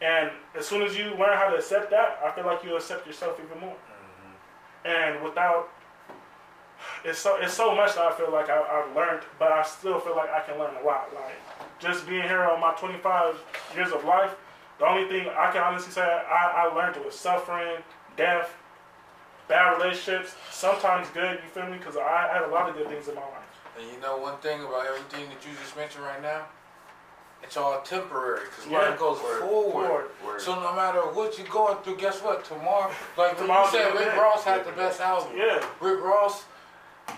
And 0.02 0.30
as 0.58 0.66
soon 0.66 0.82
as 0.82 0.96
you 0.96 1.10
learn 1.10 1.36
how 1.36 1.48
to 1.50 1.56
accept 1.56 1.90
that, 1.90 2.18
I 2.24 2.30
feel 2.32 2.46
like 2.46 2.64
you 2.64 2.74
accept 2.74 3.06
yourself 3.06 3.38
even 3.44 3.60
more. 3.60 3.76
Mm-hmm. 3.76 4.88
And 4.88 5.22
without, 5.22 5.68
it's 7.04 7.18
so 7.18 7.36
it's 7.36 7.54
so 7.54 7.74
much 7.74 7.94
that 7.94 8.04
I 8.04 8.12
feel 8.12 8.30
like 8.32 8.48
I, 8.50 8.58
I've 8.60 8.94
learned, 8.94 9.22
but 9.38 9.52
I 9.52 9.62
still 9.62 9.98
feel 10.00 10.16
like 10.16 10.30
I 10.30 10.40
can 10.40 10.58
learn 10.58 10.74
a 10.82 10.86
lot. 10.86 11.08
Like 11.14 11.34
just 11.78 12.06
being 12.08 12.22
here 12.22 12.42
on 12.44 12.60
my 12.60 12.72
25 12.74 13.36
years 13.74 13.92
of 13.92 14.04
life, 14.04 14.34
the 14.78 14.86
only 14.86 15.08
thing 15.08 15.28
I 15.36 15.50
can 15.50 15.62
honestly 15.62 15.92
say 15.92 16.02
I, 16.02 16.66
I 16.68 16.74
learned 16.74 16.96
was 17.04 17.14
suffering, 17.18 17.78
death, 18.16 18.54
bad 19.48 19.76
relationships, 19.78 20.34
sometimes 20.50 21.08
good. 21.10 21.40
You 21.42 21.48
feel 21.50 21.66
me? 21.70 21.78
Because 21.78 21.96
I 21.96 22.28
had 22.32 22.42
a 22.42 22.48
lot 22.48 22.68
of 22.68 22.76
good 22.76 22.88
things 22.88 23.08
in 23.08 23.14
my 23.14 23.20
life. 23.22 23.36
And 23.78 23.86
you 23.90 23.98
know 24.00 24.18
one 24.18 24.36
thing 24.38 24.60
about 24.60 24.86
everything 24.86 25.28
that 25.30 25.44
you 25.46 25.52
just 25.62 25.76
mentioned 25.76 26.04
right 26.04 26.20
now? 26.22 26.42
It's 27.42 27.56
all 27.56 27.80
temporary 27.80 28.40
because 28.44 28.66
Yeah. 28.70 28.78
life 28.90 28.98
goes 28.98 29.22
Word. 29.22 29.40
forward. 29.40 29.86
Forward. 29.86 30.10
Word. 30.24 30.40
So 30.42 30.54
no 30.60 30.74
matter 30.74 31.00
what 31.00 31.38
you're 31.38 31.46
going 31.46 31.78
through, 31.78 31.96
guess 31.96 32.20
what? 32.22 32.44
Tomorrow, 32.44 32.90
like 33.16 33.40
when 33.40 33.48
you 33.48 33.66
said 33.70 33.94
Rick. 33.94 34.14
Ross 34.16 34.44
had 34.44 34.64
the 34.66 34.72
best 34.72 35.00
album. 35.00 35.32
Yeah. 35.34 35.64
Rick 35.80 36.02
Ross, 36.02 36.44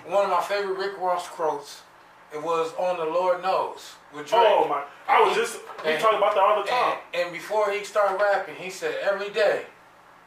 one 0.07 0.25
of 0.25 0.31
my 0.31 0.41
favorite 0.43 0.79
Rick 0.79 0.99
Ross 0.99 1.29
quotes, 1.29 1.83
it 2.33 2.43
was 2.43 2.73
on 2.79 2.97
the 2.99 3.05
Lord 3.05 3.43
Knows 3.43 3.95
with 4.15 4.29
Drake. 4.29 4.41
Oh 4.43 4.67
my! 4.69 4.83
I 5.09 5.21
was 5.23 5.37
just 5.37 5.61
we 5.85 5.93
And- 5.93 6.01
talk 6.03 6.15
about 6.15 6.35
that 6.35 6.41
all 6.43 6.63
the 6.63 6.69
time. 6.69 6.99
And, 7.15 7.25
and 7.25 7.33
before 7.33 7.71
he 7.71 7.85
started 7.85 8.21
rapping, 8.23 8.55
he 8.57 8.71
said 8.71 8.95
every 9.03 9.31
day 9.31 9.67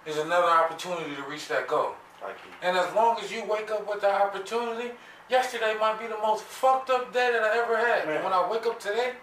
is 0.06 0.18
another 0.18 0.48
opportunity 0.48 1.16
to 1.16 1.24
reach 1.24 1.48
that 1.48 1.68
goal. 1.68 1.94
Like 2.24 2.36
he- 2.44 2.68
And 2.68 2.78
as 2.78 2.94
long 2.94 3.18
as 3.20 3.32
you 3.32 3.44
wake 3.46 3.72
up 3.72 3.88
with 3.92 4.02
that 4.02 4.22
opportunity, 4.22 4.92
yesterday 5.30 5.76
might 5.80 6.00
be 6.00 6.08
the 6.08 6.18
most 6.20 6.44
fucked 6.44 6.90
up 6.92 7.12
day 7.12 7.32
that 7.32 7.44
I 7.44 7.58
ever 7.58 7.76
had. 7.78 8.06
Man. 8.06 8.16
And 8.18 8.24
when 8.24 8.34
I 8.34 8.48
wake 8.50 8.66
up 8.68 8.80
today, 8.80 9.14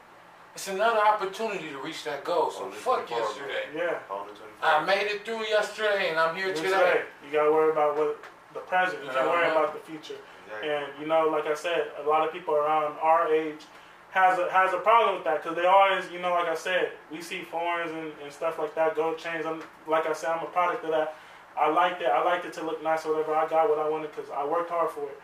it's 0.55 0.69
another 0.69 0.99
opportunity 1.01 1.69
to 1.71 1.79
reach 1.79 2.03
that 2.05 2.25
goal. 2.25 2.51
So 2.51 2.65
Only 2.65 2.77
fuck 2.77 3.09
yesterday. 3.09 3.67
Yeah. 3.75 3.99
All 4.11 4.25
the 4.25 4.33
24 4.33 4.43
I 4.61 4.85
made 4.85 5.07
it 5.07 5.25
through 5.25 5.45
yesterday 5.47 6.11
and 6.11 6.19
I'm 6.19 6.35
here 6.37 6.53
today. 6.53 7.03
You 7.25 7.33
gotta 7.33 7.51
worry 7.53 7.71
about 7.73 7.97
what 7.97 8.23
the 8.55 8.61
present. 8.61 9.03
You 9.05 9.11
can't 9.11 9.29
worry 9.31 9.47
Uh-huh. 9.47 9.61
about 9.63 9.73
the 9.75 9.81
future. 9.91 10.17
And 10.65 10.87
you 11.01 11.07
know, 11.07 11.29
like 11.29 11.47
I 11.47 11.55
said, 11.55 11.91
a 12.05 12.09
lot 12.09 12.27
of 12.27 12.33
people 12.33 12.55
around 12.55 12.97
our 13.01 13.33
age 13.33 13.63
has 14.11 14.39
a 14.39 14.51
has 14.51 14.75
a 14.75 14.79
problem 14.79 15.17
with 15.17 15.25
that 15.25 15.43
because 15.43 15.57
they 15.57 15.67
always, 15.67 16.11
you 16.11 16.21
know, 16.21 16.31
like 16.31 16.49
I 16.49 16.55
said, 16.55 16.93
we 17.11 17.23
see 17.23 17.43
foreigns 17.43 17.91
and, 17.93 18.13
and 18.23 18.33
stuff 18.33 18.59
like 18.59 18.75
that, 18.75 18.95
gold 18.95 19.19
chains. 19.19 19.47
I'm 19.47 19.63
like 19.87 20.07
I 20.07 20.13
said, 20.13 20.31
I'm 20.31 20.45
a 20.45 20.51
product 20.51 20.85
of 20.85 20.91
that. 20.91 21.17
I 21.57 21.71
liked 21.71 22.03
it. 22.03 22.09
I 22.09 22.23
liked 22.23 22.45
it 22.45 22.53
to 22.55 22.65
look 22.65 22.83
nice 22.83 23.05
or 23.05 23.13
whatever. 23.13 23.35
I 23.35 23.49
got 23.49 23.69
what 23.69 23.79
I 23.79 23.89
wanted 23.89 24.15
because 24.15 24.31
I 24.31 24.45
worked 24.45 24.71
hard 24.71 24.91
for 24.91 25.05
it. 25.05 25.21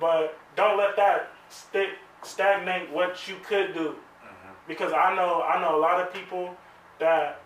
But 0.00 0.38
don't 0.56 0.76
let 0.76 0.96
that 0.96 1.30
stick 1.48 1.90
stagnate 2.22 2.90
what 2.90 3.28
you 3.28 3.36
could 3.46 3.74
do 3.74 3.90
mm-hmm. 3.90 4.52
because 4.66 4.92
I 4.92 5.14
know 5.14 5.42
I 5.42 5.60
know 5.60 5.78
a 5.78 5.80
lot 5.80 6.00
of 6.00 6.12
people 6.12 6.56
that 6.98 7.40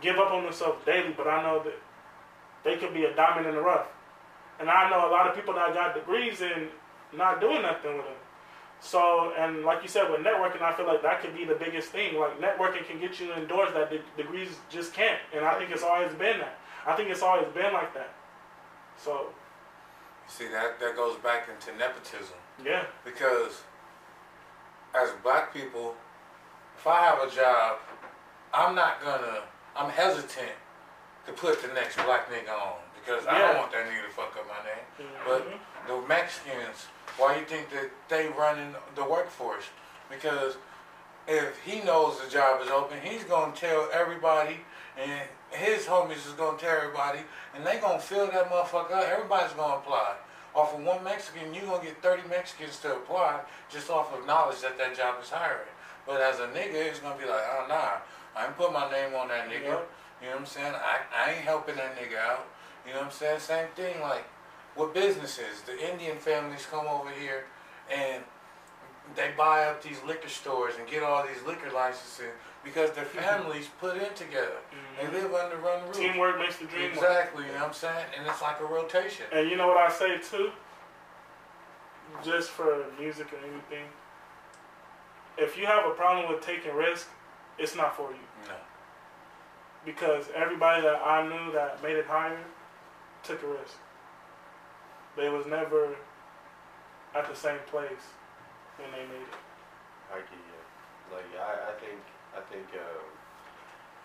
give 0.00 0.16
up 0.16 0.30
on 0.30 0.44
themselves 0.44 0.84
daily, 0.84 1.14
but 1.16 1.26
I 1.26 1.42
know 1.42 1.62
that 1.62 1.74
they 2.64 2.76
could 2.76 2.92
be 2.92 3.04
a 3.04 3.14
diamond 3.14 3.46
in 3.46 3.54
the 3.54 3.60
rough. 3.60 3.86
And 4.60 4.68
I 4.68 4.90
know 4.90 5.08
a 5.08 5.10
lot 5.10 5.28
of 5.28 5.34
people 5.34 5.54
that 5.54 5.72
got 5.74 5.94
degrees 5.94 6.40
and 6.40 6.68
not 7.16 7.40
doing 7.40 7.62
nothing 7.62 7.96
with 7.96 8.06
them. 8.06 8.14
So, 8.80 9.32
and 9.36 9.64
like 9.64 9.82
you 9.82 9.88
said, 9.88 10.10
with 10.10 10.20
networking, 10.20 10.62
I 10.62 10.72
feel 10.72 10.86
like 10.86 11.02
that 11.02 11.20
could 11.20 11.34
be 11.34 11.44
the 11.44 11.54
biggest 11.54 11.88
thing. 11.88 12.16
Like 12.18 12.40
networking 12.40 12.86
can 12.86 13.00
get 13.00 13.18
you 13.18 13.32
indoors 13.32 13.72
that 13.74 13.90
de- 13.90 14.22
degrees 14.22 14.48
just 14.70 14.92
can't. 14.92 15.18
And 15.34 15.44
I 15.44 15.58
think 15.58 15.70
it's 15.70 15.82
always 15.82 16.12
been 16.12 16.38
that. 16.38 16.58
I 16.86 16.94
think 16.94 17.10
it's 17.10 17.22
always 17.22 17.46
been 17.52 17.72
like 17.72 17.92
that. 17.94 18.14
So, 18.96 19.30
See 20.28 20.48
that 20.48 20.78
that 20.80 20.94
goes 20.94 21.16
back 21.16 21.48
into 21.48 21.76
nepotism 21.78 22.36
yeah, 22.64 22.84
because 23.04 23.62
as 24.94 25.10
black 25.22 25.54
people, 25.54 25.94
if 26.76 26.86
I 26.86 27.00
have 27.00 27.18
a 27.20 27.34
job, 27.34 27.78
I'm 28.52 28.74
not 28.74 29.02
gonna, 29.02 29.42
I'm 29.76 29.90
hesitant 29.90 30.52
to 31.26 31.32
put 31.32 31.62
the 31.62 31.68
next 31.68 31.96
black 31.96 32.30
nigga 32.30 32.50
on 32.50 32.76
because 33.04 33.26
I 33.26 33.38
don't 33.38 33.56
want 33.58 33.72
that 33.72 33.86
nigga 33.86 34.04
to 34.06 34.10
fuck 34.12 34.36
up 34.36 34.46
my 34.48 34.62
name. 34.64 35.08
Mhm. 35.10 35.24
But 35.26 35.46
the 35.86 36.06
Mexicans, 36.06 36.86
why 37.16 37.36
you 37.36 37.44
think 37.44 37.70
that 37.70 37.90
they 38.08 38.28
running 38.28 38.74
the 38.94 39.04
workforce? 39.04 39.64
Because 40.10 40.56
if 41.26 41.58
he 41.62 41.80
knows 41.80 42.20
the 42.20 42.28
job 42.30 42.60
is 42.62 42.68
open, 42.70 43.00
he's 43.00 43.24
gonna 43.24 43.52
tell 43.54 43.88
everybody, 43.92 44.64
and 44.96 45.28
his 45.50 45.86
homies 45.86 46.26
is 46.26 46.32
gonna 46.36 46.58
tell 46.58 46.76
everybody, 46.76 47.20
and 47.54 47.66
they 47.66 47.78
gonna 47.78 47.98
fill 48.00 48.26
that 48.28 48.50
motherfucker 48.50 48.92
up. 48.92 49.04
Everybody's 49.04 49.52
gonna 49.52 49.76
apply. 49.76 50.14
Off 50.54 50.74
of 50.74 50.80
one 50.80 51.04
Mexican, 51.04 51.52
you 51.54 51.62
gonna 51.62 51.82
get 51.84 52.02
30 52.02 52.26
Mexicans 52.28 52.78
to 52.80 52.92
apply 52.94 53.40
just 53.70 53.90
off 53.90 54.12
of 54.16 54.24
knowledge 54.26 54.60
that 54.60 54.76
that 54.78 54.96
job 54.96 55.16
is 55.22 55.30
hiring. 55.30 55.68
But 56.06 56.20
as 56.22 56.40
a 56.40 56.46
nigga, 56.48 56.74
it's 56.74 57.00
gonna 57.00 57.16
be 57.18 57.26
like, 57.26 57.42
oh 57.52 57.66
nah, 57.68 57.98
I 58.34 58.46
ain't 58.46 58.56
put 58.56 58.72
my 58.72 58.90
name 58.90 59.14
on 59.14 59.28
that 59.28 59.48
nigga. 59.48 59.62
Yeah. 59.64 59.80
You 60.20 60.26
know 60.26 60.32
what 60.32 60.40
I'm 60.40 60.46
saying? 60.46 60.74
I, 60.74 60.98
I 61.14 61.30
ain't 61.32 61.44
helping 61.44 61.76
that 61.76 61.96
nigga 61.96 62.18
out. 62.18 62.46
You 62.88 62.94
know 62.94 63.00
what 63.00 63.06
I'm 63.06 63.12
saying? 63.12 63.40
Same 63.40 63.68
thing 63.76 64.00
like 64.00 64.24
with 64.74 64.94
businesses. 64.94 65.60
The 65.66 65.92
Indian 65.92 66.16
families 66.16 66.66
come 66.70 66.86
over 66.86 67.10
here 67.10 67.44
and 67.92 68.22
they 69.14 69.30
buy 69.36 69.64
up 69.66 69.82
these 69.82 69.98
liquor 70.06 70.28
stores 70.28 70.74
and 70.78 70.88
get 70.88 71.02
all 71.02 71.22
these 71.26 71.42
liquor 71.46 71.70
licenses 71.70 72.32
because 72.64 72.90
their 72.92 73.04
families 73.20 73.68
put 73.78 73.96
in 73.96 74.12
together. 74.14 74.56
They 74.98 75.06
Mhm. 75.06 75.12
live 75.12 75.34
under 75.34 75.56
one 75.58 75.84
roof. 75.86 75.96
Teamwork 75.96 76.38
makes 76.38 76.56
the 76.56 76.64
dream 76.64 76.84
work. 76.90 76.94
Exactly, 76.96 77.44
you 77.44 77.52
know 77.52 77.58
what 77.58 77.66
I'm 77.68 77.72
saying? 77.74 78.06
And 78.16 78.26
it's 78.26 78.40
like 78.40 78.58
a 78.60 78.64
rotation. 78.64 79.26
And 79.32 79.50
you 79.50 79.56
know 79.56 79.68
what 79.68 79.76
I 79.76 79.90
say 79.90 80.16
too? 80.18 80.50
Just 82.22 82.50
for 82.50 82.86
music 82.98 83.30
or 83.34 83.36
anything. 83.38 83.84
If 85.36 85.58
you 85.58 85.66
have 85.66 85.84
a 85.84 85.90
problem 85.90 86.32
with 86.32 86.42
taking 86.44 86.74
risk, 86.74 87.06
it's 87.58 87.76
not 87.76 87.94
for 87.96 88.10
you. 88.12 88.26
No. 88.48 88.54
Because 89.84 90.26
everybody 90.34 90.82
that 90.82 91.00
I 91.04 91.22
knew 91.28 91.52
that 91.52 91.82
made 91.82 91.96
it 91.96 92.06
higher 92.06 92.38
took 93.22 93.42
a 93.42 93.46
risk. 93.46 93.76
They 95.16 95.28
was 95.28 95.46
never 95.46 95.96
at 97.14 97.28
the 97.28 97.34
same 97.34 97.58
place 97.66 98.14
when 98.78 98.90
they 98.92 99.04
made 99.08 99.26
it. 99.26 99.38
I 100.12 100.22
get 100.22 100.38
you. 100.38 100.62
Like 101.12 101.28
I, 101.36 101.72
I 101.72 101.74
think 101.80 102.00
I 102.36 102.40
think 102.52 102.68
um, 102.76 103.08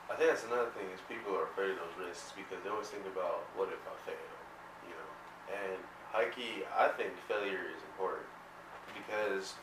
I 0.10 0.16
think 0.16 0.30
that's 0.32 0.46
another 0.46 0.72
thing 0.76 0.88
is 0.92 1.00
people 1.08 1.36
are 1.36 1.48
afraid 1.48 1.76
of 1.76 1.80
those 1.84 2.08
risks 2.08 2.34
because 2.36 2.60
they 2.64 2.70
always 2.70 2.88
think 2.88 3.06
about 3.08 3.48
what 3.56 3.70
if 3.70 3.80
I 3.88 3.96
fail, 4.08 4.30
you 4.88 4.96
know. 4.96 5.12
And 5.52 5.80
key, 6.32 6.64
I 6.72 6.88
think 6.90 7.12
failure 7.28 7.72
is 7.74 7.82
important 7.94 8.28
because 8.94 9.54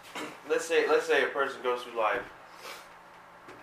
let's 0.48 0.64
say 0.64 0.88
let's 0.88 1.06
say 1.06 1.24
a 1.24 1.32
person 1.32 1.62
goes 1.62 1.82
through 1.82 1.98
life, 1.98 2.24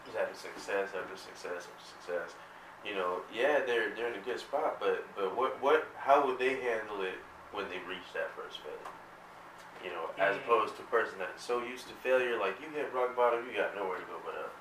he's 0.06 0.16
having 0.16 0.36
success 0.36 0.90
after 0.96 1.18
success 1.18 1.68
after 1.68 1.86
success. 1.86 2.36
You 2.88 2.96
know, 2.96 3.20
yeah, 3.34 3.60
they're 3.68 3.92
they're 3.96 4.14
in 4.14 4.20
a 4.20 4.24
good 4.24 4.40
spot, 4.40 4.80
but 4.80 5.04
but 5.16 5.36
what 5.36 5.62
what 5.62 5.88
how 5.98 6.26
would 6.26 6.40
they 6.40 6.56
handle 6.62 7.02
it 7.02 7.20
when 7.52 7.66
they 7.68 7.80
reach 7.84 8.08
that 8.14 8.32
first 8.36 8.60
failure? 8.64 8.96
You 9.84 9.92
know, 9.92 10.10
as 10.18 10.36
Mhm. 10.36 10.44
opposed 10.44 10.76
to 10.78 10.82
a 10.84 10.86
person 10.86 11.20
that's 11.20 11.44
so 11.44 11.62
used 11.62 11.88
to 11.90 11.94
failure, 11.96 12.40
like 12.40 12.60
you 12.62 12.70
hit 12.70 12.92
rock 12.94 13.16
bottom, 13.16 13.46
you 13.48 13.54
got 13.58 13.76
nowhere 13.76 13.98
to 14.00 14.06
go 14.06 14.18
but 14.26 14.36
up. 14.36 14.52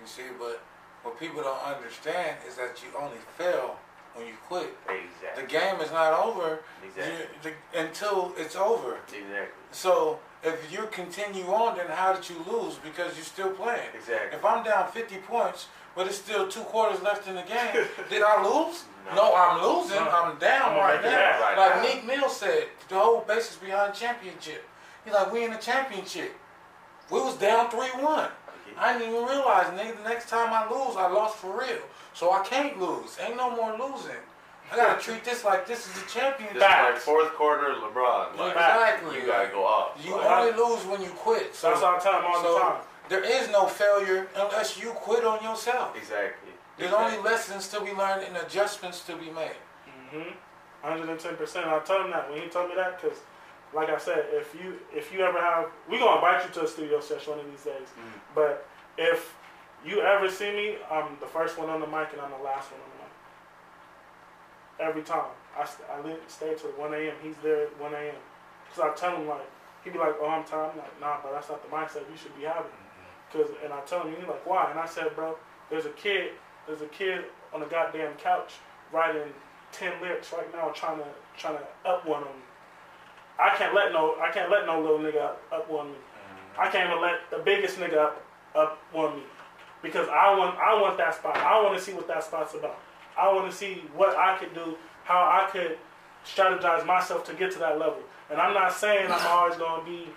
You 0.00 0.06
see, 0.06 0.28
but 0.38 0.60
what 1.02 1.18
people 1.18 1.42
don't 1.42 1.62
understand 1.62 2.38
is 2.46 2.54
that 2.56 2.82
you 2.82 2.88
only 2.96 3.18
fail 3.36 3.78
when 4.16 4.26
you 4.26 4.34
quit. 4.48 4.74
Exactly. 4.88 5.42
The 5.42 5.48
game 5.48 5.80
is 5.80 5.90
not 5.90 6.12
over 6.12 6.60
Exactly. 6.84 7.26
the, 7.72 7.80
until 7.80 8.32
it's 8.36 8.56
over. 8.56 8.96
Exactly. 9.08 9.46
So 9.72 10.18
if 10.42 10.70
you 10.72 10.88
continue 10.90 11.46
on, 11.46 11.76
then 11.76 11.86
how 11.88 12.12
did 12.12 12.28
you 12.28 12.36
lose? 12.50 12.76
Because 12.76 13.14
you're 13.16 13.24
still 13.24 13.50
playing. 13.50 13.88
Exactly. 13.94 14.36
If 14.38 14.44
I'm 14.44 14.64
down 14.64 14.90
50 14.90 15.16
points, 15.18 15.66
but 15.94 16.06
it's 16.06 16.16
still 16.16 16.48
two 16.48 16.60
quarters 16.60 17.02
left 17.02 17.26
in 17.28 17.34
the 17.34 17.42
game, 17.42 17.84
did 18.10 18.22
I 18.22 18.42
lose? 18.42 18.84
No. 19.10 19.14
No, 19.14 19.34
I'm 19.36 19.62
losing. 19.62 19.96
No. 19.96 20.10
I'm 20.10 20.38
down 20.38 20.72
I'm 20.72 20.78
right 20.78 21.02
now. 21.02 21.40
right 21.40 21.56
like 21.56 21.76
now. 21.76 21.82
Meek 21.82 22.04
Mill 22.06 22.28
said, 22.28 22.64
the 22.88 22.98
whole 22.98 23.20
basis 23.20 23.56
behind 23.56 23.94
championship. 23.94 24.64
He's 25.04 25.14
like, 25.14 25.32
we 25.32 25.44
in 25.44 25.52
the 25.52 25.58
championship. 25.58 26.32
We 27.10 27.20
was 27.20 27.36
down 27.36 27.70
3-1. 27.70 28.28
Okay. 28.68 28.76
I 28.78 28.98
didn't 28.98 29.14
even 29.14 29.24
realize, 29.26 29.66
nigga, 29.78 29.96
the 30.02 30.08
next 30.08 30.28
time 30.28 30.52
I 30.52 30.64
lose, 30.70 30.96
I 30.96 31.08
lost 31.08 31.36
for 31.36 31.58
real. 31.58 31.82
So 32.14 32.32
I 32.32 32.42
can't 32.44 32.78
lose. 32.80 33.16
Ain't 33.20 33.36
no 33.36 33.54
more 33.54 33.72
losing. 33.72 34.16
I 34.72 34.76
gotta 34.76 35.00
treat 35.06 35.24
this 35.24 35.44
like 35.44 35.66
this 35.66 35.86
is 35.86 35.92
the 36.02 36.08
championship. 36.08 36.54
This 36.54 36.62
is 36.64 36.68
like 36.70 36.96
fourth 36.98 37.32
quarter 37.34 37.74
LeBron. 37.74 38.36
Like, 38.36 38.52
Exactly. 38.52 39.20
You 39.20 39.26
gotta 39.26 39.48
go 39.48 39.64
off. 39.64 40.04
You 40.04 40.16
Like, 40.16 40.26
only 40.30 40.52
lose 40.52 40.84
when 40.86 41.00
you 41.02 41.10
quit. 41.10 41.54
So 41.54 41.70
That's 41.70 41.82
what 41.82 42.00
I 42.00 42.02
tell 42.02 42.14
all 42.26 42.42
so- 42.42 42.54
the 42.54 42.60
time. 42.60 42.82
there 43.08 43.24
is 43.24 43.48
no 43.50 43.66
failure 43.66 44.28
unless 44.36 44.78
you 44.80 44.90
quit 44.90 45.24
on 45.24 45.42
yourself. 45.42 45.96
Exactly. 45.96 46.50
There's 46.78 46.90
exactly. 46.90 47.16
only 47.18 47.30
lessons 47.30 47.68
to 47.68 47.80
be 47.80 47.92
learned 47.92 48.24
and 48.24 48.36
adjustments 48.38 49.00
to 49.04 49.16
be 49.16 49.30
made. 49.30 49.56
Mm-hmm. 50.12 50.30
110%. 50.84 51.66
I 51.66 51.78
told 51.80 52.04
him 52.04 52.10
that 52.10 52.30
when 52.30 52.42
he 52.42 52.48
told 52.48 52.68
me 52.68 52.74
that 52.76 53.00
because, 53.00 53.18
like 53.76 53.90
I 53.90 53.98
said, 53.98 54.24
if 54.32 54.54
you 54.60 54.78
if 54.92 55.12
you 55.12 55.20
ever 55.20 55.38
have, 55.40 55.66
we 55.88 55.98
gonna 55.98 56.16
invite 56.16 56.44
you 56.48 56.52
to 56.54 56.64
a 56.64 56.68
studio 56.68 56.98
session 57.00 57.30
one 57.36 57.40
of 57.44 57.50
these 57.50 57.62
days. 57.64 57.88
Mhm. 57.96 58.20
But 58.34 58.66
if 58.96 59.34
you 59.84 60.00
ever 60.00 60.28
see 60.30 60.50
me, 60.50 60.76
I'm 60.90 61.16
the 61.20 61.26
first 61.26 61.58
one 61.58 61.68
on 61.70 61.80
the 61.80 61.86
mic 61.86 62.08
and 62.12 62.20
I'm 62.22 62.30
the 62.32 62.44
last 62.44 62.72
one 62.72 62.80
on 62.80 62.90
the 62.90 62.96
mic. 63.04 64.88
Every 64.88 65.02
time. 65.02 65.30
I, 65.58 65.64
st- 65.64 65.88
I 65.88 66.00
live, 66.06 66.20
stay 66.28 66.54
till 66.54 66.70
1 66.72 66.92
a.m. 66.92 67.14
He's 67.22 67.36
there 67.42 67.62
at 67.64 67.80
1 67.80 67.94
a.m. 67.94 68.14
Because 68.68 68.84
I 68.84 68.94
tell 68.94 69.16
him, 69.16 69.26
like, 69.26 69.40
he 69.82 69.88
be 69.88 69.98
like, 69.98 70.14
oh, 70.20 70.28
I'm 70.28 70.44
tired. 70.44 70.72
I'm 70.72 70.78
like, 70.78 71.00
nah, 71.00 71.18
bro, 71.22 71.32
that's 71.32 71.48
not 71.48 71.62
the 71.62 71.74
mindset 71.74 72.04
you 72.10 72.16
should 72.16 72.36
be 72.36 72.44
having. 72.44 72.70
Cause, 73.32 73.48
and 73.64 73.72
I 73.72 73.80
tell 73.86 74.02
him, 74.02 74.14
he's 74.14 74.28
like, 74.28 74.44
why? 74.46 74.70
And 74.70 74.78
I 74.78 74.84
said, 74.84 75.16
bro, 75.16 75.34
there's 75.70 75.86
a 75.86 75.90
kid, 75.90 76.32
there's 76.66 76.82
a 76.82 76.86
kid 76.88 77.24
on 77.54 77.60
the 77.60 77.66
goddamn 77.66 78.12
couch 78.18 78.54
writing 78.92 79.32
10 79.72 80.02
lyrics 80.02 80.30
right 80.36 80.52
now 80.54 80.68
trying 80.74 80.98
to, 80.98 81.06
trying 81.38 81.56
to 81.56 81.88
up 81.88 82.06
one 82.06 82.20
of 82.22 82.28
them. 82.28 82.42
I 83.38 83.54
can't 83.56 83.74
let 83.74 83.92
no, 83.92 84.16
I 84.20 84.30
can't 84.30 84.50
let 84.50 84.66
no 84.66 84.80
little 84.80 84.98
nigga 84.98 85.22
up, 85.22 85.42
up 85.52 85.70
one 85.70 85.88
me. 85.88 85.94
Mm-hmm. 85.94 86.60
I 86.60 86.68
can't 86.70 86.90
even 86.90 87.02
let 87.02 87.30
the 87.30 87.38
biggest 87.38 87.78
nigga 87.78 87.98
up, 87.98 88.24
up 88.54 88.78
one 88.92 89.16
me. 89.16 89.22
Because 89.82 90.08
I 90.08 90.36
want, 90.36 90.58
I 90.58 90.80
want 90.80 90.96
that 90.98 91.14
spot. 91.14 91.36
I 91.36 91.62
want 91.62 91.76
to 91.76 91.84
see 91.84 91.92
what 91.92 92.08
that 92.08 92.24
spot's 92.24 92.54
about. 92.54 92.78
I 93.16 93.32
want 93.32 93.50
to 93.50 93.56
see 93.56 93.84
what 93.94 94.16
I 94.16 94.36
could 94.38 94.54
do, 94.54 94.76
how 95.04 95.18
I 95.18 95.50
could 95.50 95.78
strategize 96.24 96.84
myself 96.84 97.24
to 97.24 97.34
get 97.34 97.52
to 97.52 97.58
that 97.60 97.78
level. 97.78 98.00
And 98.30 98.40
I'm 98.40 98.52
not 98.52 98.72
saying 98.72 99.10
I'm 99.10 99.26
always 99.26 99.56
gonna 99.56 99.84
be 99.84 100.08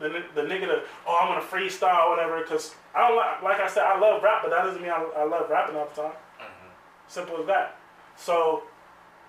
the 0.00 0.08
the 0.34 0.42
nigga 0.42 0.66
that 0.66 0.84
oh 1.06 1.18
I'm 1.20 1.28
gonna 1.28 1.46
freestyle 1.46 2.06
or 2.06 2.10
whatever. 2.10 2.42
Cause 2.44 2.74
I 2.94 3.06
don't 3.06 3.16
like, 3.16 3.42
like 3.42 3.60
I 3.60 3.68
said, 3.68 3.84
I 3.84 3.98
love 3.98 4.22
rap, 4.22 4.40
but 4.42 4.50
that 4.50 4.64
doesn't 4.64 4.80
mean 4.80 4.90
I, 4.90 5.02
I 5.16 5.24
love 5.24 5.50
rapping 5.50 5.76
all 5.76 5.86
the 5.86 6.02
time. 6.02 6.12
Mm-hmm. 6.12 6.68
Simple 7.06 7.40
as 7.40 7.46
that. 7.46 7.76
So, 8.16 8.62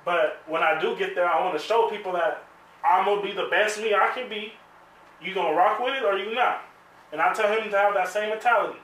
but 0.06 0.42
when 0.48 0.64
I 0.64 0.80
do 0.80 0.96
get 0.96 1.16
there, 1.16 1.28
I 1.28 1.44
want 1.44 1.60
to 1.60 1.64
show 1.64 1.90
people 1.90 2.14
that 2.14 2.45
I'm 2.86 3.06
gonna 3.06 3.22
be 3.22 3.32
the 3.32 3.48
best 3.50 3.80
me 3.80 3.94
I 3.94 4.12
can 4.14 4.30
be. 4.30 4.54
You 5.22 5.34
gonna 5.34 5.56
rock 5.56 5.80
with 5.80 5.96
it 5.96 6.04
or 6.04 6.18
you 6.18 6.36
not? 6.36 6.62
And 7.12 7.22
I 7.22 7.34
tell 7.34 7.52
him 7.52 7.70
to 7.72 7.78
have 7.78 7.94
that 7.94 8.08
same 8.10 8.30
mentality. 8.30 8.80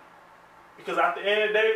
Because 0.78 0.98
at 0.98 1.16
the 1.16 1.22
end 1.22 1.44
of 1.44 1.48
the 1.50 1.54
day, 1.54 1.74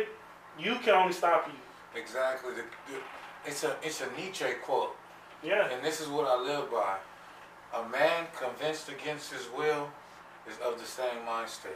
you 0.58 0.76
can 0.76 0.94
only 0.94 1.12
stop 1.12 1.46
you. 1.46 2.00
Exactly. 2.00 2.54
The, 2.54 2.62
the, 2.92 2.98
it's 3.46 3.62
a 3.64 3.76
it's 3.82 4.00
a 4.00 4.08
Nietzsche 4.20 4.44
quote, 4.62 4.96
Yeah. 5.42 5.68
and 5.70 5.84
this 5.84 6.00
is 6.00 6.08
what 6.08 6.26
I 6.26 6.40
live 6.42 6.70
by. 6.70 6.96
A 7.74 7.88
man 7.88 8.26
convinced 8.36 8.88
against 8.88 9.32
his 9.32 9.48
will 9.56 9.88
is 10.48 10.56
of 10.64 10.78
the 10.78 10.86
same 10.86 11.24
mind 11.24 11.48
state. 11.48 11.72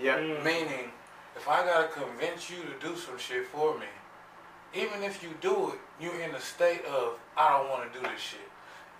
Yeah. 0.00 0.18
Mm. 0.18 0.44
Meaning, 0.44 0.90
if 1.36 1.48
I 1.48 1.64
gotta 1.64 1.88
convince 1.88 2.50
you 2.50 2.56
to 2.58 2.86
do 2.88 2.96
some 2.96 3.16
shit 3.18 3.46
for 3.46 3.78
me, 3.78 3.86
even 4.74 5.02
if 5.02 5.22
you 5.22 5.30
do 5.40 5.70
it, 5.70 5.78
you're 6.00 6.20
in 6.20 6.34
a 6.34 6.40
state 6.40 6.84
of 6.84 7.18
I 7.36 7.50
don't 7.56 7.70
want 7.70 7.92
to 7.92 7.98
do 7.98 8.06
this 8.06 8.20
shit, 8.20 8.48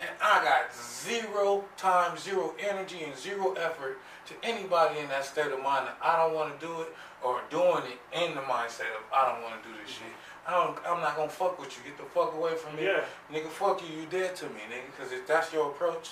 and 0.04 0.16
I 0.20 0.44
got 0.44 0.74
zero 0.74 1.64
time, 1.76 2.18
zero 2.18 2.54
energy, 2.58 3.04
and 3.04 3.16
zero 3.16 3.54
effort 3.54 3.98
to 4.26 4.34
anybody 4.42 5.00
in 5.00 5.08
that 5.08 5.24
state 5.24 5.52
of 5.52 5.62
mind 5.62 5.86
that 5.86 5.96
I 6.02 6.16
don't 6.16 6.34
want 6.34 6.58
to 6.58 6.66
do 6.66 6.82
it 6.82 6.88
or 7.22 7.40
doing 7.50 7.82
it 7.88 7.98
in 8.12 8.34
the 8.34 8.42
mindset 8.42 8.92
of 8.96 9.04
I 9.12 9.32
don't 9.32 9.42
want 9.42 9.62
to 9.62 9.68
do 9.68 9.74
this 9.82 9.92
mm-hmm. 9.96 10.04
shit. 10.04 10.16
I 10.46 10.52
don't. 10.52 10.76
I'm 10.86 11.00
not 11.00 11.16
gonna 11.16 11.28
fuck 11.28 11.58
with 11.58 11.76
you. 11.76 11.84
Get 11.84 11.96
the 11.96 12.04
fuck 12.04 12.34
away 12.34 12.54
from 12.54 12.76
me, 12.76 12.84
Yeah. 12.84 13.04
nigga. 13.32 13.48
Fuck 13.48 13.80
you. 13.82 13.96
You 13.96 14.06
dead 14.06 14.36
to 14.36 14.44
me, 14.46 14.60
nigga. 14.68 14.92
Because 14.92 15.12
if 15.12 15.26
that's 15.26 15.52
your 15.52 15.70
approach, 15.70 16.10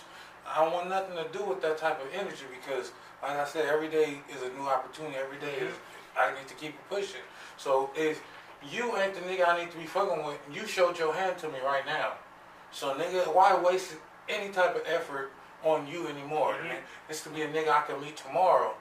I 0.49 0.65
don't 0.65 0.73
want 0.73 0.89
nothing 0.89 1.17
to 1.17 1.27
do 1.37 1.45
with 1.45 1.61
that 1.63 1.77
type 1.77 2.01
of 2.01 2.09
energy 2.15 2.45
because, 2.49 2.93
like 3.23 3.37
I 3.37 3.45
said, 3.45 3.67
every 3.67 3.89
day 3.89 4.21
is 4.35 4.43
a 4.43 4.49
new 4.59 4.67
opportunity. 4.67 5.17
Every 5.17 5.39
day 5.39 5.55
is 5.57 5.73
mm-hmm. 5.73 6.19
I 6.19 6.39
need 6.39 6.49
to 6.49 6.55
keep 6.55 6.75
pushing. 6.89 7.25
So 7.57 7.91
if 7.95 8.23
you 8.71 8.97
ain't 8.97 9.15
the 9.15 9.21
nigga 9.21 9.49
I 9.49 9.61
need 9.61 9.71
to 9.73 9.79
be 9.79 9.87
fucking 9.87 10.25
with, 10.25 10.39
you 10.53 10.67
showed 10.67 10.99
your 10.99 11.13
hand 11.13 11.39
to 11.39 11.49
me 11.49 11.59
right 11.65 11.85
now. 11.85 12.13
So 12.73 12.95
nigga, 12.95 13.33
why 13.35 13.55
waste 13.57 13.95
any 14.29 14.51
type 14.53 14.75
of 14.75 14.83
effort 14.87 15.31
on 15.63 15.87
you 15.87 16.09
anymore? 16.09 16.55
Mhm. 16.55 16.69
man? 16.69 16.83
It's 17.09 17.23
to 17.25 17.29
be 17.29 17.43
a 17.43 17.49
nigga 17.49 17.69
I 17.71 17.83
can 17.83 18.01
meet 18.01 18.17
tomorrow. 18.17 18.75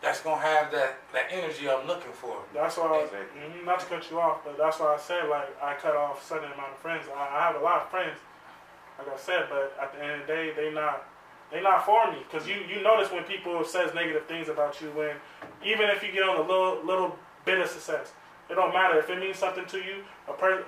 That's 0.00 0.22
gonna 0.22 0.40
have 0.40 0.70
that 0.72 0.96
that 1.12 1.26
energy 1.30 1.68
I'm 1.70 1.86
looking 1.86 2.12
for. 2.12 2.38
That's 2.54 2.76
why, 2.78 2.86
I, 2.86 2.98
Exactly. 3.00 3.40
mhm, 3.42 3.64
not 3.64 3.80
to 3.80 3.86
cut 3.86 4.10
you 4.10 4.18
off, 4.18 4.38
but 4.44 4.56
that's 4.56 4.78
why 4.80 4.94
I 4.94 4.96
said 4.98 5.28
like 5.28 5.48
I 5.62 5.74
cut 5.74 5.94
off 5.94 6.24
certain 6.26 6.50
amount 6.52 6.72
of 6.72 6.78
friends. 6.78 7.06
I, 7.14 7.20
I 7.36 7.40
have 7.42 7.56
a 7.56 7.60
lot 7.60 7.82
of 7.82 7.90
friends, 7.90 8.18
like 8.98 9.08
I 9.12 9.16
said, 9.18 9.48
but 9.50 9.76
at 9.80 9.92
the 9.92 10.02
end 10.02 10.22
of 10.22 10.26
the 10.26 10.32
day, 10.32 10.52
they 10.52 10.70
not 10.72 11.04
They 11.50 11.60
not 11.60 11.84
for 11.84 12.10
me 12.12 12.18
because 12.30 12.48
you 12.48 12.56
you 12.70 12.80
notice 12.80 13.10
when 13.12 13.24
people 13.24 13.62
says 13.64 13.92
negative 13.92 14.24
things 14.26 14.48
about 14.48 14.80
you 14.80 14.88
when 14.92 15.16
even 15.62 15.90
if 15.90 16.02
you 16.02 16.12
get 16.12 16.22
on 16.22 16.36
a 16.36 16.42
little 16.42 16.80
little 16.84 17.18
bit 17.44 17.58
of 17.60 17.68
success, 17.68 18.12
it 18.48 18.54
don't 18.54 18.72
matter 18.72 18.98
if 18.98 19.10
it 19.10 19.18
means 19.18 19.36
something 19.36 19.66
to 19.66 19.78
you. 19.78 20.04
A 20.28 20.32
per, 20.32 20.64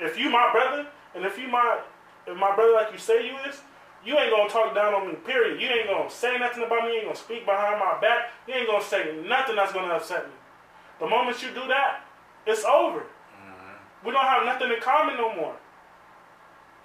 if 0.00 0.18
you 0.18 0.30
my 0.30 0.50
brother 0.50 0.86
and 1.18 1.26
if 1.26 1.36
you 1.36 1.48
my 1.48 1.80
if 2.26 2.36
my 2.36 2.54
brother 2.54 2.72
like 2.72 2.92
you 2.92 2.98
say 2.98 3.26
you 3.26 3.34
is, 3.48 3.60
you 4.04 4.16
ain't 4.16 4.30
gonna 4.30 4.48
talk 4.48 4.74
down 4.74 4.94
on 4.94 5.08
me. 5.08 5.14
Period. 5.14 5.60
You 5.60 5.68
ain't 5.68 5.88
gonna 5.88 6.08
say 6.08 6.38
nothing 6.38 6.62
about 6.62 6.84
me. 6.84 6.90
You 6.92 6.98
ain't 6.98 7.06
gonna 7.06 7.16
speak 7.16 7.44
behind 7.44 7.80
my 7.80 8.00
back. 8.00 8.30
You 8.46 8.54
ain't 8.54 8.68
gonna 8.68 8.84
say 8.84 9.20
nothing 9.26 9.56
that's 9.56 9.72
gonna 9.72 9.92
upset 9.94 10.26
me. 10.26 10.32
The 11.00 11.08
moment 11.08 11.42
you 11.42 11.48
do 11.48 11.66
that, 11.66 12.04
it's 12.46 12.64
over. 12.64 13.02
We 14.04 14.12
don't 14.12 14.24
have 14.24 14.46
nothing 14.46 14.70
in 14.70 14.80
common 14.80 15.16
no 15.16 15.34
more. 15.34 15.56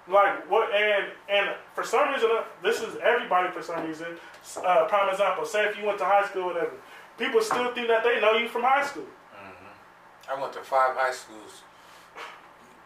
Like 0.08 0.50
what? 0.50 0.74
And 0.74 1.06
and 1.28 1.50
for 1.74 1.84
some 1.84 2.12
reason, 2.12 2.28
uh, 2.32 2.42
this 2.62 2.80
is 2.80 2.96
everybody. 3.02 3.52
For 3.52 3.62
some 3.62 3.86
reason, 3.86 4.18
uh, 4.64 4.86
prime 4.86 5.08
example. 5.10 5.46
Say 5.46 5.64
if 5.66 5.78
you 5.78 5.86
went 5.86 5.98
to 5.98 6.04
high 6.04 6.26
school, 6.26 6.46
whatever, 6.46 6.72
people 7.16 7.40
still 7.40 7.72
think 7.72 7.86
that 7.86 8.02
they 8.02 8.20
know 8.20 8.32
you 8.32 8.48
from 8.48 8.62
high 8.62 8.84
school. 8.84 9.06
I 10.28 10.40
went 10.40 10.52
to 10.54 10.60
five 10.60 10.96
high 10.96 11.12
schools. 11.12 11.62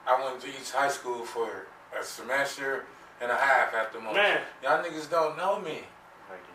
I 0.08 0.24
went 0.24 0.40
to 0.40 0.48
each 0.48 0.72
high 0.72 0.88
school 0.88 1.24
for 1.24 1.66
a 1.98 2.02
semester 2.02 2.84
and 3.20 3.30
a 3.30 3.34
half 3.36 3.74
at 3.74 3.92
the 3.92 4.00
most. 4.00 4.14
Man. 4.14 4.40
Y'all 4.62 4.82
niggas 4.82 5.10
don't 5.10 5.36
know 5.36 5.58
me. 5.60 5.80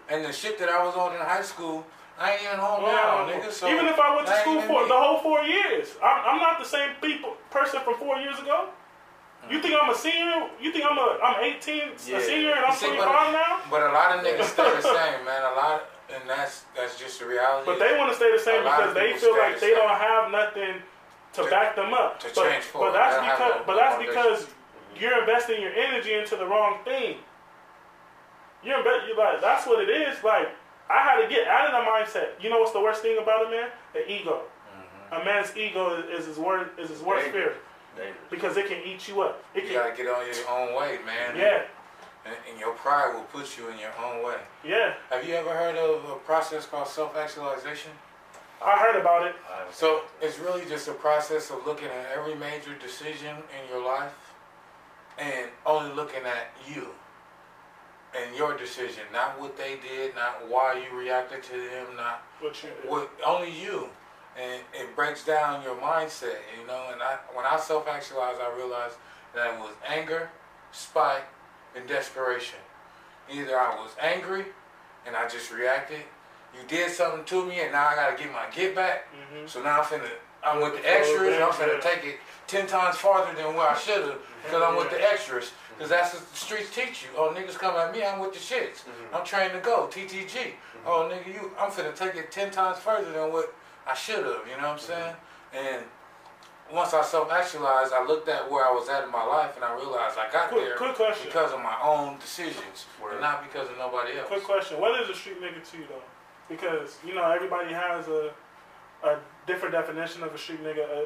And 0.10 0.26
the 0.26 0.34
shit 0.34 0.58
that 0.60 0.70
I 0.70 0.84
was 0.84 0.95
on 0.95 1.14
in 1.16 1.22
high 1.22 1.41
school, 1.41 1.86
I 2.20 2.34
ain't 2.34 2.43
even 2.43 2.60
home 2.60 2.84
now, 2.84 3.26
nigga. 3.30 3.51
So 3.51 3.68
even 3.70 3.86
if 3.88 3.97
I 3.99 4.16
went 4.16 4.28
to 4.28 4.34
that 4.34 4.41
school 4.41 4.62
for 4.62 4.84
me. 4.84 4.88
the 4.89 4.97
whole 4.97 5.20
four 5.20 5.41
years, 5.43 5.95
I'm, 6.04 6.36
I'm 6.36 6.39
not 6.39 6.60
the 6.60 6.66
same 6.66 6.91
people 7.01 7.36
person 7.51 7.80
from 7.84 7.95
four 7.95 8.18
years 8.18 8.38
ago. 8.39 8.70
You 9.49 9.62
think 9.62 9.76
I'm 9.76 9.89
a 9.89 9.95
senior? 9.95 10.47
You 10.62 10.72
think 10.72 10.86
I'm 10.89 10.97
a 10.97 11.20
I'm 11.22 11.43
18, 11.43 11.76
Yeah. 12.08 12.18
a 12.18 12.22
senior, 12.22 12.51
and 12.56 12.64
I'm 12.66 12.72
You 12.72 12.78
see, 12.80 12.88
25 12.88 13.06
but- 13.12 13.32
now? 13.32 13.60
But 13.70 13.82
a 13.84 13.91
lot 13.91 14.18
of 14.18 14.26
niggas 14.26 14.49
stay 14.56 14.64
the 14.72 14.82
same, 14.95 15.26
man. 15.26 15.43
A 15.43 15.56
lot, 15.56 15.84
and 16.14 16.24
that's 16.30 16.64
that's 16.76 16.97
just 16.99 17.20
the 17.20 17.26
reality. 17.28 17.66
But 17.66 17.80
they 17.80 17.97
want 17.97 18.12
to 18.12 18.16
stay 18.16 18.32
the 18.32 18.39
same 18.39 18.64
because 18.64 18.93
they 18.93 19.14
feel 19.18 19.36
like 19.38 19.56
the 19.56 19.62
they 19.62 19.74
same. 19.74 19.84
don't 19.84 19.97
have 19.99 20.32
nothing 20.32 20.80
to, 21.34 21.43
To- 21.43 21.49
back 21.49 21.75
them 21.75 21.93
up. 21.93 22.19
to 22.21 22.27
but, 22.36 22.49
change 22.51 22.65
but 22.73 22.91
that's 22.93 23.15
They 23.15 23.21
don't 23.21 23.25
have 23.25 23.38
because 23.38 23.63
but 23.65 23.75
that's 23.77 23.97
because 24.05 24.47
you're 24.99 25.19
investing 25.19 25.61
your 25.61 25.73
energy 25.73 26.13
into 26.13 26.36
the 26.36 26.45
wrong 26.45 26.77
thing. 26.86 27.17
You're, 28.63 28.77
inve- 28.77 29.07
you're 29.07 29.17
like 29.17 29.41
that's 29.41 29.65
what 29.67 29.81
it 29.81 29.89
is. 29.89 30.23
Like 30.23 30.49
I 30.89 30.99
had 31.03 31.21
to 31.21 31.27
get 31.27 31.47
out 31.47 31.65
of 31.67 31.71
the 31.73 31.89
mindset. 31.89 32.41
You 32.41 32.49
know 32.49 32.59
what's 32.59 32.71
the 32.73 32.81
worst 32.81 33.01
thing 33.01 33.17
about 33.17 33.47
a 33.47 33.49
man? 33.49 33.69
The 33.93 34.09
ego. 34.11 34.41
Mm-hmm. 34.43 35.21
A 35.21 35.25
man's 35.25 35.55
ego 35.57 35.97
is, 36.03 36.21
is 36.21 36.25
his 36.27 36.38
worst 36.38 36.69
is 36.79 36.89
his 36.89 37.01
worst 37.01 37.27
fear 37.31 37.53
because 38.31 38.57
it 38.57 38.67
can 38.67 38.81
eat 38.86 39.07
you 39.07 39.21
up. 39.21 39.43
It 39.53 39.63
You 39.63 39.69
can, 39.69 39.77
gotta 39.77 39.95
get 39.95 40.07
on 40.07 40.25
your 40.25 40.49
own 40.49 40.75
way, 40.75 40.97
man. 41.05 41.36
yeah, 41.38 41.61
And, 42.25 42.36
and 42.49 42.59
your 42.59 42.73
pride 42.73 43.13
will 43.13 43.21
put 43.25 43.55
you 43.57 43.67
in 43.69 43.77
your 43.77 43.91
own 44.03 44.23
way. 44.25 44.38
yeah. 44.63 44.93
Have 45.11 45.27
you 45.27 45.36
ever 45.36 45.51
heard 45.51 45.75
of 45.75 46.03
a 46.09 46.15
process 46.15 46.65
called 46.65 46.88
self-actualization? 46.88 47.91
I 48.64 48.78
heard 48.80 48.99
about 48.99 49.26
it. 49.28 49.36
So 49.72 50.01
it's 50.22 50.39
really 50.39 50.66
just 50.66 50.88
a 50.88 50.93
process 50.93 51.49
of 51.51 51.66
looking 51.66 51.88
at 51.88 52.07
every 52.16 52.36
major 52.36 52.76
decision 52.76 53.36
in 53.38 53.70
your 53.70 53.86
life 53.86 54.14
and 55.18 55.47
only 55.66 55.93
looking 55.93 56.22
at 56.26 56.53
you 56.68 56.88
and 58.16 58.36
your 58.36 58.55
decision, 58.57 59.03
not 59.11 59.39
what 59.39 59.57
they 59.57 59.78
did, 59.88 60.16
not 60.16 60.47
why 60.47 60.74
you 60.76 60.97
reacted 60.97 61.41
to 61.43 61.51
them, 61.51 61.88
not 61.97 62.24
What 62.39 62.61
you 62.64 62.70
did. 62.82 62.89
what 62.89 63.11
only 63.26 63.51
you. 63.51 63.89
And 64.39 64.61
it 64.74 64.95
breaks 64.95 65.24
down 65.26 65.64
your 65.64 65.76
mindset, 65.76 66.38
you 66.59 66.66
know. 66.68 66.89
And 66.91 67.01
I, 67.01 67.18
when 67.34 67.45
I 67.45 67.57
self-actualized, 67.57 68.39
I 68.41 68.55
realized 68.55 68.95
that 69.36 69.53
it 69.55 69.59
was 69.59 69.74
anger, 69.88 70.30
spite, 70.72 71.24
and 71.76 71.88
desperation. 71.88 72.59
Either 73.32 73.57
I 73.59 73.76
was 73.76 73.91
angry 74.01 74.45
and 75.05 75.16
I 75.16 75.28
just 75.28 75.51
reacted. 75.51 76.01
You 76.56 76.68
did 76.68 76.91
something 76.91 77.26
to 77.26 77.45
me, 77.45 77.62
and 77.62 77.72
now 77.72 77.88
I 77.88 77.95
gotta 77.95 78.16
get 78.16 78.32
my 78.32 78.45
get 78.54 78.76
back. 78.76 79.08
Mhm. 79.14 79.49
So 79.49 79.62
now 79.64 79.82
I'm 79.82 79.86
finna, 79.86 80.10
I'm 80.43 80.62
with 80.62 80.74
the 80.74 80.89
extras. 80.89 81.34
And 81.34 81.43
I'm 81.43 81.51
finna 81.51 81.82
take 81.82 82.04
it 82.04 82.20
ten 82.47 82.68
times 82.68 82.97
farther 82.97 83.34
than 83.34 83.56
where 83.56 83.68
I 83.68 83.74
mm-hmm. 83.74 83.91
should 83.91 84.06
have, 84.06 84.20
because 84.43 84.64
I'm 84.64 84.76
with 84.76 84.89
the 84.89 84.97
mm-hmm. 84.97 85.14
extras. 85.14 85.51
Because 85.76 85.89
that's 85.89 86.14
what 86.14 86.30
the 86.30 86.38
streets 86.38 86.70
teach 86.74 87.04
you. 87.04 87.10
Oh, 87.18 87.34
niggas 87.36 87.58
come 87.58 87.76
at 87.76 87.91
me, 87.91 88.06
I'm 88.06 88.20
with 88.20 88.34
the 88.34 88.39
shits. 88.39 88.86
Mm-hmm. 88.86 89.16
I'm 89.16 89.26
trained 89.26 89.54
to 89.54 89.60
go, 89.60 89.88
TTG. 89.91 90.54
Oh, 90.86 91.10
nigga, 91.12 91.34
you, 91.34 91.51
I'm 91.60 91.72
finna 91.72 91.95
take 91.95 92.16
it 92.16 92.32
ten 92.32 92.51
times 92.51 92.78
further 92.78 93.12
than 93.12 93.32
what 93.32 93.54
I 93.88 93.95
should 93.95 94.24
have. 94.24 94.45
You 94.47 94.58
know 94.58 94.70
what 94.70 94.74
I'm 94.74 94.80
saying? 94.80 95.16
And 95.54 95.84
once 96.72 96.93
I 96.93 97.04
self-actualized, 97.04 97.93
I 97.93 98.06
looked 98.06 98.28
at 98.30 98.49
where 98.49 98.66
I 98.66 98.72
was 98.72 98.89
at 98.89 99.04
in 99.04 99.12
my 99.12 99.24
life, 99.24 99.56
and 99.56 99.66
I 99.66 99.76
realized 99.76 100.18
I 100.18 100.32
got 100.32 100.49
Quick, 100.49 100.64
there 100.64 100.78
quick 100.78 100.95
question. 100.95 101.28
because 101.28 101.51
of 101.54 101.62
my 101.62 101.78
own 101.84 102.18
decisions, 102.20 102.86
Word. 103.01 103.14
and 103.14 103.22
not 103.22 103.43
because 103.43 103.70
of 103.70 103.78
nobody 103.78 104.18
else. 104.18 104.28
Quick 104.28 104.43
question: 104.43 104.80
What 104.80 104.99
is 105.01 105.10
a 105.10 105.16
street 105.16 105.41
nigga 105.41 105.62
to 105.72 105.78
you 105.78 105.86
though? 105.89 106.01
Because 106.49 106.97
you 107.05 107.15
know 107.15 107.29
everybody 107.31 107.73
has 107.73 108.07
a 108.07 108.31
a 109.03 109.17
different 109.45 109.73
definition 109.73 110.23
of 110.23 110.33
a 110.33 110.37
street 110.37 110.63
nigga 110.63 111.03
uh, 111.03 111.05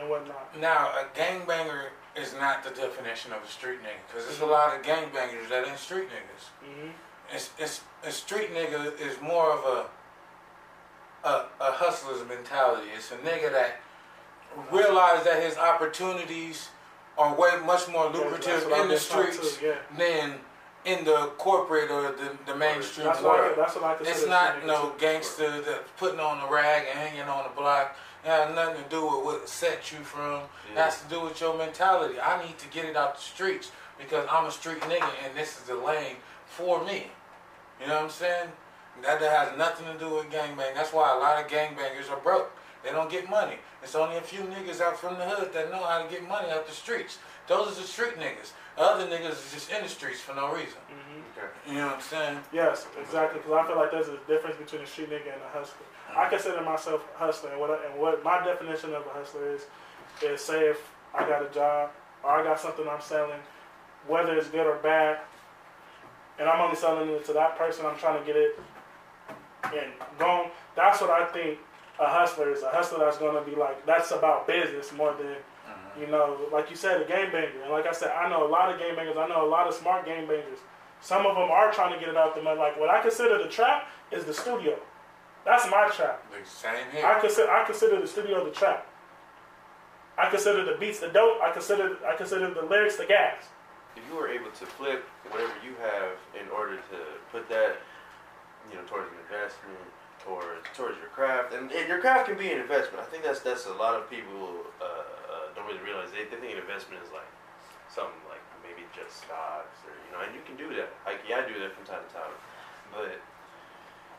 and 0.00 0.08
whatnot. 0.08 0.58
Now, 0.60 0.88
a 0.88 1.18
gangbanger 1.18 1.88
is 2.16 2.34
not 2.34 2.62
the 2.62 2.70
definition 2.70 3.32
of 3.32 3.42
a 3.42 3.46
street 3.46 3.78
nigga, 3.82 4.06
because 4.06 4.26
there's 4.26 4.40
a 4.40 4.46
lot 4.46 4.76
of 4.76 4.82
gangbangers 4.82 5.48
that 5.48 5.66
ain't 5.66 5.78
street 5.78 6.08
niggas. 6.08 6.68
Mm-hmm. 6.68 6.90
It's, 7.32 7.50
it's, 7.58 7.82
a 8.04 8.10
street 8.10 8.54
nigga 8.54 8.98
is 9.00 9.20
more 9.20 9.52
of 9.52 9.64
a, 11.24 11.28
a, 11.28 11.46
a 11.60 11.72
hustler's 11.72 12.26
mentality. 12.28 12.88
It's 12.96 13.10
a 13.12 13.16
nigga 13.16 13.50
that 13.52 13.80
realizes 14.72 15.24
that 15.24 15.42
his 15.42 15.56
opportunities 15.58 16.68
are 17.16 17.34
way 17.34 17.50
much 17.66 17.88
more 17.88 18.08
lucrative 18.10 18.70
in 18.70 18.88
the 18.88 18.96
streets 18.96 19.58
yeah. 19.62 19.74
than 19.98 20.34
in 20.88 21.04
the 21.04 21.30
corporate 21.36 21.90
or 21.90 22.12
the, 22.12 22.32
the 22.46 22.56
mainstream 22.56 23.06
That's 23.06 23.20
what, 23.22 23.38
I, 23.38 23.42
world. 23.42 23.54
that's 23.58 23.74
what 23.74 23.84
I 23.84 23.94
consider. 23.96 24.18
It's 24.18 24.26
not 24.26 24.66
no 24.66 24.94
gangster 24.98 25.60
that's 25.60 25.88
putting 25.98 26.18
on 26.18 26.40
the 26.40 26.52
rag 26.52 26.86
and 26.90 26.98
hanging 26.98 27.28
on 27.28 27.44
the 27.44 27.54
block. 27.54 27.94
It 28.24 28.28
has 28.28 28.54
nothing 28.54 28.82
to 28.82 28.88
do 28.88 29.02
with 29.04 29.24
what 29.24 29.48
set 29.48 29.92
you 29.92 29.98
from. 29.98 30.42
It 30.72 30.78
has 30.78 31.02
to 31.02 31.08
do 31.08 31.20
with 31.20 31.40
your 31.40 31.56
mentality. 31.56 32.18
I 32.18 32.42
need 32.44 32.56
to 32.58 32.68
get 32.68 32.86
it 32.86 32.96
out 32.96 33.16
the 33.16 33.20
streets 33.20 33.70
because 33.98 34.26
I'm 34.30 34.46
a 34.46 34.50
street 34.50 34.80
nigga 34.82 35.10
and 35.24 35.36
this 35.36 35.58
is 35.58 35.64
the 35.64 35.76
lane 35.76 36.16
for 36.46 36.82
me. 36.84 37.08
You 37.80 37.88
know 37.88 37.94
what 37.94 38.04
I'm 38.04 38.10
saying? 38.10 38.48
That, 39.02 39.20
that 39.20 39.48
has 39.48 39.58
nothing 39.58 39.86
to 39.92 39.98
do 39.98 40.16
with 40.16 40.30
gangbang. 40.30 40.74
That's 40.74 40.92
why 40.92 41.14
a 41.14 41.18
lot 41.18 41.44
of 41.44 41.50
gangbangers 41.50 42.10
are 42.10 42.18
broke. 42.20 42.50
They 42.82 42.90
don't 42.90 43.10
get 43.10 43.28
money. 43.28 43.56
It's 43.82 43.94
only 43.94 44.16
a 44.16 44.20
few 44.20 44.40
niggas 44.40 44.80
out 44.80 44.98
from 44.98 45.18
the 45.18 45.24
hood 45.24 45.52
that 45.52 45.70
know 45.70 45.84
how 45.84 46.02
to 46.02 46.08
get 46.08 46.26
money 46.26 46.50
out 46.50 46.66
the 46.66 46.72
streets. 46.72 47.18
Those 47.46 47.78
are 47.78 47.80
the 47.82 47.86
street 47.86 48.16
niggas. 48.18 48.52
The 48.78 48.84
other 48.84 49.06
niggas 49.08 49.32
is 49.32 49.50
just 49.52 49.70
in 49.72 49.82
the 49.82 49.88
streets 49.88 50.20
for 50.20 50.34
no 50.34 50.52
reason. 50.52 50.78
Mhm. 50.88 51.22
Okay. 51.36 51.48
You 51.66 51.78
know 51.80 51.86
what 51.86 51.96
I'm 51.96 52.00
saying? 52.00 52.44
Yes, 52.52 52.86
exactly. 52.96 53.40
Because 53.40 53.52
I 53.52 53.66
feel 53.66 53.76
like 53.76 53.90
there's 53.90 54.06
a 54.08 54.18
difference 54.28 54.56
between 54.56 54.82
a 54.82 54.86
street 54.86 55.10
nigga 55.10 55.32
and 55.32 55.42
a 55.42 55.48
hustler. 55.58 55.84
I 56.16 56.28
consider 56.28 56.60
myself 56.60 57.04
a 57.16 57.18
hustler, 57.18 57.50
and 57.50 57.58
what 57.60 57.70
I, 57.72 57.86
and 57.86 57.98
what 57.98 58.22
my 58.22 58.38
definition 58.44 58.94
of 58.94 59.04
a 59.04 59.10
hustler 59.10 59.50
is 59.50 59.66
is 60.22 60.40
say 60.40 60.68
if 60.68 60.80
I 61.12 61.28
got 61.28 61.42
a 61.42 61.48
job 61.48 61.90
or 62.22 62.30
I 62.30 62.44
got 62.44 62.60
something 62.60 62.88
I'm 62.88 63.00
selling, 63.00 63.40
whether 64.06 64.36
it's 64.38 64.46
good 64.48 64.66
or 64.66 64.76
bad, 64.76 65.18
and 66.38 66.48
I'm 66.48 66.60
only 66.60 66.76
selling 66.76 67.08
it 67.10 67.24
to 67.24 67.32
that 67.32 67.58
person. 67.58 67.84
I'm 67.84 67.98
trying 67.98 68.20
to 68.20 68.24
get 68.24 68.36
it 68.36 68.60
and 69.64 69.92
gone. 70.20 70.52
That's 70.76 71.00
what 71.00 71.10
I 71.10 71.24
think 71.26 71.58
a 71.98 72.06
hustler 72.06 72.52
is. 72.52 72.62
A 72.62 72.68
hustler 72.70 73.00
that's 73.00 73.18
gonna 73.18 73.42
be 73.42 73.56
like 73.56 73.84
that's 73.86 74.12
about 74.12 74.46
business 74.46 74.92
more 74.92 75.14
than 75.14 75.34
you 76.00 76.06
know, 76.06 76.38
like 76.52 76.70
you 76.70 76.76
said, 76.76 77.00
a 77.00 77.04
game 77.04 77.30
banger. 77.32 77.62
And 77.62 77.72
like 77.72 77.86
I 77.86 77.92
said, 77.92 78.10
I 78.12 78.28
know 78.28 78.46
a 78.46 78.50
lot 78.50 78.72
of 78.72 78.78
game 78.78 78.96
bangers. 78.96 79.16
I 79.16 79.28
know 79.28 79.46
a 79.46 79.48
lot 79.48 79.66
of 79.66 79.74
smart 79.74 80.04
game 80.04 80.26
bangers. 80.26 80.58
Some 81.00 81.26
of 81.26 81.36
them 81.36 81.50
are 81.50 81.72
trying 81.72 81.92
to 81.92 82.00
get 82.00 82.08
it 82.08 82.16
out 82.16 82.34
the 82.34 82.42
mud. 82.42 82.58
Like 82.58 82.78
what 82.78 82.90
I 82.90 83.00
consider 83.00 83.38
the 83.38 83.48
trap 83.48 83.88
is 84.10 84.24
the 84.24 84.34
studio. 84.34 84.78
That's 85.44 85.64
my 85.70 85.88
trap. 85.94 86.24
The 86.30 86.48
same 86.48 86.74
here. 86.92 87.06
I 87.06 87.20
consider 87.20 87.50
I 87.50 87.64
consider 87.64 88.00
the 88.00 88.06
studio 88.06 88.44
the 88.44 88.50
trap. 88.50 88.86
I 90.18 90.28
consider 90.28 90.64
the 90.64 90.76
beats 90.78 90.98
the 91.00 91.08
dope. 91.08 91.40
I 91.40 91.52
consider 91.52 91.96
I 92.06 92.16
consider 92.16 92.52
the 92.52 92.62
lyrics 92.62 92.96
the 92.96 93.06
gas. 93.06 93.44
If 93.96 94.02
you 94.10 94.16
were 94.16 94.28
able 94.28 94.50
to 94.50 94.66
flip 94.66 95.04
whatever 95.30 95.52
you 95.64 95.74
have 95.80 96.18
in 96.40 96.48
order 96.50 96.76
to 96.76 96.98
put 97.32 97.48
that, 97.48 97.78
you 98.70 98.76
know, 98.76 98.82
towards 98.86 99.08
an 99.10 99.18
investment, 99.24 99.78
or 100.28 100.42
towards 100.74 100.98
your 100.98 101.08
craft, 101.08 101.54
and, 101.54 101.70
and 101.72 101.88
your 101.88 102.00
craft 102.00 102.28
can 102.28 102.38
be 102.38 102.50
an 102.52 102.60
investment. 102.60 103.00
I 103.00 103.10
think 103.10 103.24
that's 103.24 103.40
that's 103.40 103.66
a 103.66 103.72
lot 103.72 103.94
of 103.94 104.10
people 104.10 104.66
uh, 104.80 105.17
uh, 105.58 105.66
don't 105.66 105.66
really 105.66 105.82
realize. 105.82 106.14
They, 106.14 106.30
they 106.30 106.38
think 106.38 106.54
an 106.54 106.62
investment 106.62 107.02
is 107.02 107.10
like 107.10 107.26
something 107.90 108.22
like 108.30 108.40
maybe 108.62 108.86
just 108.94 109.26
stocks 109.26 109.82
or 109.82 109.90
you 110.06 110.10
know, 110.14 110.22
and 110.22 110.30
you 110.30 110.42
can 110.46 110.54
do 110.54 110.70
that. 110.78 110.94
Like 111.02 111.26
yeah, 111.26 111.42
I 111.42 111.50
do 111.50 111.58
that 111.58 111.74
from 111.74 111.82
time 111.82 112.06
to 112.06 112.10
time, 112.14 112.34
but 112.94 113.18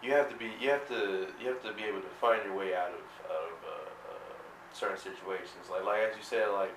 you 0.04 0.12
have 0.12 0.28
to 0.28 0.36
be 0.36 0.52
you 0.60 0.70
have 0.70 0.84
to 0.92 1.32
you 1.40 1.48
have 1.48 1.64
to 1.64 1.72
be 1.74 1.88
able 1.88 2.04
to 2.04 2.14
find 2.20 2.44
your 2.44 2.56
way 2.56 2.76
out 2.76 2.92
of 2.92 3.08
of 3.32 3.52
uh, 3.64 3.88
uh, 4.12 4.36
certain 4.76 5.00
situations. 5.00 5.72
Like 5.72 5.88
like 5.88 6.04
as 6.04 6.14
you 6.20 6.24
said, 6.24 6.52
like 6.52 6.76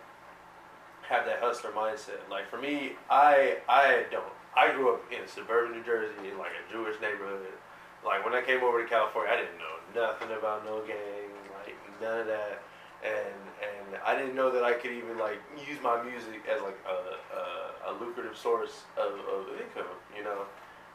have 1.11 1.27
that 1.27 1.43
hustler 1.43 1.75
mindset. 1.75 2.23
Like 2.31 2.47
for 2.47 2.63
me, 2.63 2.95
I 3.11 3.59
I 3.69 4.07
don't. 4.11 4.31
I 4.55 4.71
grew 4.71 4.93
up 4.93 5.01
in 5.11 5.27
suburban 5.27 5.73
New 5.73 5.83
Jersey, 5.85 6.29
in 6.29 6.37
like 6.37 6.53
a 6.53 6.65
Jewish 6.71 7.01
neighborhood. 7.01 7.57
Like 8.05 8.25
when 8.25 8.35
I 8.35 8.43
came 8.43 8.63
over 8.63 8.83
to 8.83 8.89
California, 8.89 9.33
I 9.33 9.37
didn't 9.41 9.57
know 9.57 9.77
nothing 9.95 10.29
about 10.37 10.65
no 10.65 10.85
gangs, 10.85 11.41
like 11.57 11.77
none 12.03 12.21
of 12.21 12.27
that, 12.27 12.61
and 13.05 13.35
and 13.63 14.01
I 14.05 14.17
didn't 14.17 14.35
know 14.35 14.51
that 14.51 14.65
I 14.65 14.73
could 14.73 14.93
even 14.93 15.19
like 15.19 15.39
use 15.69 15.79
my 15.83 16.03
music 16.03 16.43
as 16.53 16.61
like 16.63 16.79
a 16.87 17.91
a, 17.91 17.93
a 17.93 17.99
lucrative 18.01 18.37
source 18.37 18.83
of, 18.97 19.13
of 19.13 19.47
income, 19.61 19.91
you 20.17 20.25
know. 20.25 20.43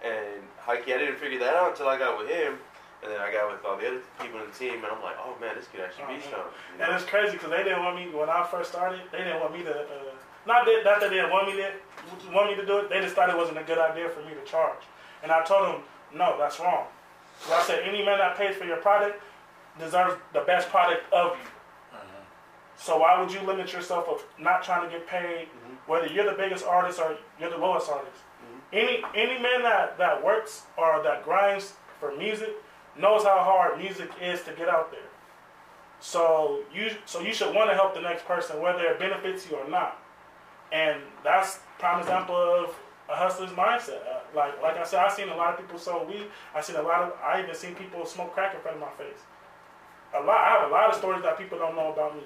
And 0.03 0.43
Heike, 0.60 0.84
I 0.89 0.97
didn't 0.97 1.18
figure 1.18 1.39
that 1.39 1.55
out 1.55 1.72
until 1.72 1.88
I 1.88 1.97
got 1.97 2.18
with 2.18 2.30
him. 2.30 2.58
And 3.03 3.12
then 3.12 3.22
I 3.22 3.32
got 3.32 3.51
with 3.51 3.64
all 3.64 3.78
the 3.78 3.88
other 3.88 4.01
people 4.20 4.39
in 4.41 4.47
the 4.49 4.58
team, 4.58 4.82
and 4.82 4.86
I'm 4.89 5.03
like, 5.03 5.18
oh 5.22 5.38
man, 5.39 5.53
this 5.55 5.68
could 5.68 5.82
actually 5.82 6.18
be 6.18 6.20
Mhm. 6.20 6.32
something. 6.34 6.53
you 6.78 6.84
And 6.84 6.95
it's 6.95 7.05
crazy 7.05 7.34
because 7.34 7.51
they 7.51 7.62
didn't 7.64 7.84
want 7.84 7.95
me 7.95 8.10
when 8.10 8.28
I 8.28 8.43
first 8.49 8.72
started. 8.72 9.01
They 9.12 9.20
didn't 9.20 9.39
want 9.39 9.53
me 9.53 9.62
to. 9.64 9.82
Uh, 9.82 9.86
not 10.47 10.66
that 10.66 10.82
not 10.84 10.99
that 11.01 11.10
they 11.12 11.18
didn't 11.18 11.30
want 11.32 11.45
me 11.47 11.62
to 11.62 11.72
want 12.34 12.49
me 12.49 12.55
to 12.55 12.66
do 12.66 12.80
it. 12.80 12.89
They 12.89 12.99
just 13.01 13.14
thought 13.16 13.30
it 13.30 13.38
wasn't 13.38 13.60
a 13.60 13.64
good 13.64 13.78
idea 13.78 14.10
for 14.10 14.22
me 14.22 14.34
to 14.34 14.43
charge. 14.49 14.82
And 15.22 15.32
I 15.32 15.43
told 15.43 15.68
them, 15.68 15.82
no, 16.14 16.38
that's 16.39 16.60
wrong. 16.60 16.88
So 17.39 17.53
I 17.53 17.62
said, 17.64 17.84
any 17.84 18.03
man 18.03 18.18
that 18.18 18.36
pays 18.38 18.55
for 18.55 18.66
your 18.66 18.78
product 18.78 19.22
deserves 19.78 20.16
the 20.34 20.41
best 20.41 20.70
product 20.70 21.03
of 21.14 21.38
you. 21.38 21.43
So 22.78 22.97
why 22.99 23.19
would 23.19 23.32
you 23.32 23.41
limit 23.41 23.73
yourself 23.73 24.07
of 24.07 24.23
not 24.38 24.63
trying 24.63 24.88
to 24.89 24.97
get 24.97 25.07
paid, 25.07 25.49
Mhm. 25.49 25.78
whether 25.88 26.05
you're 26.05 26.25
the 26.25 26.38
biggest 26.38 26.65
artist 26.65 26.99
or 26.99 27.17
you're 27.39 27.49
the 27.49 27.57
lowest 27.57 27.91
artist? 27.91 28.21
Mhm. 28.41 28.61
Any 28.71 29.05
any 29.15 29.39
man 29.39 29.63
that 29.63 29.97
that 29.97 30.23
works 30.23 30.67
or 30.78 31.01
that 31.01 31.23
grinds 31.23 31.75
for 31.99 32.11
music 32.11 32.53
knows 32.95 33.23
how 33.23 33.39
hard 33.39 33.78
music 33.80 34.09
is 34.21 34.43
to 34.43 34.51
get 34.51 34.69
out 34.69 34.91
there. 34.91 35.09
So 35.99 36.63
you 36.71 36.91
so 37.05 37.19
you 37.19 37.34
should 37.34 37.53
want 37.55 37.69
to 37.71 37.75
help 37.75 37.93
the 37.95 38.01
next 38.01 38.25
person 38.25 38.61
whether 38.61 38.86
it 38.86 38.99
benefits 38.99 39.49
you 39.49 39.57
or 39.57 39.67
not. 39.67 39.97
And 40.71 41.01
that's 41.23 41.59
prime 41.80 41.99
example 41.99 42.36
of 42.36 42.75
a 43.09 43.15
hustler's 43.15 43.51
mindset. 43.51 44.05
Uh, 44.05 44.19
like 44.36 44.61
like 44.61 44.78
I 44.78 44.84
said, 44.84 45.03
I've 45.03 45.13
seen 45.13 45.30
a 45.30 45.36
lot 45.36 45.53
of 45.53 45.59
people 45.59 45.80
sell 45.80 46.05
weed. 46.05 46.30
I 46.53 46.61
seen 46.61 46.75
a 46.75 46.82
lot 46.82 47.01
of 47.01 47.13
I 47.23 47.41
even 47.41 47.55
seen 47.55 47.73
people 47.73 48.05
smoke 48.05 48.34
crack 48.34 48.53
in 48.53 48.61
front 48.61 48.78
of 48.78 48.82
my 48.82 48.91
face. 49.03 49.23
A 50.13 50.21
lot 50.21 50.38
I 50.38 50.49
have 50.59 50.69
a 50.69 50.73
lot 50.73 50.89
of 50.89 50.95
stories 50.95 51.23
that 51.23 51.38
people 51.38 51.57
don't 51.57 51.75
know 51.75 51.91
about 51.91 52.15
me. 52.15 52.23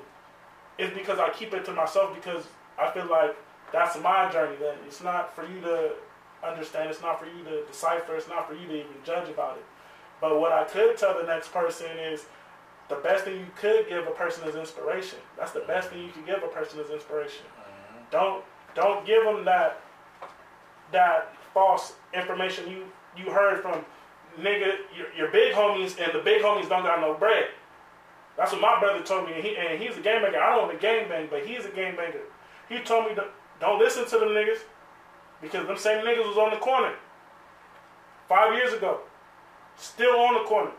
It's 0.81 0.97
because 0.97 1.19
I 1.19 1.29
keep 1.29 1.53
it 1.53 1.63
to 1.65 1.73
myself 1.73 2.15
because 2.15 2.45
I 2.79 2.89
feel 2.91 3.07
like 3.09 3.35
that's 3.71 3.99
my 4.01 4.31
journey. 4.31 4.55
That 4.57 4.77
it's 4.85 5.03
not 5.03 5.35
for 5.35 5.45
you 5.47 5.61
to 5.61 5.91
understand. 6.43 6.89
It's 6.89 7.01
not 7.01 7.19
for 7.19 7.25
you 7.25 7.43
to 7.43 7.65
decipher. 7.65 8.15
It's 8.15 8.27
not 8.27 8.47
for 8.47 8.55
you 8.55 8.67
to 8.67 8.73
even 8.73 8.91
judge 9.05 9.29
about 9.29 9.57
it. 9.57 9.65
But 10.19 10.39
what 10.39 10.51
I 10.51 10.63
could 10.63 10.97
tell 10.97 11.19
the 11.19 11.27
next 11.27 11.53
person 11.53 11.87
is 11.97 12.25
the 12.89 12.95
best 12.95 13.25
thing 13.25 13.39
you 13.39 13.47
could 13.55 13.87
give 13.87 14.07
a 14.07 14.11
person 14.11 14.47
is 14.47 14.55
inspiration. 14.55 15.19
That's 15.37 15.51
the 15.51 15.61
best 15.61 15.89
thing 15.89 16.03
you 16.03 16.11
can 16.11 16.25
give 16.25 16.43
a 16.43 16.47
person 16.47 16.79
is 16.79 16.89
inspiration. 16.89 17.45
Mm-hmm. 17.45 18.03
Don't 18.11 18.43
don't 18.75 19.05
give 19.05 19.23
them 19.23 19.45
that 19.45 19.81
that 20.91 21.35
false 21.53 21.93
information 22.13 22.69
you 22.69 22.85
you 23.15 23.31
heard 23.31 23.61
from 23.61 23.85
nigga 24.39 24.77
your, 24.95 25.13
your 25.15 25.27
big 25.31 25.53
homies 25.53 25.99
and 26.01 26.11
the 26.13 26.23
big 26.23 26.41
homies 26.41 26.69
don't 26.69 26.83
got 26.83 26.99
no 27.01 27.13
bread. 27.13 27.45
That's 28.37 28.51
what 28.53 28.61
my 28.61 28.79
brother 28.79 29.03
told 29.03 29.27
me, 29.27 29.33
and, 29.35 29.43
he, 29.43 29.55
and 29.57 29.81
he's 29.81 29.97
a 29.97 30.01
game 30.01 30.21
banger. 30.21 30.39
I 30.39 30.55
don't 30.55 30.67
want 30.67 30.79
to 30.79 30.81
game 30.81 31.09
bang, 31.09 31.27
but 31.29 31.45
he's 31.45 31.65
a 31.65 31.69
game 31.69 31.95
banger. 31.95 32.21
He 32.69 32.79
told 32.79 33.07
me 33.09 33.15
to, 33.15 33.25
don't 33.59 33.77
listen 33.79 34.05
to 34.05 34.17
them 34.17 34.29
niggas 34.29 34.59
because 35.41 35.67
them 35.67 35.77
same 35.77 36.05
niggas 36.05 36.25
was 36.27 36.37
on 36.37 36.51
the 36.51 36.57
corner 36.57 36.93
five 38.29 38.53
years 38.53 38.73
ago, 38.73 39.01
still 39.75 40.15
on 40.15 40.35
the 40.35 40.47
corner. 40.47 40.71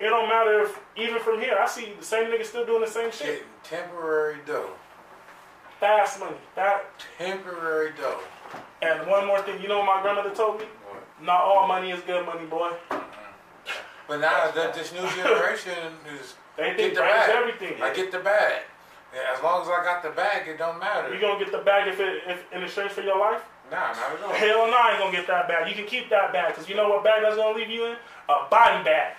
It 0.00 0.04
don't 0.08 0.28
matter 0.28 0.62
if 0.62 0.78
even 0.96 1.20
from 1.20 1.40
here, 1.40 1.56
I 1.60 1.66
see 1.66 1.92
the 1.98 2.04
same 2.04 2.30
niggas 2.30 2.46
still 2.46 2.64
doing 2.66 2.80
the 2.80 2.86
same 2.90 3.10
shit. 3.10 3.26
Getting 3.26 3.46
temporary 3.62 4.38
dough. 4.46 4.70
Fast 5.80 6.20
money. 6.20 6.36
That 6.54 6.84
Temporary 7.18 7.92
dough. 8.00 8.20
and 8.82 9.08
one 9.08 9.26
more 9.26 9.42
thing, 9.42 9.60
you 9.60 9.68
know 9.68 9.78
what 9.78 9.86
my 9.86 10.02
grandmother 10.02 10.30
told 10.34 10.60
me? 10.60 10.66
Not 11.20 11.40
all 11.42 11.66
money 11.66 11.90
is 11.90 12.00
good 12.02 12.24
money, 12.24 12.46
boy. 12.46 12.70
Mm-hmm. 12.90 13.00
But 14.08 14.20
now 14.20 14.50
that 14.50 14.74
this 14.74 14.92
new 14.92 15.06
generation 15.22 15.94
is, 16.20 16.34
They 16.56 16.64
Get 16.68 16.76
think 16.76 16.94
the 16.94 17.00
bag. 17.00 17.30
everything. 17.30 17.82
I 17.82 17.92
get 17.92 18.12
the 18.12 18.20
bag. 18.20 18.62
Yeah, 19.14 19.20
as 19.36 19.42
long 19.42 19.62
as 19.62 19.68
I 19.68 19.82
got 19.84 20.02
the 20.02 20.10
bag, 20.10 20.48
it 20.48 20.58
don't 20.58 20.78
matter. 20.78 21.12
You 21.14 21.20
gonna 21.20 21.38
get 21.38 21.52
the 21.52 21.58
bag 21.58 21.88
if 21.88 22.00
it 22.00 22.22
if 22.26 22.52
in 22.52 22.62
exchange 22.62 22.90
for 22.92 23.02
your 23.02 23.18
life? 23.18 23.42
Nah, 23.70 23.92
not 23.92 24.12
at 24.12 24.22
all. 24.22 24.32
Hell 24.32 24.66
no, 24.66 24.76
I 24.76 24.90
ain't 24.92 24.98
gonna 24.98 25.12
get 25.16 25.26
that 25.28 25.46
bag. 25.48 25.68
You 25.68 25.74
can 25.74 25.86
keep 25.86 26.10
that 26.10 26.32
bag 26.32 26.48
because 26.54 26.68
you 26.68 26.74
know 26.76 26.88
what 26.88 27.04
bag 27.04 27.22
that's 27.22 27.36
gonna 27.36 27.56
leave 27.56 27.70
you 27.70 27.86
in? 27.86 27.96
A 28.28 28.46
body 28.50 28.82
bag. 28.84 29.14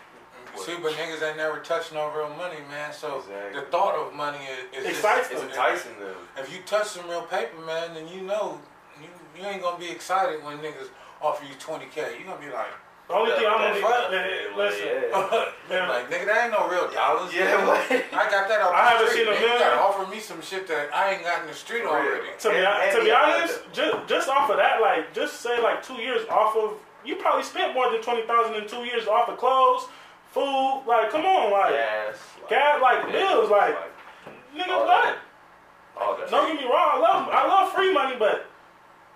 See, 0.57 0.75
but 0.81 0.93
niggas 0.93 1.21
ain't 1.21 1.35
never 1.37 1.59
touched 1.59 1.93
no 1.93 2.09
real 2.11 2.29
money, 2.29 2.59
man. 2.69 2.93
So 2.93 3.19
Exactly. 3.19 3.59
the 3.59 3.65
thought 3.67 3.95
of 3.95 4.13
money 4.13 4.39
is, 4.73 4.85
is 4.85 4.89
Excites 4.91 5.29
just, 5.29 5.43
It's 5.43 5.53
enticing 5.53 5.99
them. 5.99 6.15
If 6.37 6.53
you 6.53 6.61
touch 6.65 6.87
some 6.87 7.09
real 7.09 7.23
paper, 7.23 7.59
man, 7.65 7.93
then 7.93 8.07
you 8.07 8.21
know 8.21 8.59
you, 9.01 9.07
you 9.37 9.45
ain't 9.45 9.61
gonna 9.61 9.77
be 9.77 9.89
excited 9.89 10.43
when 10.43 10.59
niggas 10.59 10.87
offer 11.21 11.43
you 11.45 11.55
twenty 11.59 11.87
k. 11.87 12.17
You 12.19 12.25
gonna 12.25 12.39
be 12.39 12.51
like, 12.51 12.67
The 13.07 13.13
only 13.13 13.31
thing 13.37 13.45
I'm 13.45 13.61
gonna 13.61 13.75
Fuck. 13.81 14.11
eh, 14.13 14.49
Yeah, 14.49 14.57
listen. 14.57 14.87
yeah. 14.87 15.45
man, 15.69 15.89
like 15.89 16.09
nigga, 16.09 16.25
that 16.25 16.49
ain't 16.49 16.53
no 16.57 16.67
real 16.67 16.89
dollars. 16.89 17.29
Yeah, 17.33 17.53
nigga. 17.53 17.67
what? 17.67 17.91
I 18.13 18.31
got 18.31 18.49
that 18.49 18.61
off 18.61 18.73
I 18.73 18.81
the 18.83 18.89
haven't 18.89 19.09
street. 19.09 19.25
seen 19.25 19.33
a 19.33 19.35
nigga. 19.37 19.41
You 19.53 19.59
gotta 19.59 19.79
offer 19.81 20.09
me 20.11 20.19
some 20.19 20.41
shit 20.41 20.67
that 20.67 20.89
I 20.93 21.13
ain't 21.13 21.23
got 21.23 21.41
in 21.41 21.47
the 21.47 21.53
street 21.53 21.81
real. 21.81 21.89
already. 21.93 22.29
To 22.39 22.49
be, 22.49 22.55
And- 22.57 22.97
to 22.97 23.03
be 23.05 23.11
honest, 23.11 23.61
just, 23.73 24.07
just 24.07 24.27
off 24.29 24.49
of 24.49 24.57
that, 24.57 24.81
like, 24.81 25.13
just 25.13 25.41
say 25.41 25.61
like 25.61 25.83
two 25.85 26.01
years 26.01 26.25
off 26.29 26.55
of, 26.57 26.77
you 27.05 27.15
probably 27.17 27.43
spent 27.43 27.75
more 27.75 27.91
than 27.91 28.01
twenty 28.01 28.25
thousand 28.25 28.55
in 28.55 28.67
two 28.67 28.83
years 28.85 29.05
off 29.07 29.29
of 29.29 29.37
clothes, 29.37 29.85
food. 30.33 30.83
Like, 30.87 31.11
come 31.11 31.25
on, 31.25 31.51
like, 31.51 31.73
Gas. 31.73 32.17
gas, 32.49 32.81
like 32.81 33.11
bills, 33.11 33.51
like, 33.51 33.75
nigga, 34.57 34.69
all 34.69 34.79
what? 34.87 35.03
that. 35.03 35.17
All 35.95 36.17
that. 36.17 36.29
Don't 36.31 36.47
get 36.51 36.57
me 36.59 36.65
wrong, 36.65 36.97
I 36.97 36.99
love, 36.99 37.29
I 37.29 37.47
love 37.47 37.71
free 37.73 37.93
money, 37.93 38.15
but 38.17 38.47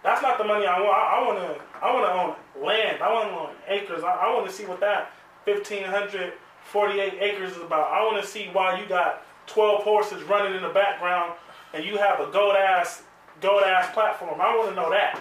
that's 0.04 0.22
not 0.22 0.38
the 0.38 0.44
money 0.44 0.66
I 0.66 0.80
want. 0.80 0.98
I, 0.98 1.20
I 1.20 1.28
wanna, 1.28 1.56
I 1.82 1.94
wanna 1.94 2.08
own 2.22 2.66
land. 2.66 3.02
I 3.04 3.12
wanna 3.14 3.32
own 3.38 3.50
acres. 3.68 4.04
I, 4.04 4.12
I 4.12 4.34
wanna 4.36 4.52
see 4.52 4.66
what 4.66 4.80
that 4.82 5.12
1,548 5.46 7.14
acres 7.22 7.52
is 7.52 7.62
about. 7.62 7.92
I 7.92 8.04
wanna 8.06 8.26
see 8.26 8.50
why 8.54 8.80
you 8.80 8.86
got 8.88 9.24
12 9.48 9.84
horses 9.84 10.24
running 10.24 10.56
in 10.56 10.62
the 10.62 10.70
background 10.70 11.34
and 11.74 11.84
you 11.84 11.98
have 11.98 12.20
a 12.20 12.32
gold 12.32 12.56
ass, 12.56 13.04
gold 13.42 13.64
ass 13.64 13.94
platform. 13.94 14.40
I 14.42 14.56
wanna 14.56 14.76
know 14.76 14.90
that. 14.90 15.20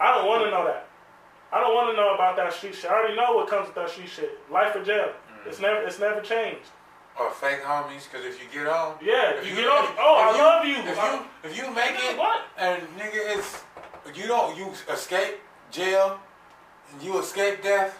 I 0.00 0.14
don't 0.14 0.26
wanna 0.26 0.50
know 0.50 0.64
that. 0.64 0.88
I 1.52 1.60
don't 1.60 1.74
wanna 1.74 1.94
know 1.96 2.14
about 2.14 2.36
that 2.36 2.52
street 2.52 2.74
shit. 2.74 2.90
I 2.90 2.94
already 2.94 3.16
know 3.16 3.32
what 3.34 3.48
comes 3.48 3.66
with 3.66 3.74
that 3.76 3.90
street 3.90 4.08
shit. 4.08 4.38
Life 4.50 4.74
or 4.74 4.82
jail. 4.84 5.08
Mm. 5.12 5.46
It's 5.48 5.60
never, 5.60 5.82
it's 5.82 5.98
never 5.98 6.20
changed. 6.20 6.70
Or 7.20 7.30
fake 7.30 7.60
homies, 7.62 8.10
because 8.10 8.24
if 8.24 8.42
you 8.42 8.48
get 8.50 8.66
on, 8.66 8.96
Yeah, 9.02 9.32
If 9.34 9.44
you, 9.44 9.50
you- 9.50 9.56
get 9.62 9.66
on. 9.68 9.84
Oh, 9.98 10.16
I 10.16 10.34
you- 10.34 10.42
love 10.42 10.64
you. 10.64 10.90
if 10.90 10.96
you 10.96 11.50
if 11.50 11.56
you 11.58 11.74
make 11.74 11.92
it, 12.02 12.16
what? 12.16 12.40
and 12.56 12.80
nigga, 12.98 13.36
it's 13.36 13.62
you 14.14 14.26
don't 14.26 14.56
you 14.56 14.70
escape 14.90 15.34
jail, 15.70 16.18
and 16.92 17.02
you 17.02 17.18
escape 17.18 17.62
death, 17.62 17.98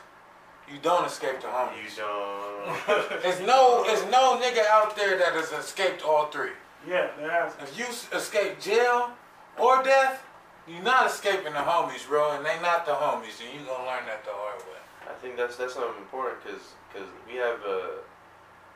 you 0.70 0.78
don't 0.82 1.04
escape 1.06 1.40
the 1.40 1.46
You 1.48 1.52
homies. 1.52 1.96
don't. 1.96 3.22
There's 3.22 3.40
no 3.40 3.82
there's 3.86 4.04
no 4.10 4.40
nigga 4.40 4.64
out 4.70 4.96
there 4.96 5.18
that 5.18 5.32
has 5.32 5.52
escaped 5.52 6.02
all 6.02 6.26
three. 6.26 6.50
Yeah, 6.88 7.08
it 7.20 7.30
has. 7.30 7.54
If 7.62 7.78
you 7.78 7.86
escape 8.16 8.60
jail 8.60 9.10
or 9.58 9.82
death, 9.82 10.22
you're 10.68 10.82
not 10.82 11.06
escaping 11.06 11.52
the 11.52 11.58
homies, 11.60 12.06
bro, 12.06 12.36
and 12.36 12.44
they 12.46 12.60
not 12.62 12.86
the 12.86 12.92
homies, 12.92 13.40
and 13.42 13.50
you 13.52 13.66
gonna 13.66 13.84
learn 13.86 14.06
that 14.06 14.24
the 14.24 14.30
hard 14.32 14.60
way. 14.60 14.80
I 15.10 15.14
think 15.20 15.36
that's 15.36 15.56
that's 15.56 15.74
something 15.74 15.98
important 16.00 16.42
because 16.44 16.62
because 16.92 17.08
we 17.28 17.34
have 17.36 17.58
a 17.66 17.98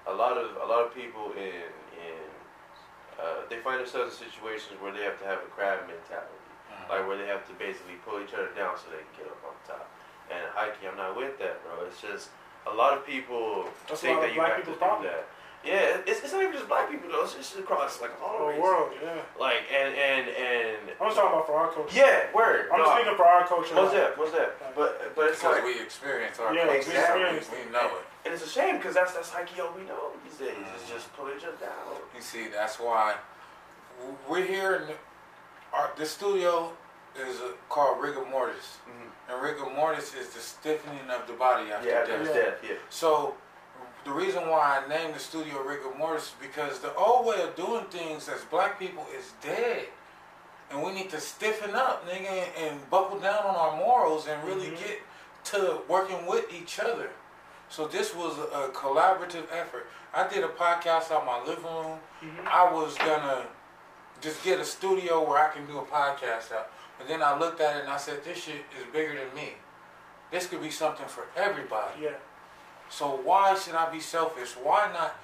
a 0.09 0.15
lot 0.15 0.37
of 0.37 0.51
a 0.63 0.67
lot 0.67 0.83
of 0.87 0.95
people 0.95 1.33
in 1.37 1.67
in 2.07 2.23
uh, 3.19 3.47
they 3.49 3.59
find 3.59 3.81
themselves 3.81 4.19
in 4.21 4.29
situations 4.31 4.75
where 4.81 4.93
they 4.93 5.03
have 5.03 5.19
to 5.21 5.27
have 5.27 5.39
a 5.39 5.51
crab 5.55 5.81
mentality, 5.87 6.46
like 6.89 7.07
where 7.07 7.17
they 7.19 7.27
have 7.27 7.47
to 7.49 7.55
basically 7.55 7.99
pull 8.05 8.21
each 8.23 8.35
other 8.35 8.51
down 8.57 8.77
so 8.79 8.91
they 8.91 9.03
can 9.03 9.15
get 9.25 9.27
up 9.33 9.41
on 9.47 9.55
top. 9.67 9.87
And 10.31 10.43
hiking, 10.55 10.89
I'm 10.91 10.97
not 10.97 11.17
with 11.17 11.39
that, 11.39 11.63
bro. 11.63 11.87
It's 11.87 12.01
just 12.03 12.31
a 12.67 12.75
lot 12.75 12.93
of 12.97 13.07
people 13.07 13.67
That's 13.89 14.03
a 14.03 14.07
think 14.07 14.19
lot 14.19 14.23
that 14.27 14.33
you 14.35 14.41
black 14.41 14.59
have 14.59 14.65
to 14.67 14.71
people's 14.73 15.03
do 15.03 15.09
that. 15.09 15.25
Yeah, 15.65 15.99
it's, 16.07 16.23
it's 16.23 16.31
not 16.33 16.43
even 16.43 16.55
just 16.55 16.69
black 16.69 16.91
people 16.91 17.11
though. 17.11 17.25
It's 17.25 17.35
just 17.35 17.59
across 17.59 18.01
like 18.01 18.15
all 18.23 18.39
The 18.39 18.45
races. 18.55 18.63
world, 18.63 18.91
yeah. 19.03 19.19
Like 19.39 19.67
and 19.71 19.95
and 19.95 20.25
and 20.31 20.79
I'm 21.01 21.11
just 21.11 21.17
talking 21.19 21.35
about 21.35 21.47
for 21.47 21.55
our 21.59 21.71
culture. 21.75 21.91
yeah, 21.97 22.31
word. 22.35 22.71
I'm 22.71 22.79
no, 22.79 22.95
speaking 22.95 23.17
for 23.19 23.27
our 23.27 23.47
culture. 23.47 23.75
What's 23.75 23.93
that? 23.95 24.19
What's 24.19 24.31
that? 24.33 24.55
But 24.77 25.15
but 25.17 25.31
it's 25.35 25.39
Because 25.43 25.59
like 25.59 25.65
we 25.67 25.81
experience 25.83 26.39
our 26.39 26.55
Yeah, 26.55 26.71
culture. 26.71 26.71
we 26.71 26.79
Exactly. 26.87 27.23
experience 27.23 27.51
We 27.51 27.73
know 27.73 27.87
it. 27.99 28.05
And 28.27 28.35
it's 28.35 28.45
a 28.47 28.49
shame 28.49 28.77
because 28.79 28.95
that's 28.95 29.15
that's 29.15 29.35
like 29.35 29.51
yo 29.57 29.71
we 29.75 29.83
know 29.91 30.11
these 30.23 30.39
days. 30.39 30.55
Mm-hmm. 30.55 30.75
It's 30.79 30.91
just 30.91 31.11
pull 31.17 31.31
each 31.35 31.43
other 31.43 31.59
down. 31.59 31.99
You 32.15 32.23
see, 32.23 32.47
that's 32.47 32.79
why 32.79 33.15
we're 34.29 34.45
here 34.47 34.75
in 34.77 34.83
the, 34.89 34.95
our 35.77 35.91
the 35.97 36.07
studio 36.07 36.73
is 37.17 37.41
uh, 37.41 37.53
called 37.69 38.01
rigor 38.01 38.25
mortis, 38.31 38.79
Mhm. 38.89 39.09
and 39.33 39.43
rigor 39.43 39.67
mortis 39.75 40.15
is 40.15 40.29
the 40.31 40.41
stiffening 40.41 41.09
of 41.11 41.27
the 41.27 41.33
body 41.35 41.73
after 41.73 41.89
Yeah, 41.89 42.05
death. 42.05 42.35
death. 42.35 42.55
Yeah. 42.63 42.75
So 42.91 43.35
the 44.05 44.11
reason 44.11 44.49
why 44.49 44.83
I 44.85 44.89
named 44.89 45.15
the 45.15 45.19
studio 45.19 45.63
rigor 45.63 45.91
mortis 45.97 46.25
is 46.25 46.35
because 46.41 46.79
the 46.81 46.95
old 46.95 47.27
way 47.27 47.41
of 47.43 47.57
doing 47.57 47.85
things 47.87 48.29
as 48.29 48.43
black 48.45 48.79
people 48.79 49.07
is 49.19 49.33
dead. 49.43 49.89
And 50.71 50.83
we 50.83 50.93
need 50.93 51.11
to 51.11 51.21
stiffen 51.21 51.75
up, 51.77 52.07
nigga, 52.09 52.29
and, 52.29 52.51
and 52.67 52.91
buckle 52.91 53.19
down 53.21 53.45
on 53.45 53.55
our 53.55 53.77
morals 53.77 54.27
and 54.27 54.43
really 54.45 54.71
Mhm. 54.73 54.79
get 54.79 55.03
to 55.53 55.81
working 55.89 56.27
with 56.27 56.53
each 56.53 56.81
other. 56.81 57.11
So 57.69 57.87
this 57.87 58.15
was 58.15 58.37
a, 58.39 58.43
a 58.65 58.69
collaborative 58.71 59.47
effort. 59.53 59.87
I 60.13 60.27
did 60.27 60.43
a 60.45 60.49
podcast 60.49 61.11
out 61.13 61.25
my 61.25 61.41
living 61.45 61.65
room. 61.65 62.01
Mhm. 62.23 62.47
I 62.47 62.65
was 62.71 62.97
gonna 62.99 63.47
just 64.21 64.43
get 64.45 64.61
a 64.61 64.65
studio 64.65 65.27
where 65.29 65.39
I 65.39 65.53
can 65.53 65.67
do 65.67 65.79
a 65.79 65.83
podcast 65.85 66.53
out. 66.53 66.71
But 66.99 67.09
then 67.09 67.23
I 67.23 67.39
looked 67.39 67.61
at 67.61 67.77
it 67.77 67.83
and 67.83 67.91
I 67.91 67.97
said, 67.99 68.25
this 68.25 68.43
shit 68.45 68.57
is 68.79 68.93
bigger 68.93 69.15
than 69.15 69.35
me. 69.35 69.53
This 70.31 70.47
could 70.47 70.63
be 70.63 70.71
something 70.71 71.07
for 71.07 71.25
everybody. 71.37 72.03
Yeah. 72.03 72.11
So 72.89 73.21
why 73.23 73.55
should 73.59 73.75
I 73.75 73.91
be 73.91 74.01
selfish? 74.01 74.53
Why 74.63 74.91
not? 74.93 75.15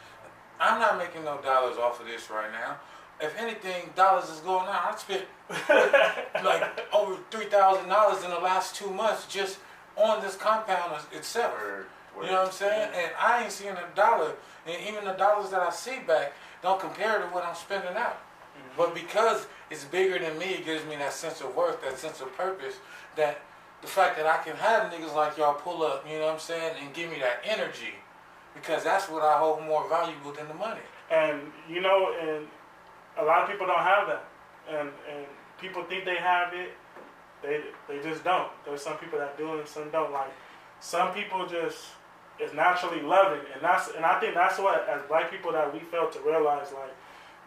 I'm 0.61 0.79
not 0.79 0.99
making 0.99 1.25
no 1.25 1.39
dollars 1.41 1.77
off 1.77 2.01
of 2.01 2.07
this 2.07 2.31
right 2.31 2.51
now. 2.53 2.77
if 3.21 3.37
anything, 3.39 3.91
dollars 3.97 4.29
is 4.31 4.41
going 4.41 4.67
on. 4.67 4.69
I 4.69 4.95
spent 4.97 5.25
like 6.45 6.81
over 6.93 7.17
three 7.31 7.47
thousand 7.47 7.89
dollars 7.89 8.23
in 8.25 8.31
the 8.31 8.39
last 8.39 8.75
two 8.75 8.91
months 8.91 9.27
just 9.27 9.59
on 9.97 10.23
this 10.23 10.37
compound 10.37 10.93
itself. 11.13 11.53
Word, 11.61 11.87
word. 12.17 12.25
You 12.25 12.31
know 12.33 12.39
what 12.39 12.47
I'm 12.49 12.53
saying? 12.53 12.91
And 12.95 13.11
I 13.19 13.43
ain't 13.45 13.53
seeing 13.53 13.73
a 13.73 13.87
dollar, 13.95 14.33
and 14.67 14.77
even 14.89 15.05
the 15.05 15.13
dollars 15.13 15.51
that 15.51 15.61
I 15.61 15.71
see 15.71 15.99
back 16.07 16.33
don't 16.63 16.81
compare 16.81 17.19
to 17.19 17.27
what 17.27 17.45
I'm 17.45 17.55
spending 17.55 17.97
out. 17.97 18.19
Mm-hmm. 18.57 18.77
But 18.77 18.95
because 18.95 19.47
it's 19.71 19.85
bigger 19.85 20.19
than 20.19 20.39
me, 20.39 20.47
it 20.47 20.65
gives 20.65 20.85
me 20.87 20.97
that 20.97 21.13
sense 21.13 21.41
of 21.41 21.55
worth, 21.55 21.83
that 21.83 21.99
sense 21.99 22.21
of 22.21 22.37
purpose, 22.37 22.77
that 23.17 23.41
the 23.81 23.89
fact 23.89 24.17
that 24.17 24.27
I 24.27 24.39
can 24.39 24.57
have 24.57 24.93
niggas 24.93 25.15
like 25.15 25.37
y'all 25.37 25.55
pull 25.55 25.83
up, 25.83 26.07
you 26.09 26.19
know 26.19 26.27
what 26.27 26.35
I'm 26.35 26.39
saying, 26.39 26.77
and 26.81 26.95
give 26.95 27.11
me 27.11 27.19
that 27.19 27.43
energy, 27.45 27.95
because 28.55 28.85
that's 28.85 29.09
what 29.09 29.23
I 29.23 29.39
hold 29.39 29.63
more 29.65 29.89
valuable 29.89 30.33
than 30.33 30.49
the 30.49 30.55
money. 30.55 30.81
And 31.11 31.41
you 31.69 31.81
know, 31.81 32.15
and 32.21 32.47
a 33.19 33.25
lot 33.25 33.43
of 33.43 33.51
people 33.51 33.67
don't 33.67 33.79
have 33.79 34.07
that, 34.09 34.25
and 34.71 34.89
and 35.11 35.27
people 35.61 35.83
think 35.85 36.05
they 36.05 36.17
have 36.17 36.55
it, 36.55 36.71
they 37.43 37.61
they 37.89 38.01
just 38.03 38.25
don't. 38.25 38.51
There's 38.65 38.83
some 38.83 38.97
people 38.99 39.19
that 39.19 39.37
do 39.37 39.59
and 39.59 39.67
some 39.67 39.91
don't. 39.91 40.13
Like 40.13 40.31
some 40.81 41.13
people 41.13 41.47
just 41.47 41.87
is 42.41 42.55
naturally 42.55 43.03
loving, 43.03 43.43
and 43.53 43.63
that's 43.63 43.91
and 43.97 44.05
I 44.05 44.21
think 44.21 44.35
that's 44.35 44.59
what 44.59 44.89
as 44.89 45.03
black 45.09 45.31
people 45.31 45.53
that 45.53 45.73
we 45.73 45.81
fail 45.81 46.09
to 46.11 46.21
realize. 46.21 46.73
Like 46.73 46.95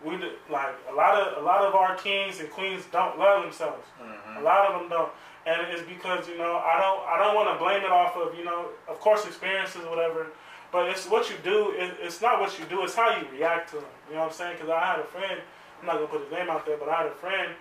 we 0.06 0.18
like 0.49 0.76
a 0.89 0.93
lot 0.93 1.20
of 1.20 1.41
a 1.41 1.45
lot 1.45 1.64
of 1.66 1.74
our 1.74 1.95
kings 1.95 2.39
and 2.39 2.49
queens 2.51 2.84
don't 2.91 3.18
love 3.18 3.41
themselves. 3.41 3.84
Mm-hmm. 4.01 4.38
A 4.38 4.41
lot 4.41 4.72
of 4.72 4.80
them 4.80 4.89
don't, 4.89 5.12
and 5.47 5.60
it's 5.72 5.82
because 5.82 6.28
you 6.30 6.38
know 6.38 6.58
I 6.58 6.80
don't 6.80 7.01
I 7.10 7.18
don't 7.18 7.36
want 7.36 7.49
to 7.58 7.64
blame 7.64 7.84
it 7.84 7.91
off 7.91 8.16
of 8.16 8.38
you 8.38 8.45
know 8.45 8.70
of 8.88 8.99
course 8.99 9.26
experiences 9.26 9.82
or 9.82 9.89
whatever, 9.89 10.28
but 10.72 10.88
it's 10.89 11.10
what 11.10 11.30
you 11.30 11.36
do. 11.43 11.74
It, 11.76 11.97
it's 12.01 12.22
not 12.22 12.39
what 12.39 12.58
you 12.60 12.66
do. 12.66 12.84
It's 12.84 12.95
how 12.95 13.18
you 13.18 13.28
react 13.36 13.70
to 13.72 13.78
them. 13.78 13.86
You 14.08 14.16
know 14.16 14.22
what 14.22 14.28
I'm 14.28 14.34
saying? 14.34 14.58
Because 14.58 14.70
I 14.70 14.80
had 14.80 14.99
a 14.99 15.06
friend. 15.06 15.41
I'm 15.82 15.88
not 15.88 15.95
gonna 15.95 16.08
put 16.08 16.22
his 16.22 16.32
name 16.32 16.49
out 16.49 16.66
there, 16.66 16.78
but 16.78 16.88
I 16.88 16.95
had 16.95 17.08
a 17.08 17.16
friend, 17.16 17.51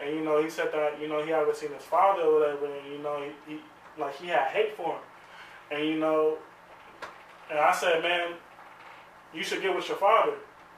and 0.00 0.14
you 0.14 0.22
know 0.22 0.42
he 0.42 0.50
said 0.50 0.70
that 0.72 1.00
you 1.00 1.08
know 1.08 1.24
he 1.24 1.30
hadn't 1.30 1.56
seen 1.56 1.72
his 1.72 1.82
father 1.82 2.22
or 2.22 2.38
whatever, 2.38 2.66
and 2.66 2.92
you 2.92 2.98
know 2.98 3.24
he, 3.46 3.54
he 3.54 3.60
like 3.98 4.14
he 4.16 4.28
had 4.28 4.48
hate 4.48 4.76
for 4.76 4.92
him, 4.92 5.02
and 5.70 5.88
you 5.88 5.98
know, 5.98 6.36
and 7.50 7.58
I 7.58 7.72
said, 7.72 8.02
man, 8.02 8.34
you 9.32 9.42
should 9.42 9.62
get 9.62 9.74
with 9.74 9.88
your 9.88 9.96
father, 9.96 10.34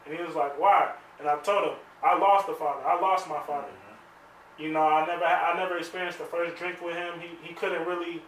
and 0.06 0.16
he 0.16 0.22
was 0.22 0.34
like, 0.34 0.58
why? 0.58 0.92
And 1.18 1.28
I 1.28 1.38
told 1.40 1.64
him, 1.64 1.74
I 2.02 2.18
lost 2.18 2.46
the 2.46 2.54
father. 2.54 2.86
I 2.86 3.00
lost 3.00 3.28
my 3.28 3.40
father. 3.40 3.68
Mm-hmm. 3.68 4.62
You 4.62 4.72
know, 4.72 4.82
I 4.82 5.06
never, 5.06 5.24
I 5.24 5.56
never 5.56 5.78
experienced 5.78 6.18
the 6.18 6.24
first 6.24 6.56
drink 6.56 6.80
with 6.82 6.96
him. 6.96 7.20
He, 7.20 7.48
he 7.48 7.54
couldn't 7.54 7.86
really 7.86 8.22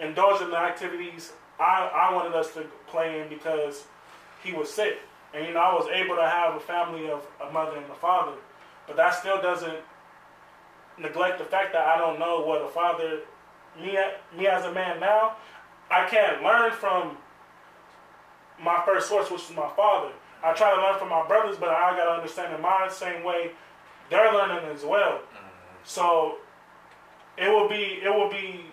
indulge 0.00 0.42
in 0.42 0.50
the 0.50 0.58
activities 0.58 1.32
I, 1.58 1.90
I 2.10 2.14
wanted 2.14 2.34
us 2.34 2.52
to 2.54 2.64
play 2.86 3.20
in 3.20 3.28
because 3.28 3.84
he 4.42 4.52
was 4.52 4.72
sick. 4.72 4.98
And 5.34 5.46
you 5.46 5.54
know, 5.54 5.60
I 5.60 5.74
was 5.74 5.88
able 5.92 6.16
to 6.16 6.28
have 6.28 6.54
a 6.54 6.60
family 6.60 7.10
of 7.10 7.26
a 7.46 7.50
mother 7.52 7.76
and 7.76 7.90
a 7.90 7.94
father, 7.94 8.36
but 8.86 8.96
that 8.96 9.14
still 9.14 9.40
doesn't 9.40 9.78
neglect 10.98 11.38
the 11.38 11.44
fact 11.44 11.72
that 11.72 11.86
I 11.86 11.98
don't 11.98 12.18
know 12.18 12.40
what 12.40 12.62
a 12.62 12.68
father, 12.68 13.20
me, 13.78 13.98
me 14.36 14.46
as 14.46 14.64
a 14.64 14.72
man 14.72 15.00
now, 15.00 15.36
I 15.90 16.06
can't 16.08 16.42
learn 16.42 16.72
from 16.72 17.16
my 18.62 18.82
first 18.86 19.08
source, 19.08 19.30
which 19.30 19.42
is 19.42 19.56
my 19.56 19.70
father. 19.76 20.12
I 20.42 20.52
try 20.52 20.74
to 20.74 20.80
learn 20.80 20.98
from 20.98 21.08
my 21.08 21.26
brothers, 21.26 21.56
but 21.58 21.70
I 21.70 21.96
gotta 21.96 22.10
understand 22.10 22.54
in 22.54 22.60
my 22.60 22.88
same 22.90 23.24
way, 23.24 23.52
they're 24.10 24.32
learning 24.32 24.70
as 24.72 24.84
well. 24.84 25.18
Mm-hmm. 25.18 25.46
So 25.84 26.36
it 27.36 27.48
will 27.48 27.68
be 27.68 28.00
it 28.02 28.12
will 28.12 28.30
be 28.30 28.66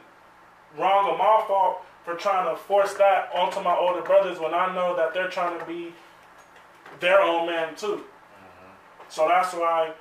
wrong 0.77 1.09
or 1.09 1.17
my 1.17 1.43
fault 1.47 1.81
for 2.03 2.15
trying 2.15 2.53
to 2.53 2.61
force 2.61 2.93
that 2.95 3.29
onto 3.33 3.61
my 3.61 3.75
older 3.75 4.01
brothers 4.01 4.39
when 4.39 4.53
I 4.53 4.73
know 4.73 4.95
that 4.95 5.13
they're 5.13 5.29
trying 5.29 5.57
to 5.59 5.65
be 5.65 5.93
their 6.99 7.21
own 7.21 7.47
man 7.47 7.75
too. 7.75 7.97
Mm-hmm. 7.97 8.69
So 9.09 9.27
that's 9.27 9.53
why 9.53 9.93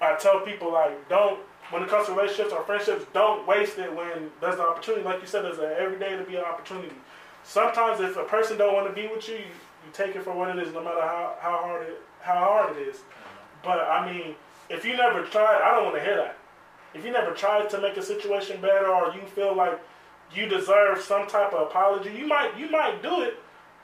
I 0.00 0.16
tell 0.16 0.40
people 0.40 0.72
like 0.72 1.08
don't 1.08 1.40
when 1.70 1.82
it 1.82 1.88
comes 1.88 2.06
to 2.06 2.12
relationships 2.12 2.52
or 2.52 2.62
friendships, 2.64 3.06
don't 3.14 3.46
waste 3.46 3.78
it 3.78 3.94
when 3.94 4.30
there's 4.40 4.56
an 4.56 4.60
opportunity. 4.60 5.02
Like 5.04 5.20
you 5.22 5.26
said, 5.26 5.44
there's 5.44 5.58
an 5.58 5.72
every 5.78 5.98
day 5.98 6.16
to 6.16 6.24
be 6.24 6.36
an 6.36 6.44
opportunity. 6.44 6.94
Sometimes 7.44 8.00
if 8.00 8.16
a 8.16 8.24
person 8.24 8.58
don't 8.58 8.74
want 8.74 8.88
to 8.88 8.92
be 8.92 9.08
with 9.08 9.26
you, 9.28 9.36
you, 9.36 9.44
you 9.84 9.92
take 9.92 10.16
it 10.16 10.22
for 10.22 10.32
what 10.32 10.48
it 10.56 10.62
is, 10.62 10.72
no 10.72 10.82
matter 10.82 11.00
how, 11.00 11.36
how 11.40 11.58
hard 11.58 11.88
it 11.88 12.00
how 12.20 12.34
hard 12.34 12.76
it 12.76 12.88
is. 12.88 12.96
Mm-hmm. 12.96 13.64
But 13.64 13.80
I 13.80 14.12
mean, 14.12 14.34
if 14.68 14.84
you 14.84 14.96
never 14.96 15.24
tried, 15.24 15.60
I 15.62 15.74
don't 15.74 15.84
want 15.84 15.96
to 15.96 16.02
hear 16.02 16.16
that. 16.16 16.38
If 16.94 17.04
you 17.04 17.10
never 17.10 17.32
tried 17.32 17.70
to 17.70 17.80
make 17.80 17.96
a 17.96 18.02
situation 18.02 18.60
better, 18.60 18.88
or 18.88 19.14
you 19.14 19.22
feel 19.22 19.56
like 19.56 19.80
you 20.34 20.46
deserve 20.46 21.00
some 21.00 21.26
type 21.26 21.52
of 21.52 21.68
apology, 21.68 22.12
you 22.12 22.26
might 22.26 22.56
you 22.56 22.70
might 22.70 23.02
do 23.02 23.22
it, 23.22 23.38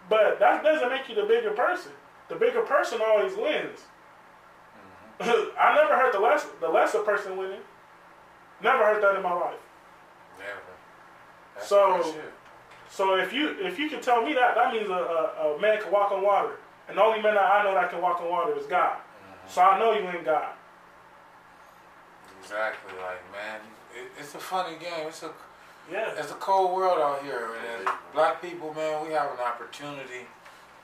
but 0.09 0.39
that 0.39 0.63
doesn't 0.63 0.89
make 0.89 1.09
you 1.09 1.15
the 1.15 1.25
bigger 1.25 1.51
person. 1.51 1.93
The 2.29 2.37
bigger 2.37 2.63
person 2.63 3.01
always 3.05 3.37
wins. 3.37 3.81
Mm-hmm. 5.21 5.57
I 5.61 5.75
never 5.75 5.97
heard 5.97 6.15
the 6.15 6.21
less 6.21 6.47
the 6.61 6.69
lesser 6.69 7.01
person 7.01 7.37
winning. 7.37 7.61
Never 8.63 8.85
heard 8.85 9.03
that 9.03 9.17
in 9.17 9.23
my 9.23 9.33
life. 9.33 9.61
Never. 10.39 10.61
That's 11.55 11.69
So-. 11.69 12.15
So 12.91 13.16
if 13.16 13.32
you 13.32 13.55
if 13.61 13.78
you 13.78 13.89
can 13.89 14.01
tell 14.01 14.22
me 14.22 14.32
that, 14.34 14.55
that 14.55 14.72
means 14.72 14.89
a, 14.89 14.93
a, 14.93 15.57
a 15.57 15.61
man 15.61 15.80
can 15.80 15.93
walk 15.93 16.11
on 16.12 16.22
water. 16.22 16.57
And 16.89 16.97
the 16.97 17.03
only 17.03 17.20
man 17.20 17.34
that 17.34 17.45
I 17.45 17.62
know 17.64 17.74
that 17.74 17.91
can 17.91 18.01
walk 18.01 18.20
on 18.20 18.28
water 18.30 18.57
is 18.59 18.66
God. 18.66 18.97
So 19.47 19.61
I 19.62 19.78
know 19.78 19.93
you 19.93 20.07
ain't 20.09 20.24
God. 20.24 20.49
Exactly, 22.43 22.93
like 22.99 23.20
man, 23.32 23.61
it, 23.95 24.11
it's 24.18 24.34
a 24.34 24.39
funny 24.39 24.76
game. 24.78 25.07
It's 25.09 25.22
a 25.22 25.30
Yeah. 25.91 26.12
it's 26.16 26.30
a 26.30 26.34
cold 26.41 26.74
world 26.76 26.99
out 26.99 27.22
here, 27.22 27.49
and 27.76 27.89
black 28.14 28.41
people, 28.41 28.72
man, 28.74 29.07
we 29.07 29.12
have 29.12 29.30
an 29.32 29.39
opportunity 29.41 30.26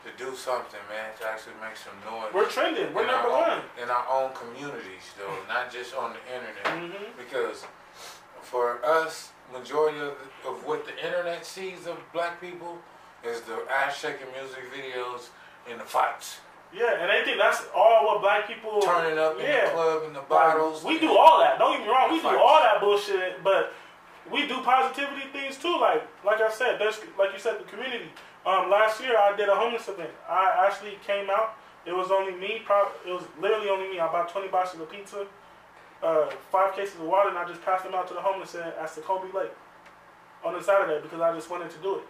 to 0.04 0.10
do 0.22 0.34
something, 0.36 0.80
man, 0.90 1.12
to 1.18 1.26
actually 1.26 1.54
make 1.62 1.76
some 1.76 1.94
noise. 2.04 2.32
We're 2.34 2.48
trending. 2.48 2.92
We're 2.92 3.06
number 3.06 3.30
one. 3.30 3.60
in 3.82 3.88
our 3.88 4.06
own 4.10 4.32
communities, 4.34 5.04
though, 5.18 5.34
not 5.48 5.72
just 5.72 5.94
on 5.94 6.12
the 6.12 6.20
internet. 6.34 6.66
hmm 6.92 7.04
Because 7.16 7.64
for 8.42 8.84
us, 8.84 9.30
majority 9.52 9.98
of, 9.98 10.14
of 10.46 10.64
what 10.66 10.84
the 10.86 10.96
internet 11.04 11.44
sees 11.46 11.86
of 11.86 11.96
black 12.12 12.40
people 12.40 12.78
is 13.24 13.40
the 13.42 13.58
ass 13.70 13.98
shaking 13.98 14.26
music 14.38 14.62
videos 14.72 15.28
and 15.70 15.80
the 15.80 15.84
fights, 15.84 16.38
Yeah, 16.74 17.00
and 17.00 17.10
I 17.10 17.24
think 17.24 17.38
that's 17.38 17.64
all 17.74 18.04
what 18.06 18.20
black 18.20 18.46
people 18.46 18.70
are 18.76 18.82
turning 18.82 19.18
up 19.18 19.38
in 19.40 19.46
the 19.46 19.70
club 19.70 20.02
in 20.06 20.12
the 20.12 20.18
Like, 20.20 20.28
bottles. 20.28 20.84
we 20.84 20.98
do 20.98 21.16
all 21.16 21.38
that. 21.40 21.58
Don't 21.58 21.78
get 21.78 21.86
me 21.86 21.92
wrong. 21.92 22.12
We 22.12 22.20
do 22.20 22.28
all 22.28 22.60
that 22.60 22.80
bullshit, 22.80 23.42
but 23.42 23.72
we 24.30 24.46
do 24.46 24.60
positivity 24.62 25.28
things 25.32 25.56
too. 25.56 25.78
Like, 25.80 26.02
like 26.24 26.40
I 26.42 26.50
said, 26.50 26.78
there's 26.78 27.00
like 27.18 27.32
you 27.32 27.38
said, 27.38 27.58
the 27.60 27.64
community. 27.64 28.10
Um, 28.44 28.68
last 28.70 29.00
year 29.00 29.16
I 29.16 29.34
did 29.36 29.48
a 29.48 29.54
homeless 29.54 29.88
event. 29.88 30.10
I 30.28 30.66
actually 30.66 30.98
came 31.06 31.30
out. 31.30 31.54
It 31.86 31.92
was 31.96 32.10
only 32.10 32.34
me. 32.34 32.60
Prob- 32.64 32.92
it 33.06 33.12
was 33.12 33.24
literally 33.40 33.70
only 33.70 33.88
me. 33.88 34.00
I 34.00 34.06
bought 34.12 34.28
20 34.28 34.48
boxes 34.48 34.80
of 34.80 34.90
pizza, 34.90 35.26
uh, 36.04 36.30
five 36.52 36.74
cases 36.76 36.94
of 36.96 37.02
water, 37.06 37.30
and 37.30 37.38
I 37.38 37.46
just 37.48 37.64
passed 37.64 37.84
them 37.84 37.94
out 37.94 38.06
to 38.08 38.14
the 38.14 38.20
homeless 38.20 38.54
at, 38.54 38.76
at 38.76 38.88
Socobi 38.90 39.32
Lake 39.32 39.50
on 40.44 40.54
a 40.54 40.62
Saturday 40.62 41.00
because 41.02 41.20
I 41.20 41.34
just 41.34 41.50
wanted 41.50 41.70
to 41.70 41.78
do 41.78 41.96
it 41.96 42.02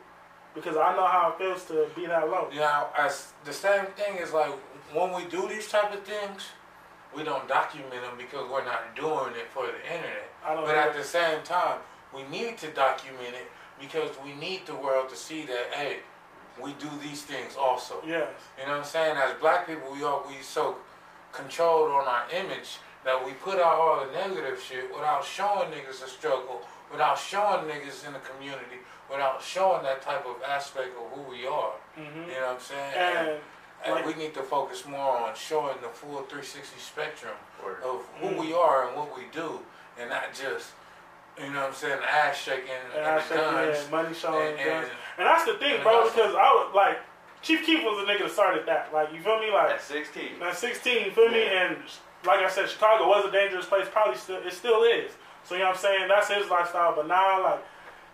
because 0.55 0.76
I 0.76 0.95
know 0.97 1.07
how 1.07 1.30
it 1.32 1.38
feels 1.42 1.64
to 1.66 1.86
be 1.95 2.07
that 2.07 2.28
low. 2.28 2.49
You 2.53 2.61
know, 2.61 2.86
as 2.99 3.32
the 3.45 3.53
same 3.53 3.86
thing 3.97 4.16
is 4.16 4.32
like 4.32 4.53
when 4.92 5.12
we 5.14 5.24
do 5.30 5.49
these 5.49 5.68
type 5.68 5.92
of 5.95 6.03
things, 6.03 6.42
we 7.16 7.22
don't 7.22 7.47
document 7.49 7.92
them 7.92 8.16
because 8.18 8.51
we're 8.51 8.64
not 8.64 8.97
doing 8.97 9.34
it 9.36 9.49
for 9.53 9.66
the 9.66 9.78
internet. 9.86 10.28
I 10.45 10.55
don't 10.55 10.64
But 10.64 10.72
know. 10.72 10.78
at 10.80 10.97
the 10.97 11.05
same 11.05 11.42
time, 11.45 11.78
we 12.14 12.24
need 12.24 12.59
to 12.59 12.70
document 12.72 13.34
it 13.34 13.51
because 13.80 14.11
we 14.24 14.32
need 14.34 14.66
the 14.66 14.74
world 14.74 15.09
to 15.11 15.16
see 15.16 15.45
that 15.47 15.66
hey, 15.72 15.99
we 16.61 16.72
do 16.74 16.88
these 17.03 17.22
things 17.22 17.55
also. 17.59 18.03
Yes. 18.07 18.28
You 18.59 18.66
know 18.66 18.72
what 18.72 18.78
I'm 18.78 18.84
saying? 18.84 19.16
As 19.16 19.34
black 19.40 19.66
people, 19.66 19.92
we 19.92 20.03
are 20.03 20.22
we 20.26 20.34
so 20.42 20.76
controlled 21.32 21.90
on 21.90 22.07
our 22.07 22.24
image 22.32 22.78
that 23.05 23.25
we 23.25 23.33
put 23.33 23.57
out 23.59 23.75
all 23.79 24.05
the 24.05 24.13
negative 24.13 24.61
shit 24.61 24.93
without 24.93 25.25
showing 25.25 25.71
niggas 25.71 26.01
the 26.01 26.09
struggle, 26.09 26.63
without 26.91 27.19
showing 27.19 27.67
niggas 27.67 28.07
in 28.07 28.13
the 28.15 28.19
community, 28.21 28.79
without 29.11 29.43
showing 29.43 29.83
that 29.83 30.01
type 30.03 30.25
of 30.27 30.37
aspect 30.43 30.91
of 30.97 31.11
who 31.17 31.31
we 31.31 31.47
are. 31.47 31.73
hmm 31.95 32.03
You 32.23 32.35
know 32.41 32.47
what 32.47 32.55
I'm 32.57 32.61
saying? 32.61 32.95
And 32.97 33.41
And 33.85 33.95
like- 33.97 34.07
we 34.07 34.15
need 34.15 34.33
to 34.35 34.43
focus 34.43 34.87
more 34.87 35.19
on 35.19 35.35
showing 35.35 35.77
the 35.83 35.89
full 35.89 36.23
360 36.23 36.81
spectrum 36.81 37.35
Word. 37.63 37.83
of 37.85 38.07
who 38.21 38.29
Mm. 38.31 38.39
we 38.39 38.55
are 38.55 38.87
and 38.89 38.97
what 38.97 39.15
we 39.15 39.25
do, 39.31 39.61
and 39.99 40.09
not 40.09 40.33
just, 40.33 40.71
you 41.37 41.51
know 41.51 41.61
what 41.61 41.69
I'm 41.69 41.75
saying, 41.75 42.01
ass 42.03 42.37
shaking 42.39 42.71
and, 42.71 42.93
and 42.95 43.07
I 43.07 43.17
the 43.17 43.23
said, 43.25 43.41
guns. 43.41 43.79
yeah, 43.85 43.91
money 43.91 44.15
showing 44.15 44.49
and, 44.49 44.57
guns. 44.57 44.89
and, 44.89 44.99
And 45.19 45.27
that's 45.27 45.45
the 45.45 45.55
thing, 45.59 45.83
bro, 45.83 46.05
because 46.09 46.35
I 46.35 46.49
was 46.55 46.73
like, 46.75 46.99
Chief 47.43 47.67
Keef 47.67 47.85
was 47.85 48.07
the 48.07 48.11
nigga 48.11 48.21
that 48.21 48.31
started 48.31 48.65
that. 48.65 48.91
Like, 48.95 49.13
you 49.13 49.21
feel 49.21 49.39
me? 49.39 49.51
Like, 49.51 49.73
At 49.73 49.83
16. 49.83 50.41
at 50.43 50.57
16, 50.57 51.05
you 51.05 51.11
feel 51.11 51.29
me? 51.29 51.43
And 51.45 51.77
like 52.27 52.41
I 52.41 52.49
said, 52.49 52.68
Chicago 52.68 53.09
was 53.09 53.25
a 53.25 53.33
dangerous 53.33 53.66
place. 53.66 53.87
Probably 53.91 54.16
still, 54.16 54.41
it 54.45 54.53
still 54.53 54.83
is. 54.85 55.12
So 55.45 55.55
you 55.55 55.61
know 55.61 55.68
what 55.68 55.77
I'm 55.77 55.83
saying? 55.83 56.09
That's 56.09 56.29
his 56.31 56.51
lifestyle. 56.51 56.95
But 56.97 57.07
now, 57.07 57.43
like, 57.43 57.62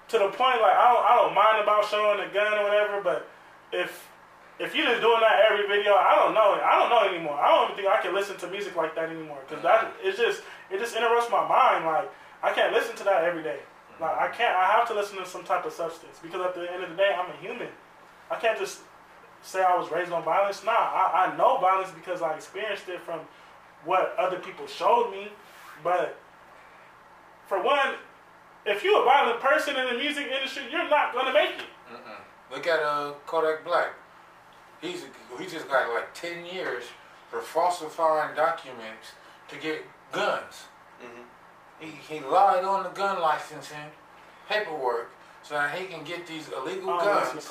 to 0.09 0.19
the 0.19 0.29
point, 0.35 0.59
like, 0.61 0.75
I 0.75 0.87
don't, 0.93 1.05
I 1.07 1.13
don't 1.17 1.35
mind 1.35 1.63
about 1.63 1.87
showing 1.87 2.19
the 2.19 2.33
gun 2.35 2.59
or 2.59 2.65
whatever. 2.65 3.01
But 3.01 3.29
if 3.73 4.11
if 4.59 4.75
you're 4.75 4.85
just 4.85 5.01
doing 5.01 5.21
that 5.21 5.41
every 5.51 5.67
video, 5.67 5.95
I 5.95 6.15
don't 6.21 6.35
know. 6.35 6.61
I 6.61 6.79
don't 6.79 6.91
know 6.91 7.09
anymore. 7.09 7.39
I 7.41 7.49
don't 7.49 7.73
even 7.73 7.77
think 7.77 7.89
I 7.89 8.03
can 8.03 8.15
listen 8.15 8.37
to 8.39 8.47
music 8.51 8.77
like 8.77 8.95
that 8.95 9.09
anymore. 9.09 9.39
Cause 9.49 9.63
that 9.63 9.95
it's 10.03 10.19
just 10.19 10.43
it 10.71 10.79
just 10.79 10.95
interrupts 10.95 11.31
my 11.31 11.47
mind. 11.49 11.87
Like 11.87 12.13
I 12.43 12.53
can't 12.53 12.73
listen 12.73 12.95
to 12.97 13.05
that 13.05 13.25
every 13.25 13.43
day. 13.43 13.61
Like 14.01 14.17
I 14.17 14.29
can't. 14.29 14.55
I 14.55 14.67
have 14.77 14.87
to 14.89 14.95
listen 14.95 15.17
to 15.19 15.27
some 15.27 15.45
type 15.45 15.65
of 15.65 15.73
substance 15.73 16.19
because 16.23 16.41
at 16.45 16.55
the 16.55 16.71
end 16.71 16.83
of 16.83 16.91
the 16.91 16.97
day, 16.97 17.15
I'm 17.17 17.31
a 17.31 17.37
human. 17.41 17.69
I 18.31 18.37
can't 18.37 18.59
just 18.59 18.81
say 19.43 19.63
I 19.63 19.77
was 19.77 19.91
raised 19.91 20.13
on 20.13 20.23
violence. 20.23 20.63
Nah, 20.65 20.73
I, 20.73 21.33
I 21.33 21.37
know 21.39 21.59
violence 21.59 21.91
because 21.95 22.21
I 22.21 22.35
experienced 22.35 22.89
it 22.89 23.01
from 23.01 23.21
what 23.85 24.15
other 24.19 24.39
people 24.39 24.67
showed 24.67 25.11
me. 25.11 25.29
But 25.83 26.17
for 27.49 27.63
one, 27.63 27.95
if 28.67 28.85
you're 28.85 29.01
a 29.01 29.05
violent 29.05 29.41
person 29.41 29.77
in 29.77 29.87
the 29.87 29.95
music 30.03 30.27
industry, 30.27 30.65
you're 30.71 30.89
not 30.89 31.15
gonna 31.15 31.33
make 31.33 31.51
it. 31.51 31.67
Mm-mm. 31.93 32.53
Look 32.55 32.67
at 32.67 32.81
uh, 32.81 33.13
Kodak 33.27 33.65
Black. 33.65 33.93
He's 34.81 35.05
he 35.39 35.47
just 35.47 35.69
got 35.69 35.93
like 35.93 36.13
ten 36.15 36.45
years 36.45 36.85
for 37.31 37.41
falsifying 37.41 38.35
documents 38.35 39.13
to 39.49 39.57
get 39.57 39.85
guns. 40.13 40.65
Mhm. 41.03 41.25
He, 41.79 42.15
he 42.15 42.21
lied 42.21 42.65
on 42.65 42.83
the 42.83 42.91
gun 42.91 43.21
licensing 43.21 43.91
paperwork 44.49 45.11
so 45.43 45.55
that 45.55 45.75
he 45.79 45.87
can 45.87 46.05
get 46.05 46.27
these 46.27 46.49
illegal 46.49 46.91
I 46.91 47.05
guns. 47.05 47.51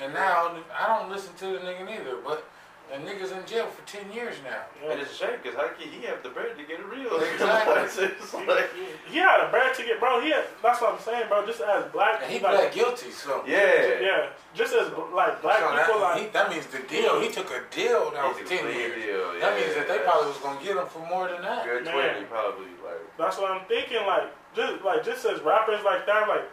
And 0.00 0.12
now 0.14 0.56
I 0.76 0.86
don't 0.98 1.10
listen 1.10 1.34
to 1.34 1.46
the 1.46 1.58
nigga 1.58 1.84
neither, 1.84 2.16
but 2.24 2.48
the 2.90 2.96
nigga's 3.04 3.32
in 3.32 3.44
jail 3.46 3.66
for 3.66 3.84
ten 3.86 4.10
years 4.12 4.36
now. 4.44 4.62
Yeah. 4.82 4.92
And 4.92 5.00
it's 5.00 5.12
a 5.12 5.14
shame 5.14 5.36
because 5.42 5.56
how 5.56 5.68
can 5.68 5.88
he 5.88 6.06
have 6.06 6.22
the 6.22 6.30
bread 6.30 6.56
to 6.56 6.64
get 6.64 6.80
a 6.80 6.86
real? 6.88 7.14
Exactly. 7.20 8.04
it's 8.08 8.34
like, 8.34 8.70
He 9.08 9.18
had 9.18 9.40
a 9.46 9.52
bad 9.52 9.74
ticket, 9.74 10.00
bro. 10.00 10.20
He 10.20 10.30
had, 10.30 10.44
that's 10.62 10.80
what 10.80 10.94
I'm 10.94 11.00
saying, 11.00 11.28
bro. 11.28 11.44
Just 11.46 11.60
as 11.60 11.84
black, 11.92 12.20
And 12.22 12.32
he 12.32 12.40
like, 12.40 12.54
pled 12.54 12.72
guilty, 12.72 13.10
so. 13.10 13.44
yeah. 13.46 14.00
yeah, 14.00 14.28
just 14.54 14.74
as 14.74 14.88
like 15.12 15.40
black 15.42 15.58
So 15.60 15.68
people, 15.68 16.00
that, 16.00 16.14
like 16.14 16.20
he, 16.22 16.26
that 16.28 16.50
means 16.50 16.66
the 16.66 16.80
deal. 16.88 17.20
He 17.20 17.28
took 17.28 17.50
a 17.50 17.62
deal 17.70 18.10
that 18.12 18.24
was 18.24 18.48
ten 18.48 18.64
years. 18.72 19.04
deal, 19.04 19.40
That 19.40 19.58
means 19.58 19.74
that 19.74 19.88
they 19.88 19.98
probably 19.98 20.28
was 20.28 20.38
gonna 20.38 20.62
get 20.62 20.76
him 20.76 20.86
for 20.86 21.04
more 21.06 21.28
than 21.28 21.42
that. 21.42 21.64
Good 21.64 21.84
Man. 21.84 21.94
twenty 21.94 22.26
probably 22.26 22.72
like. 22.84 23.00
That's 23.18 23.36
what 23.38 23.50
I'm 23.50 23.66
thinking. 23.66 24.04
Like 24.06 24.32
just 24.54 24.82
like 24.84 25.04
just 25.04 25.24
as 25.24 25.40
rappers 25.42 25.84
like 25.84 26.06
that. 26.06 26.28
Like 26.28 26.44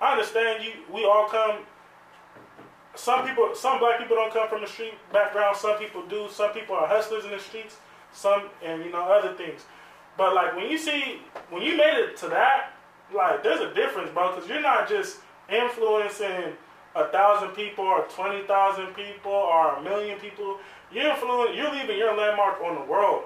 I 0.00 0.12
understand 0.12 0.62
you. 0.64 0.72
We 0.92 1.04
all 1.04 1.26
come. 1.28 1.66
Some 2.94 3.26
people, 3.26 3.54
some 3.54 3.78
black 3.78 3.98
people 3.98 4.16
don't 4.16 4.32
come 4.32 4.48
from 4.48 4.62
the 4.62 4.66
street 4.66 4.94
background. 5.12 5.56
Some 5.56 5.78
people 5.78 6.04
do. 6.06 6.28
Some 6.30 6.52
people 6.52 6.74
are 6.74 6.86
hustlers 6.86 7.24
in 7.24 7.30
the 7.30 7.38
streets. 7.38 7.76
Some 8.12 8.50
and 8.64 8.84
you 8.84 8.90
know 8.90 9.02
other 9.02 9.34
things. 9.34 9.62
But 10.16 10.34
like 10.34 10.56
when 10.56 10.68
you 10.70 10.76
see 10.76 11.20
when 11.50 11.62
you 11.62 11.76
made 11.76 11.96
it 11.96 12.16
to 12.18 12.28
that, 12.28 12.72
like 13.14 13.42
there's 13.42 13.60
a 13.60 13.72
difference, 13.74 14.10
bro. 14.10 14.34
Because 14.34 14.48
you're 14.48 14.60
not 14.60 14.88
just 14.88 15.18
influencing 15.48 16.54
a 16.96 17.06
thousand 17.08 17.50
people 17.50 17.84
or 17.84 18.02
twenty 18.08 18.42
thousand 18.46 18.88
people 18.94 19.32
or 19.32 19.76
a 19.76 19.82
million 19.82 20.18
people. 20.18 20.58
You're 20.92 21.10
influencing. 21.10 21.56
You're 21.56 21.70
leaving 21.72 21.96
your 21.96 22.16
landmark 22.16 22.60
on 22.60 22.74
the 22.74 22.84
world. 22.90 23.24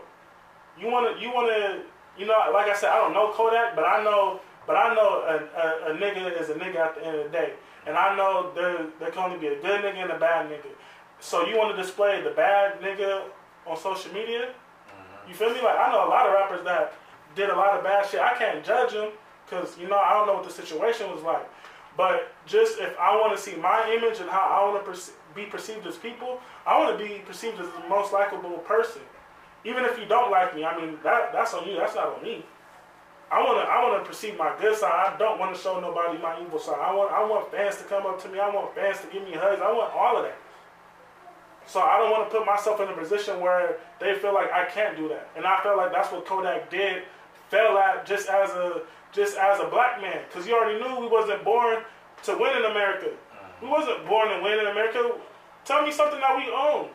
You 0.79 0.89
wanna, 0.91 1.19
you 1.21 1.33
wanna, 1.33 1.83
you 2.19 2.27
know, 2.27 2.35
like 2.53 2.67
I 2.67 2.75
said, 2.75 2.91
I 2.91 2.99
don't 2.99 3.15
know 3.15 3.31
Kodak, 3.33 3.77
but 3.77 3.85
I 3.85 4.03
know, 4.03 4.41
but 4.67 4.77
I 4.77 4.93
know 4.93 5.23
a, 5.23 5.91
a, 5.91 5.95
a 5.95 5.97
nigga 5.97 6.41
is 6.41 6.51
a 6.51 6.55
nigga 6.55 6.77
at 6.77 6.97
the 6.97 7.07
end 7.07 7.17
of 7.17 7.25
the 7.25 7.31
day, 7.31 7.53
and 7.87 7.97
I 7.97 8.17
know 8.17 8.53
there 8.55 8.87
there 8.99 9.11
can 9.11 9.31
only 9.31 9.39
be 9.39 9.49
a 9.49 9.61
good 9.61 9.83
nigga 9.83 10.03
and 10.03 10.11
a 10.11 10.19
bad 10.19 10.51
nigga. 10.51 10.73
So 11.21 11.47
you 11.47 11.57
want 11.57 11.75
to 11.77 11.83
display 11.83 12.23
the 12.23 12.31
bad 12.31 12.81
nigga 12.81 13.23
on 13.67 13.77
social 13.77 14.13
media? 14.13 14.51
Mm-hmm. 14.89 15.29
You 15.29 15.35
feel 15.35 15.51
me? 15.51 15.63
Like 15.63 15.79
I 15.79 15.93
know 15.93 16.07
a 16.07 16.11
lot 16.11 16.27
of 16.27 16.35
rappers 16.35 16.65
that 16.65 16.95
did 17.35 17.51
a 17.51 17.57
lot 17.57 17.77
of 17.77 17.85
bad 17.85 18.07
shit. 18.07 18.21
I 18.21 18.35
can't 18.35 18.65
judge 18.65 18.93
them 18.93 19.11
because 19.45 19.79
you 19.79 19.89
know 19.89 19.99
I 19.99 20.15
don't 20.15 20.27
know 20.27 20.35
what 20.35 20.45
the 20.45 20.53
situation 20.53 21.11
was 21.11 21.23
like. 21.23 21.49
But 21.97 22.33
just 22.47 22.81
if 22.81 22.99
I 22.99 23.17
want 23.17 23.37
to 23.37 23.43
see 23.43 23.57
my 23.57 23.91
image 23.93 24.19
and 24.21 24.29
how 24.29 24.41
I 24.41 24.69
want 24.69 24.85
to 24.85 24.91
perce- 24.91 25.13
be 25.35 25.45
perceived 25.45 25.87
as 25.87 25.97
people, 25.97 26.41
I 26.67 26.79
want 26.79 26.99
to 26.99 27.05
be 27.05 27.21
perceived 27.21 27.61
as 27.61 27.67
the 27.67 27.89
most 27.89 28.13
likable 28.13 28.59
person. 28.59 29.03
Even 29.65 29.85
if 29.85 29.99
you 29.99 30.05
don't 30.07 30.31
like 30.31 30.55
me, 30.55 30.65
I 30.65 30.77
mean 30.79 30.99
that 31.05 31.33
that's 31.33 31.55
on 31.55 31.67
you. 31.69 31.77
That's 31.77 31.95
not 31.95 32.17
on 32.17 32.23
me. 32.23 32.45
I 33.31 33.43
wanna 33.43 33.61
I 33.61 33.83
wanna 33.83 34.05
perceive 34.05 34.37
my 34.37 34.55
good 34.61 34.77
side. 34.77 34.93
I 34.93 35.19
don't 35.19 35.39
want 35.39 35.55
to 35.55 35.61
show 35.61 35.81
nobody 35.81 36.19
my 36.19 36.41
evil 36.41 36.59
side. 36.59 36.79
I 36.79 36.95
want 36.95 37.13
I 37.13 37.25
want 37.25 37.51
fans 37.51 37.77
to 37.79 37.85
come 37.85 38.07
up 38.07 38.23
to 38.23 38.29
me. 38.29 38.39
I 38.39 38.49
want 38.55 38.75
fans 38.75 39.01
to 39.01 39.07
give 39.09 39.25
me 39.25 39.33
hugs. 39.33 39.61
I 39.63 39.73
want 39.73 39.93
all 39.93 40.17
of 40.19 40.25
that. 40.25 40.37
So 41.67 41.81
I 41.81 41.99
don't 41.99 42.11
want 42.11 42.31
to 42.31 42.37
put 42.37 42.47
myself 42.47 42.81
in 42.81 42.89
a 42.89 42.93
position 42.93 43.41
where 43.41 43.79
they 43.99 44.15
feel 44.15 44.35
like 44.35 44.53
I 44.53 44.67
can't 44.67 44.97
do 44.97 45.09
that. 45.09 45.31
And 45.37 45.47
I 45.47 45.63
feel 45.63 45.77
like 45.77 45.93
that's 45.93 46.13
what 46.13 46.27
Kodak 46.27 46.71
did, 46.71 47.05
fell 47.49 47.79
at 47.79 48.05
just 48.05 48.29
as 48.29 48.51
a 48.51 48.83
just 49.13 49.39
as 49.39 49.61
a 49.61 49.69
black 49.69 50.01
man, 50.01 50.21
because 50.29 50.47
you 50.47 50.55
already 50.55 50.79
knew 50.79 51.01
we 51.01 51.07
wasn't 51.07 51.43
born 51.45 51.79
to 52.25 52.37
win 52.37 52.57
in 52.57 52.65
America. 52.71 53.11
We 53.63 53.69
wasn't 53.69 54.07
born 54.07 54.29
to 54.29 54.43
win 54.43 54.59
in 54.59 54.67
America. 54.67 55.13
Tell 55.65 55.83
me 55.87 55.93
something 55.93 56.21
that 56.21 56.37
we 56.37 56.53
own. 56.53 56.89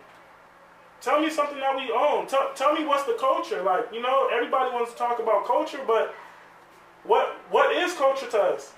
Tell 1.02 1.22
me 1.22 1.30
something 1.30 1.60
that 1.60 1.76
we 1.76 1.92
own. 1.92 2.28
Tell, 2.28 2.52
tell 2.56 2.74
me 2.74 2.86
what's 2.86 3.04
the 3.04 3.14
culture. 3.20 3.62
Like, 3.64 3.86
you 3.94 4.02
know, 4.02 4.30
everybody 4.34 4.74
wants 4.74 4.92
to 4.92 4.98
talk 4.98 5.20
about 5.20 5.46
culture, 5.46 5.80
but 5.88 6.14
what 7.04 7.38
what 7.50 7.74
is 7.76 7.94
culture 7.94 8.28
to 8.30 8.40
us? 8.40 8.74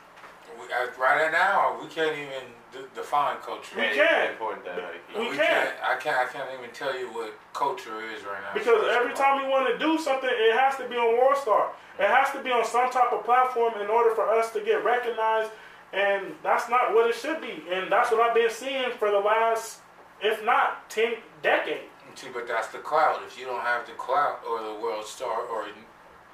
We, 0.59 0.65
uh, 0.71 0.87
right 0.99 1.31
now, 1.31 1.79
we 1.81 1.87
can't 1.87 2.15
even 2.15 2.43
d- 2.71 2.87
define 2.93 3.37
culture. 3.37 3.75
We 3.75 3.89
can't. 3.95 4.37
pinpoint 4.37 4.63
that. 4.65 4.77
Like, 4.77 5.17
We 5.17 5.29
We 5.29 5.35
can't. 5.35 5.69
I 5.83 5.95
can't. 5.95 6.17
I 6.17 6.25
can't 6.31 6.49
even 6.57 6.69
tell 6.71 6.97
you 6.97 7.07
what 7.07 7.33
culture 7.53 7.99
is 8.11 8.23
right 8.23 8.41
now. 8.43 8.53
Because 8.53 8.85
every 8.89 9.13
time 9.13 9.43
we 9.43 9.49
want 9.49 9.67
to 9.67 9.77
do 9.79 9.97
something, 9.97 10.29
it 10.31 10.55
has 10.55 10.75
to 10.77 10.87
be 10.87 10.95
on 10.95 11.17
World 11.17 11.37
Star. 11.37 11.71
It 11.99 12.07
has 12.07 12.31
to 12.33 12.43
be 12.43 12.51
on 12.51 12.65
some 12.65 12.91
type 12.91 13.11
of 13.11 13.23
platform 13.25 13.73
in 13.81 13.87
order 13.87 14.13
for 14.13 14.29
us 14.29 14.51
to 14.53 14.61
get 14.61 14.83
recognized, 14.83 15.51
and 15.93 16.35
that's 16.43 16.69
not 16.69 16.93
what 16.93 17.09
it 17.09 17.15
should 17.15 17.41
be. 17.41 17.63
And 17.71 17.91
that's 17.91 18.11
what 18.11 18.21
I've 18.21 18.35
been 18.35 18.49
seeing 18.51 18.91
for 18.99 19.09
the 19.09 19.19
last, 19.19 19.79
if 20.21 20.43
not 20.45 20.89
ten 20.89 21.15
decades. 21.41 21.90
See, 22.15 22.27
but 22.33 22.47
that's 22.47 22.67
the 22.67 22.79
clout. 22.79 23.21
If 23.25 23.39
you 23.39 23.45
don't 23.45 23.61
have 23.61 23.85
the 23.85 23.93
clout 23.93 24.41
or 24.47 24.61
the 24.61 24.79
world 24.79 25.05
star 25.05 25.41
or 25.47 25.67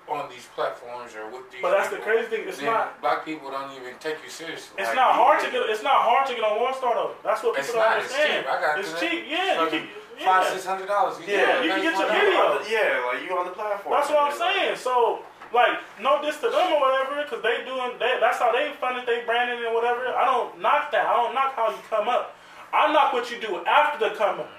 on 0.10 0.30
these 0.30 0.48
platforms 0.56 1.12
or 1.16 1.28
with 1.30 1.52
these, 1.52 1.62
But 1.62 1.72
that's 1.72 1.90
the 1.90 1.98
crazy 1.98 2.28
thing. 2.32 2.48
It's 2.48 2.62
not. 2.62 3.00
black 3.02 3.26
people 3.26 3.52
don't 3.52 3.72
even 3.76 4.00
take 4.00 4.18
you 4.24 4.30
seriously. 4.30 4.80
It's 4.80 4.88
Like, 4.88 4.96
not 4.96 5.16
hard 5.16 5.44
to 5.44 5.52
get. 5.52 5.68
It's 5.70 5.84
not 5.84 6.00
hard 6.02 6.28
to 6.28 6.34
get 6.34 6.44
on 6.44 6.60
World 6.62 6.76
Star 6.76 6.96
though. 6.96 7.16
That's 7.24 7.44
what 7.44 7.60
It's 7.60 7.68
people 7.68 7.82
don't 7.84 7.92
not. 7.92 8.04
It's 8.04 8.16
cheap. 8.16 8.44
I 8.48 8.56
got 8.62 8.80
It's 8.80 8.94
cheap. 9.00 9.26
Yeah, 9.28 9.54
you 9.54 9.66
Fucking 9.66 9.88
can. 10.18 10.26
Five, 10.26 10.48
six 10.50 10.66
hundred 10.66 10.88
dollars. 10.88 11.20
Yeah, 11.28 11.62
you 11.62 11.70
can 11.70 11.82
get 11.84 11.94
your 11.94 12.10
video. 12.10 12.58
Yeah, 12.66 13.06
like 13.06 13.22
you 13.22 13.38
on 13.38 13.46
the 13.46 13.54
platform. 13.54 13.94
That's 13.94 14.10
what 14.10 14.32
I'm 14.32 14.34
saying. 14.34 14.76
So, 14.76 15.22
like, 15.54 15.78
no 16.02 16.18
diss 16.26 16.42
to 16.42 16.50
them 16.50 16.74
or 16.74 16.82
whatever, 16.82 17.22
because 17.22 17.44
they 17.46 17.62
doing 17.70 18.00
that. 18.02 18.18
That's 18.18 18.40
how 18.42 18.50
they 18.50 18.74
funded 18.82 19.06
they 19.06 19.22
branding 19.30 19.62
and 19.64 19.76
whatever. 19.76 20.10
I 20.10 20.26
don't 20.26 20.58
knock 20.58 20.90
that. 20.92 21.06
I 21.06 21.14
don't 21.14 21.36
knock 21.36 21.54
how 21.54 21.70
you 21.70 21.78
come 21.90 22.10
up. 22.10 22.34
I 22.74 22.92
knock 22.92 23.14
what 23.14 23.30
you 23.30 23.38
do 23.40 23.62
after 23.66 24.10
the 24.10 24.16
come 24.16 24.42
up. 24.42 24.50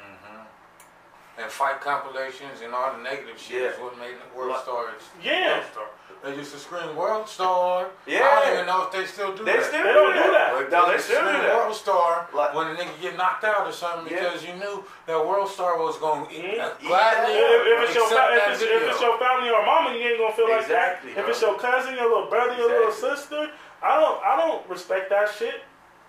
And 1.41 1.51
fight 1.51 1.81
compilations 1.81 2.63
and 2.65 2.75
all 2.75 2.93
the 2.97 3.03
negative 3.03 3.39
shit 3.39 3.63
Yeah. 3.63 3.69
is 3.69 3.79
what 3.79 3.97
made 3.97 4.15
the 4.19 4.37
world 4.37 4.51
Like- 4.51 4.63
stars. 4.63 5.03
Yeah. 5.23 5.53
World 5.55 5.65
Star. 5.73 5.85
They 6.25 6.35
used 6.35 6.51
to 6.53 6.59
scream 6.59 6.97
World 6.97 7.29
Star. 7.29 7.87
Yeah. 8.05 8.27
I 8.27 8.41
don't 8.45 8.55
even 8.55 8.67
know 8.67 8.83
if 8.83 8.91
they 8.91 9.07
still 9.07 9.31
do 9.37 9.45
They 9.45 9.53
that. 9.57 9.65
still 9.67 9.85
They 9.85 9.93
don't 9.93 10.15
do 10.15 10.33
that. 10.33 10.55
Like, 10.57 10.71
No, 10.71 10.87
they 10.87 10.93
used 10.95 11.07
to 11.07 11.13
still 11.15 11.27
do 11.27 11.39
that. 11.39 11.55
World 11.55 11.77
Star 11.77 12.29
Like- 12.33 12.55
when 12.55 12.67
a 12.67 12.75
nigga 12.75 13.01
get 13.01 13.17
knocked 13.17 13.45
out 13.45 13.69
or 13.69 13.73
something 13.73 14.13
Yeah. 14.13 14.25
because 14.25 14.45
you 14.45 14.55
knew 14.55 14.85
that 15.07 15.25
World 15.25 15.49
Star 15.49 15.79
was 15.79 15.97
going 15.99 16.27
to 16.27 16.35
Mhm. 16.35 16.87
gladly 16.89 17.35
If, 17.39 17.67
if 17.67 17.83
it's 17.85 17.95
your 17.95 18.05
accept 18.07 18.21
fa- 18.21 18.35
if 18.35 18.41
that 18.43 18.53
it's, 18.55 18.63
if 18.63 18.83
it's 18.91 19.01
your 19.01 19.19
family 19.19 19.51
or 19.51 19.63
mama, 19.65 19.93
you 19.95 20.09
ain't 20.09 20.19
gonna 20.19 20.33
feel 20.35 20.49
like 20.51 20.63
Exactly, 20.63 21.13
that. 21.15 21.21
If 21.23 21.29
it's 21.29 21.41
your 21.41 21.57
cousin, 21.57 21.95
your 21.95 22.09
little 22.09 22.27
brother, 22.27 22.55
your 22.55 22.69
little 22.69 22.91
sister, 22.93 23.49
I 23.81 23.95
don't 24.01 24.25
I 24.25 24.35
don't 24.37 24.69
respect 24.69 25.11
that 25.11 25.31
shit. 25.39 25.63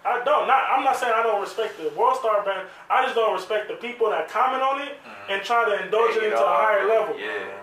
I 0.06 0.24
don't. 0.24 0.48
Not 0.48 0.64
I'm 0.70 0.84
not 0.84 0.96
saying 0.98 1.14
I 1.16 1.24
don't 1.24 1.42
respect 1.42 1.78
the 1.78 1.90
World 1.98 2.18
Star 2.18 2.44
brand. 2.44 2.68
I 2.90 3.04
just 3.04 3.16
don't 3.16 3.34
respect 3.34 3.68
the 3.68 3.76
people 3.76 4.10
that 4.12 4.30
comment 4.30 4.64
on 4.64 4.82
it 4.82 4.98
and 5.30 5.44
try 5.44 5.66
to 5.66 5.84
indulge 5.84 6.12
it 6.12 6.22
Take 6.22 6.24
it 6.24 6.34
into 6.34 6.44
a 6.44 6.48
higher 6.48 6.88
level. 6.88 7.20
Yeah. 7.20 7.60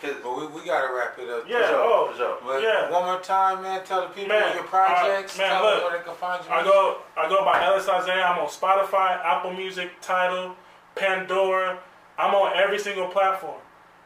Cause 0.00 0.14
But 0.22 0.36
we, 0.38 0.46
we 0.60 0.66
got 0.66 0.86
to 0.86 0.94
wrap 0.94 1.18
it 1.18 1.28
up. 1.28 1.44
Yeah. 1.48 1.68
Sure, 1.68 1.82
oh. 1.82 2.14
sure. 2.16 2.38
But 2.44 2.62
Yeah. 2.62 2.90
one 2.90 3.04
more 3.04 3.20
time, 3.20 3.62
man, 3.62 3.84
tell 3.84 4.02
the 4.02 4.08
people 4.08 4.28
Man, 4.28 4.54
your 4.54 4.64
projects, 4.64 5.36
uh, 5.38 5.42
man, 5.42 5.50
tell 5.50 5.62
look, 5.64 5.74
them 5.74 5.90
where 5.90 5.98
they 5.98 6.04
can 6.04 6.14
find 6.14 6.44
you. 6.44 6.50
I 6.50 6.62
go 6.62 6.98
I 7.16 7.28
go 7.28 7.44
by 7.44 7.64
Ellis 7.64 7.88
Isaiah. 7.88 8.24
I'm 8.24 8.38
on 8.38 8.48
Spotify, 8.48 9.18
Apple 9.24 9.52
Music, 9.52 9.90
Tidal, 10.00 10.54
Pandora. 10.94 11.78
I'm 12.18 12.34
on 12.34 12.56
every 12.56 12.78
single 12.78 13.08
platform. 13.08 13.58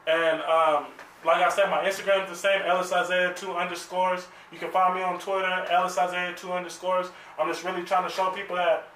And 0.07 0.41
um, 0.43 0.87
like 1.25 1.43
I 1.43 1.49
said, 1.49 1.71
my 1.71 1.85
Instagram 1.85 2.25
is 2.25 2.31
the 2.31 2.37
same, 2.37 2.63
Ellis 2.63 2.93
Isaiah 2.93 3.33
two 3.35 3.53
underscores. 3.53 4.27
You 4.51 4.59
can 4.59 4.71
find 4.71 4.95
me 4.95 5.03
on 5.03 5.19
Twitter, 5.19 5.67
Ellis 5.71 5.97
Isaiah 5.97 6.35
two 6.37 6.53
underscores. 6.53 7.09
I'm 7.39 7.49
just 7.49 7.65
really 7.65 7.83
trying 7.85 8.09
to 8.09 8.15
show 8.15 8.31
people 8.31 8.57
that 8.57 8.89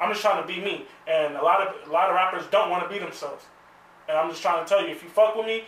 I'm 0.00 0.10
just 0.10 0.22
trying 0.22 0.40
to 0.42 0.46
be 0.46 0.60
me. 0.60 0.86
And 1.06 1.36
a 1.36 1.42
lot 1.42 1.60
of 1.60 1.88
a 1.88 1.92
lot 1.92 2.08
of 2.08 2.14
rappers 2.14 2.44
don't 2.50 2.70
want 2.70 2.82
to 2.84 2.88
be 2.88 2.98
themselves. 2.98 3.44
And 4.08 4.16
I'm 4.16 4.30
just 4.30 4.42
trying 4.42 4.64
to 4.64 4.68
tell 4.68 4.82
you, 4.82 4.90
if 4.90 5.02
you 5.02 5.08
fuck 5.08 5.36
with 5.36 5.46
me, 5.46 5.64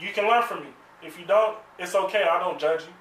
you 0.00 0.12
can 0.12 0.26
learn 0.26 0.42
from 0.42 0.60
me. 0.60 0.70
If 1.02 1.18
you 1.18 1.26
don't, 1.26 1.58
it's 1.78 1.94
okay. 1.94 2.24
I 2.30 2.38
don't 2.38 2.58
judge 2.58 2.82
you. 2.82 2.94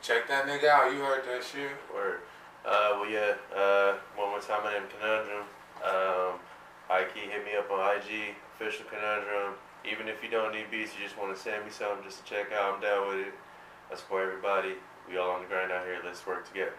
Check 0.00 0.26
that 0.28 0.46
nigga 0.46 0.68
out. 0.68 0.92
You 0.92 0.98
heard 1.00 1.24
that 1.26 1.44
shit. 1.44 1.70
Word. 1.94 2.20
Uh, 2.64 2.98
well, 2.98 3.10
yeah. 3.10 3.34
Uh, 3.54 3.94
one 4.16 4.30
more 4.30 4.40
time, 4.40 4.62
my 4.64 4.72
name 4.72 4.82
is 4.82 4.90
Conundrum. 4.98 5.44
Um, 5.84 6.38
Ike, 6.90 7.14
hit 7.14 7.44
me 7.44 7.56
up 7.56 7.70
on 7.70 7.96
IG, 7.96 8.34
official 8.54 8.86
Conundrum. 8.86 9.54
Even 9.90 10.08
if 10.08 10.22
you 10.22 10.30
don't 10.30 10.52
need 10.52 10.70
beats, 10.70 10.92
you 10.96 11.04
just 11.04 11.18
want 11.18 11.34
to 11.34 11.40
send 11.40 11.64
me 11.64 11.70
something 11.70 12.04
just 12.04 12.24
to 12.24 12.24
check 12.24 12.52
out. 12.52 12.74
I'm 12.74 12.80
down 12.80 13.08
with 13.08 13.26
it. 13.26 13.34
I 13.90 13.96
support 13.96 14.26
everybody. 14.26 14.74
We 15.08 15.18
all 15.18 15.30
on 15.30 15.42
the 15.42 15.48
grind 15.48 15.72
out 15.72 15.84
here. 15.84 15.98
Let's 16.04 16.24
work 16.26 16.46
together. 16.46 16.74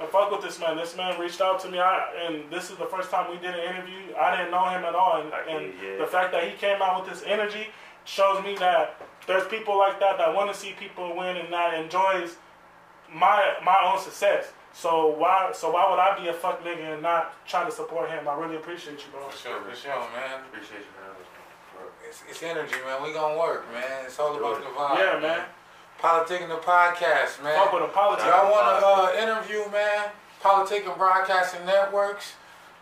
I 0.00 0.06
fuck 0.06 0.30
with 0.32 0.42
this 0.42 0.58
man. 0.58 0.76
This 0.76 0.96
man 0.96 1.20
reached 1.20 1.40
out 1.40 1.60
to 1.60 1.70
me, 1.70 1.78
I, 1.78 2.26
and 2.26 2.50
this 2.50 2.70
is 2.70 2.76
the 2.78 2.86
first 2.86 3.10
time 3.10 3.30
we 3.30 3.36
did 3.38 3.54
an 3.54 3.60
interview. 3.60 4.14
I 4.18 4.36
didn't 4.36 4.50
know 4.50 4.68
him 4.68 4.84
at 4.84 4.94
all, 4.94 5.22
and, 5.22 5.32
I 5.32 5.40
and 5.42 5.72
get 5.72 5.84
it, 5.84 5.92
yeah. 5.92 6.04
the 6.04 6.10
fact 6.10 6.32
that 6.32 6.48
he 6.48 6.56
came 6.56 6.82
out 6.82 7.00
with 7.00 7.12
this 7.14 7.22
energy 7.24 7.68
shows 8.04 8.42
me 8.42 8.56
that 8.56 9.00
there's 9.26 9.46
people 9.48 9.78
like 9.78 10.00
that 10.00 10.18
that 10.18 10.34
want 10.34 10.52
to 10.52 10.58
see 10.58 10.72
people 10.78 11.16
win 11.16 11.36
and 11.36 11.52
that 11.52 11.74
enjoys 11.74 12.36
my 13.12 13.54
my 13.64 13.78
own 13.84 14.00
success. 14.00 14.52
So 14.72 15.14
why 15.16 15.52
so 15.54 15.70
why 15.70 15.88
would 15.88 16.00
I 16.00 16.18
be 16.18 16.28
a 16.28 16.34
fuck 16.34 16.64
nigga 16.64 16.94
and 16.94 17.02
not 17.02 17.46
try 17.46 17.64
to 17.64 17.70
support 17.70 18.10
him? 18.10 18.26
I 18.26 18.34
really 18.34 18.56
appreciate 18.56 18.98
you, 18.98 19.06
bro. 19.12 19.28
For 19.28 19.38
sure, 19.38 19.60
for 19.62 19.76
sure, 19.76 19.94
man. 20.10 20.42
Appreciate 20.50 20.82
you 20.82 20.90
for 20.90 21.06
having 21.06 21.13
us. 21.13 21.13
man. 21.13 21.13
It's, 22.14 22.22
it's 22.30 22.42
energy, 22.44 22.76
man. 22.86 23.02
We 23.02 23.12
gonna 23.12 23.36
work, 23.36 23.64
man. 23.72 24.04
It's 24.04 24.20
all 24.20 24.36
about 24.36 24.60
the 24.62 24.70
vibe. 24.70 24.98
Yeah, 24.98 25.18
man. 25.18 25.44
Politicking 26.00 26.48
the 26.48 26.62
podcast, 26.62 27.42
man. 27.42 27.58
Fuck 27.58 27.72
with 27.72 27.82
the 27.82 27.88
politics. 27.88 28.28
Y'all 28.28 28.52
want 28.52 28.78
to 28.78 28.86
uh, 28.86 29.22
interview, 29.22 29.68
man? 29.72 30.10
Politicking 30.40 30.96
Broadcasting 30.96 31.66
Networks. 31.66 32.34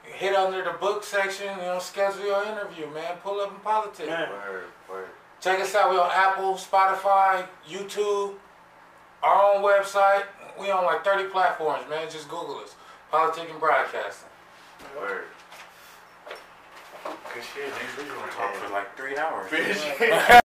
Hit 0.04 0.34
under 0.34 0.62
the 0.62 0.72
book 0.72 1.02
section, 1.02 1.46
you 1.46 1.62
know, 1.62 1.78
schedule 1.78 2.26
your 2.26 2.44
interview, 2.44 2.86
man. 2.92 3.16
Pull 3.22 3.40
up 3.40 3.54
in 3.54 3.60
politics. 3.60 4.08
Man. 4.08 4.28
Word, 4.28 4.64
word. 4.90 5.08
Check 5.40 5.60
us 5.60 5.74
out. 5.74 5.90
We 5.90 5.96
on 5.96 6.10
Apple, 6.12 6.54
Spotify, 6.54 7.46
YouTube, 7.66 8.34
our 9.22 9.54
own 9.54 9.62
website. 9.62 10.24
We 10.60 10.70
on 10.70 10.84
like 10.84 11.04
30 11.04 11.30
platforms, 11.30 11.84
man. 11.88 12.10
Just 12.10 12.28
Google 12.28 12.58
us. 12.58 12.74
Politicking 13.10 13.58
Broadcasting. 13.58 14.28
Word. 14.98 15.24
Good 17.04 17.42
shit, 17.42 17.72
nigga. 17.72 18.02
We 18.02 18.08
gonna 18.08 18.32
talk 18.32 18.54
for 18.54 18.72
like 18.72 18.96
three 18.96 19.16
hours. 19.16 20.32